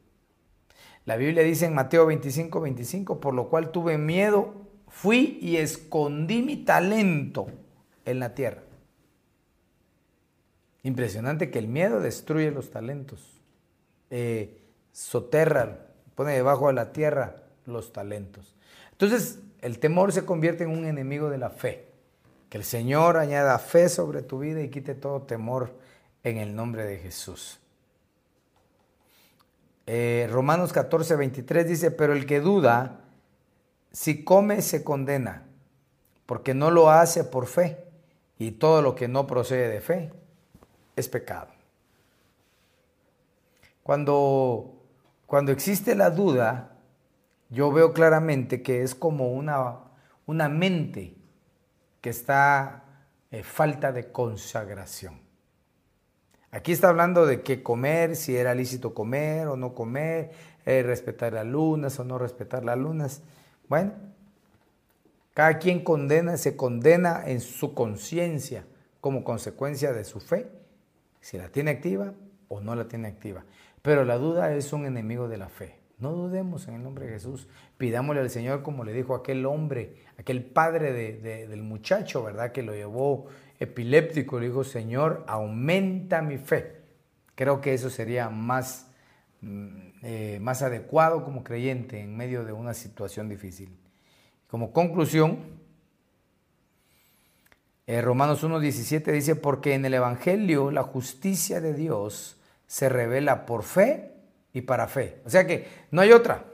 La 1.07 1.16
Biblia 1.16 1.42
dice 1.42 1.66
en 1.66 1.74
Mateo 1.74 2.07
25, 2.07 2.61
25, 2.61 3.20
por 3.20 3.34
lo 3.34 3.48
cual 3.48 3.70
tuve 3.70 3.96
miedo, 3.96 4.53
fui 4.88 5.38
y 5.40 5.57
escondí 5.57 6.42
mi 6.42 6.59
talento 6.59 7.46
en 8.05 8.20
la 8.20 8.34
tierra. 8.34 8.62
Impresionante 10.82 11.51
que 11.51 11.59
el 11.59 11.68
miedo 11.68 12.01
destruye 12.01 12.51
los 12.51 12.70
talentos. 12.70 13.40
Eh, 14.11 14.61
soterra, 14.92 15.86
pone 16.14 16.32
debajo 16.32 16.68
de 16.68 16.74
la 16.74 16.92
tierra 16.92 17.36
los 17.64 17.92
talentos. 17.92 18.55
Entonces, 18.92 19.40
el 19.61 19.78
temor 19.78 20.12
se 20.12 20.24
convierte 20.24 20.64
en 20.64 20.70
un 20.70 20.84
enemigo 20.84 21.30
de 21.30 21.38
la 21.38 21.51
fe. 21.51 21.89
Que 22.51 22.59
el 22.59 22.64
Señor 22.64 23.16
añada 23.16 23.59
fe 23.61 23.88
sobre 23.88 24.22
tu 24.22 24.40
vida 24.40 24.61
y 24.61 24.70
quite 24.70 24.96
todo 24.96 25.22
temor 25.22 25.72
en 26.24 26.36
el 26.36 26.55
nombre 26.55 26.84
de 26.84 26.98
Jesús. 26.98 27.61
Eh, 29.86 30.28
Romanos 30.30 30.72
14, 30.72 31.14
23 31.14 31.68
dice, 31.68 31.90
pero 31.92 32.12
el 32.12 32.26
que 32.26 32.40
duda, 32.40 33.01
si 33.92 34.24
come 34.24 34.62
se 34.62 34.82
condena, 34.82 35.44
porque 36.26 36.53
no 36.53 36.72
lo 36.72 36.90
hace 36.90 37.22
por 37.24 37.46
fe, 37.46 37.84
y 38.36 38.53
todo 38.53 38.82
lo 38.82 38.94
que 38.96 39.07
no 39.07 39.26
procede 39.26 39.68
de 39.68 39.80
fe 39.80 40.12
es 40.96 41.09
pecado. 41.09 41.48
Cuando, 43.84 44.74
cuando 45.26 45.53
existe 45.53 45.94
la 45.94 46.11
duda, 46.11 46.76
yo 47.48 47.70
veo 47.70 47.92
claramente 47.92 48.62
que 48.62 48.82
es 48.82 48.94
como 48.94 49.32
una, 49.32 49.76
una 50.26 50.48
mente 50.48 51.20
que 52.01 52.11
está 52.11 52.84
en 53.30 53.44
falta 53.44 53.92
de 53.92 54.11
consagración. 54.11 55.20
Aquí 56.51 56.72
está 56.72 56.88
hablando 56.88 57.26
de 57.26 57.42
qué 57.42 57.62
comer, 57.62 58.16
si 58.16 58.36
era 58.36 58.55
lícito 58.55 58.92
comer 58.92 59.46
o 59.46 59.57
no 59.57 59.74
comer, 59.74 60.32
eh, 60.66 60.82
respetar 60.82 61.32
las 61.32 61.46
lunas 61.46 61.98
o 62.01 62.05
no 62.05 62.18
respetar 62.18 62.64
las 62.64 62.76
lunas. 62.76 63.22
Bueno, 63.68 63.92
cada 65.32 65.59
quien 65.59 65.84
condena, 65.84 66.36
se 66.36 66.57
condena 66.57 67.22
en 67.24 67.40
su 67.40 67.72
conciencia 67.72 68.64
como 69.01 69.22
consecuencia 69.22 69.92
de 69.92 70.05
su 70.05 70.20
fe 70.20 70.51
si 71.20 71.38
la 71.38 71.48
tiene 71.48 71.70
activa 71.70 72.14
o 72.48 72.61
no 72.61 72.74
la 72.74 72.88
tiene 72.88 73.09
activa. 73.09 73.44
Pero 73.82 74.05
la 74.05 74.18
duda 74.18 74.55
es 74.55 74.72
un 74.72 74.86
enemigo 74.86 75.28
de 75.28 75.38
la 75.38 75.48
fe. 75.48 75.80
No 76.01 76.12
dudemos 76.12 76.66
en 76.66 76.74
el 76.74 76.82
nombre 76.82 77.07
de 77.07 77.12
Jesús. 77.12 77.46
Pidámosle 77.76 78.22
al 78.22 78.30
Señor 78.30 78.62
como 78.62 78.84
le 78.84 78.92
dijo 78.94 79.14
aquel 79.14 79.44
hombre, 79.44 79.96
aquel 80.18 80.42
padre 80.42 80.92
del 80.92 81.62
muchacho, 81.62 82.24
¿verdad? 82.24 82.53
Que 82.53 82.62
lo 82.62 82.74
llevó 82.74 83.26
epiléptico. 83.59 84.40
Le 84.40 84.48
dijo, 84.48 84.64
Señor, 84.64 85.24
aumenta 85.26 86.22
mi 86.22 86.38
fe. 86.38 86.80
Creo 87.34 87.61
que 87.61 87.74
eso 87.74 87.90
sería 87.90 88.30
más, 88.30 88.90
mm, 89.42 89.68
eh, 90.03 90.38
más 90.40 90.62
adecuado 90.62 91.22
como 91.22 91.44
creyente 91.44 92.01
en 92.01 92.16
medio 92.16 92.44
de 92.44 92.53
una 92.53 92.72
situación 92.72 93.28
difícil. 93.28 93.76
Como 94.46 94.72
conclusión, 94.72 95.38
eh, 97.86 98.01
Romanos 98.01 98.42
1.17 98.42 99.12
dice, 99.12 99.36
porque 99.36 99.74
en 99.74 99.84
el 99.84 99.94
Evangelio 99.94 100.70
la 100.70 100.82
justicia 100.82 101.61
de 101.61 101.74
Dios 101.74 102.40
se 102.66 102.88
revela 102.88 103.44
por 103.44 103.64
fe 103.64 104.20
y 104.53 104.62
para 104.62 104.86
fe. 104.86 105.20
O 105.24 105.30
sea 105.30 105.46
que 105.46 105.68
no 105.90 106.01
hay 106.01 106.12
otra. 106.12 106.44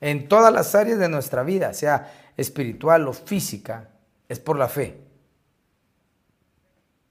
En 0.00 0.28
todas 0.28 0.52
las 0.52 0.74
áreas 0.74 0.98
de 0.98 1.08
nuestra 1.08 1.42
vida, 1.42 1.72
sea 1.74 2.12
espiritual 2.36 3.08
o 3.08 3.12
física, 3.12 3.88
es 4.28 4.38
por 4.38 4.58
la 4.58 4.68
fe. 4.68 5.00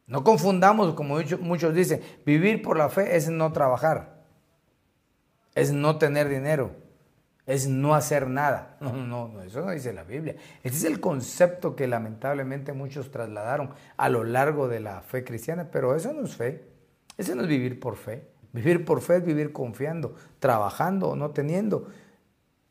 No 0.06 0.24
confundamos, 0.24 0.94
como 0.94 1.20
muchos 1.40 1.74
dicen, 1.74 2.02
vivir 2.26 2.62
por 2.62 2.78
la 2.78 2.90
fe 2.90 3.18
es 3.18 3.30
no 3.30 3.52
trabajar, 3.52 4.24
es 5.54 5.74
no 5.74 5.98
tener 5.98 6.30
dinero 6.30 6.88
es 7.48 7.68
no 7.68 7.96
hacer 7.96 8.28
nada. 8.28 8.78
No, 8.82 8.92
no, 8.92 9.28
no, 9.30 9.42
eso 9.42 9.62
no 9.62 9.72
dice 9.72 9.94
la 9.94 10.04
Biblia. 10.04 10.36
Ese 10.64 10.76
es 10.76 10.84
el 10.84 11.00
concepto 11.00 11.76
que 11.76 11.88
lamentablemente 11.88 12.74
muchos 12.74 13.10
trasladaron 13.10 13.72
a 13.96 14.10
lo 14.10 14.24
largo 14.24 14.68
de 14.68 14.82
la 14.82 15.02
fe 15.02 15.24
cristiana, 15.24 15.70
pero 15.72 15.96
eso 15.96 16.14
no 16.14 16.26
es 16.26 16.36
fe. 16.36 16.64
Eso 17.18 17.34
no 17.34 17.42
es 17.42 17.48
vivir 17.48 17.80
por 17.80 17.96
fe. 17.96 18.28
Vivir 18.58 18.86
por 18.86 19.02
fe 19.02 19.18
es 19.18 19.24
vivir 19.24 19.54
confiando, 19.54 20.16
trabajando 20.40 21.10
o 21.10 21.16
no 21.16 21.30
teniendo. 21.30 21.90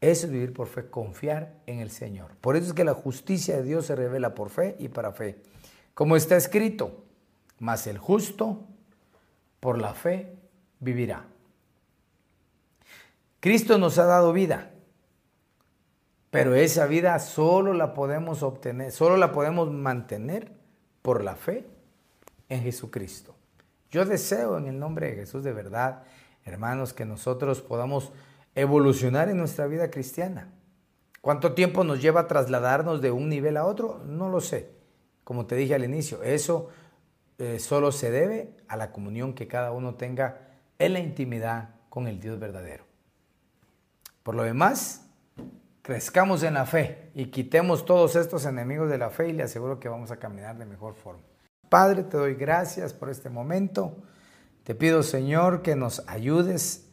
Eso 0.01 0.27
es 0.27 0.33
vivir 0.33 0.53
por 0.53 0.67
fe, 0.67 0.91
confiar 0.91 1.55
en 1.67 1.79
el 1.79 1.93
Señor. 1.93 2.33
Por 2.41 2.57
eso 2.57 2.67
es 2.67 2.73
que 2.73 2.83
la 2.83 2.95
justicia 2.95 3.57
de 3.57 3.63
Dios 3.63 3.87
se 3.87 3.95
revela 3.95 4.35
por 4.35 4.51
fe 4.51 4.75
y 4.81 4.89
para 4.89 5.13
fe. 5.13 5.39
Como 5.95 6.17
está 6.17 6.37
escrito, 6.37 7.05
mas 7.61 7.87
el 7.87 7.99
justo 7.99 8.65
por 9.61 9.79
la 9.79 9.95
fe 9.95 10.35
vivirá. 10.81 11.25
Cristo 13.39 13.79
nos 13.79 13.97
ha 14.01 14.07
dado 14.07 14.33
vida, 14.33 14.73
pero 16.31 16.57
esa 16.57 16.87
vida 16.87 17.17
solo 17.21 17.75
la 17.75 17.95
podemos 17.95 18.43
obtener, 18.43 18.91
solo 18.91 19.17
la 19.17 19.31
podemos 19.31 19.71
mantener 19.71 20.51
por 21.01 21.23
la 21.23 21.37
fe 21.37 21.65
en 22.49 22.63
Jesucristo. 22.65 23.36
Yo 23.97 24.05
deseo 24.05 24.59
en 24.59 24.67
el 24.67 24.79
nombre 24.79 25.07
de 25.07 25.15
Jesús 25.15 25.43
de 25.43 25.55
verdad, 25.55 26.03
hermanos, 26.45 26.93
que 26.93 27.07
nosotros 27.07 27.63
podamos 27.63 28.13
evolucionar 28.55 29.31
en 29.31 29.39
nuestra 29.39 29.67
vida 29.69 29.91
cristiana. 29.91 30.53
¿Cuánto 31.23 31.55
tiempo 31.55 31.83
nos 31.83 32.03
lleva 32.03 32.27
trasladarnos 32.27 33.01
de 33.01 33.11
un 33.11 33.31
nivel 33.31 33.57
a 33.57 33.65
otro? 33.65 34.03
No 34.05 34.29
lo 34.29 34.43
sé. 34.43 34.69
Como 35.25 35.47
te 35.47 35.57
dije 35.57 35.75
al 35.75 35.83
inicio, 35.83 36.23
eso 36.23 36.69
eh, 37.39 37.59
solo 37.59 37.91
se 37.91 38.11
debe 38.11 38.55
a 38.69 38.77
la 38.77 38.93
comunión 38.93 39.33
que 39.33 39.49
cada 39.49 39.73
uno 39.73 39.95
tenga 39.95 40.43
en 40.79 40.93
la 40.93 40.99
intimidad 40.99 41.71
con 41.89 42.07
el 42.07 42.21
Dios 42.21 42.39
verdadero. 42.39 42.85
Por 44.23 44.35
lo 44.35 44.43
demás, 44.43 45.09
crezcamos 45.81 46.43
en 46.43 46.53
la 46.53 46.67
fe 46.67 47.13
y 47.15 47.29
quitemos 47.29 47.87
todos 47.87 48.15
estos 48.15 48.45
enemigos 48.45 48.91
de 48.91 48.99
la 48.99 49.09
fe 49.09 49.31
y 49.31 49.33
le 49.33 49.45
aseguro 49.45 49.81
que 49.81 49.89
vamos 49.89 50.11
a 50.11 50.19
caminar 50.19 50.59
de 50.59 50.67
mejor 50.67 50.93
forma. 50.97 51.23
Padre, 51.69 52.05
te 52.05 52.17
doy 52.17 52.35
gracias 52.35 52.93
por 52.93 53.11
este 53.11 53.29
momento. 53.29 53.97
Te 54.63 54.75
pido, 54.75 55.03
Señor, 55.03 55.63
que 55.63 55.77
nos 55.77 56.03
ayudes 56.07 56.87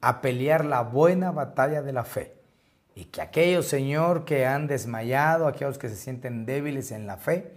a 0.00 0.20
pelear 0.20 0.64
la 0.64 0.82
buena 0.82 1.30
batalla 1.30 1.82
de 1.82 1.92
la 1.92 2.04
fe. 2.04 2.36
Y 2.94 3.06
que 3.06 3.20
aquellos, 3.20 3.66
Señor, 3.66 4.24
que 4.24 4.46
han 4.46 4.66
desmayado, 4.66 5.46
aquellos 5.46 5.78
que 5.78 5.88
se 5.88 5.96
sienten 5.96 6.46
débiles 6.46 6.92
en 6.92 7.06
la 7.06 7.16
fe, 7.16 7.52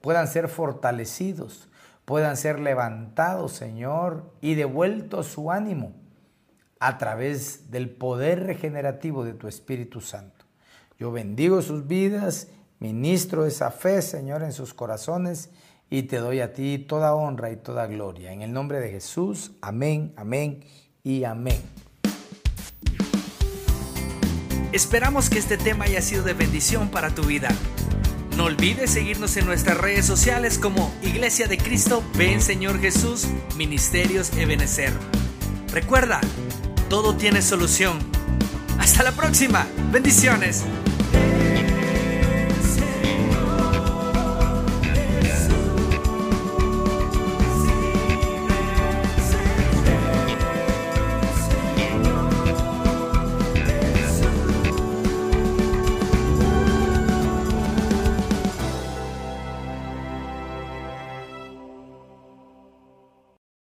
puedan 0.00 0.28
ser 0.28 0.48
fortalecidos, 0.48 1.68
puedan 2.04 2.36
ser 2.36 2.60
levantados, 2.60 3.52
Señor, 3.52 4.32
y 4.40 4.54
devuelto 4.54 5.22
su 5.22 5.50
ánimo 5.50 5.94
a 6.78 6.98
través 6.98 7.70
del 7.70 7.90
poder 7.90 8.44
regenerativo 8.44 9.24
de 9.24 9.34
tu 9.34 9.48
Espíritu 9.48 10.00
Santo. 10.00 10.44
Yo 10.98 11.10
bendigo 11.10 11.62
sus 11.62 11.86
vidas, 11.86 12.48
ministro 12.80 13.46
esa 13.46 13.70
fe, 13.70 14.02
Señor, 14.02 14.42
en 14.42 14.52
sus 14.52 14.74
corazones 14.74 15.50
y 15.92 16.04
te 16.04 16.16
doy 16.16 16.40
a 16.40 16.54
ti 16.54 16.78
toda 16.78 17.14
honra 17.14 17.50
y 17.50 17.56
toda 17.56 17.86
gloria. 17.86 18.32
En 18.32 18.40
el 18.40 18.50
nombre 18.50 18.80
de 18.80 18.90
Jesús, 18.90 19.52
amén, 19.60 20.14
amén 20.16 20.64
y 21.04 21.24
amén. 21.24 21.60
Esperamos 24.72 25.28
que 25.28 25.38
este 25.38 25.58
tema 25.58 25.84
haya 25.84 26.00
sido 26.00 26.22
de 26.22 26.32
bendición 26.32 26.88
para 26.88 27.14
tu 27.14 27.24
vida. 27.24 27.50
No 28.38 28.44
olvides 28.44 28.90
seguirnos 28.90 29.36
en 29.36 29.44
nuestras 29.44 29.76
redes 29.76 30.06
sociales 30.06 30.58
como 30.58 30.90
Iglesia 31.02 31.46
de 31.46 31.58
Cristo, 31.58 32.02
Ven 32.16 32.40
Señor 32.40 32.80
Jesús, 32.80 33.26
Ministerios 33.58 34.34
Ebenecer. 34.38 34.94
Recuerda, 35.74 36.22
todo 36.88 37.16
tiene 37.16 37.42
solución. 37.42 37.98
Hasta 38.78 39.02
la 39.02 39.12
próxima. 39.12 39.66
Bendiciones. 39.92 40.64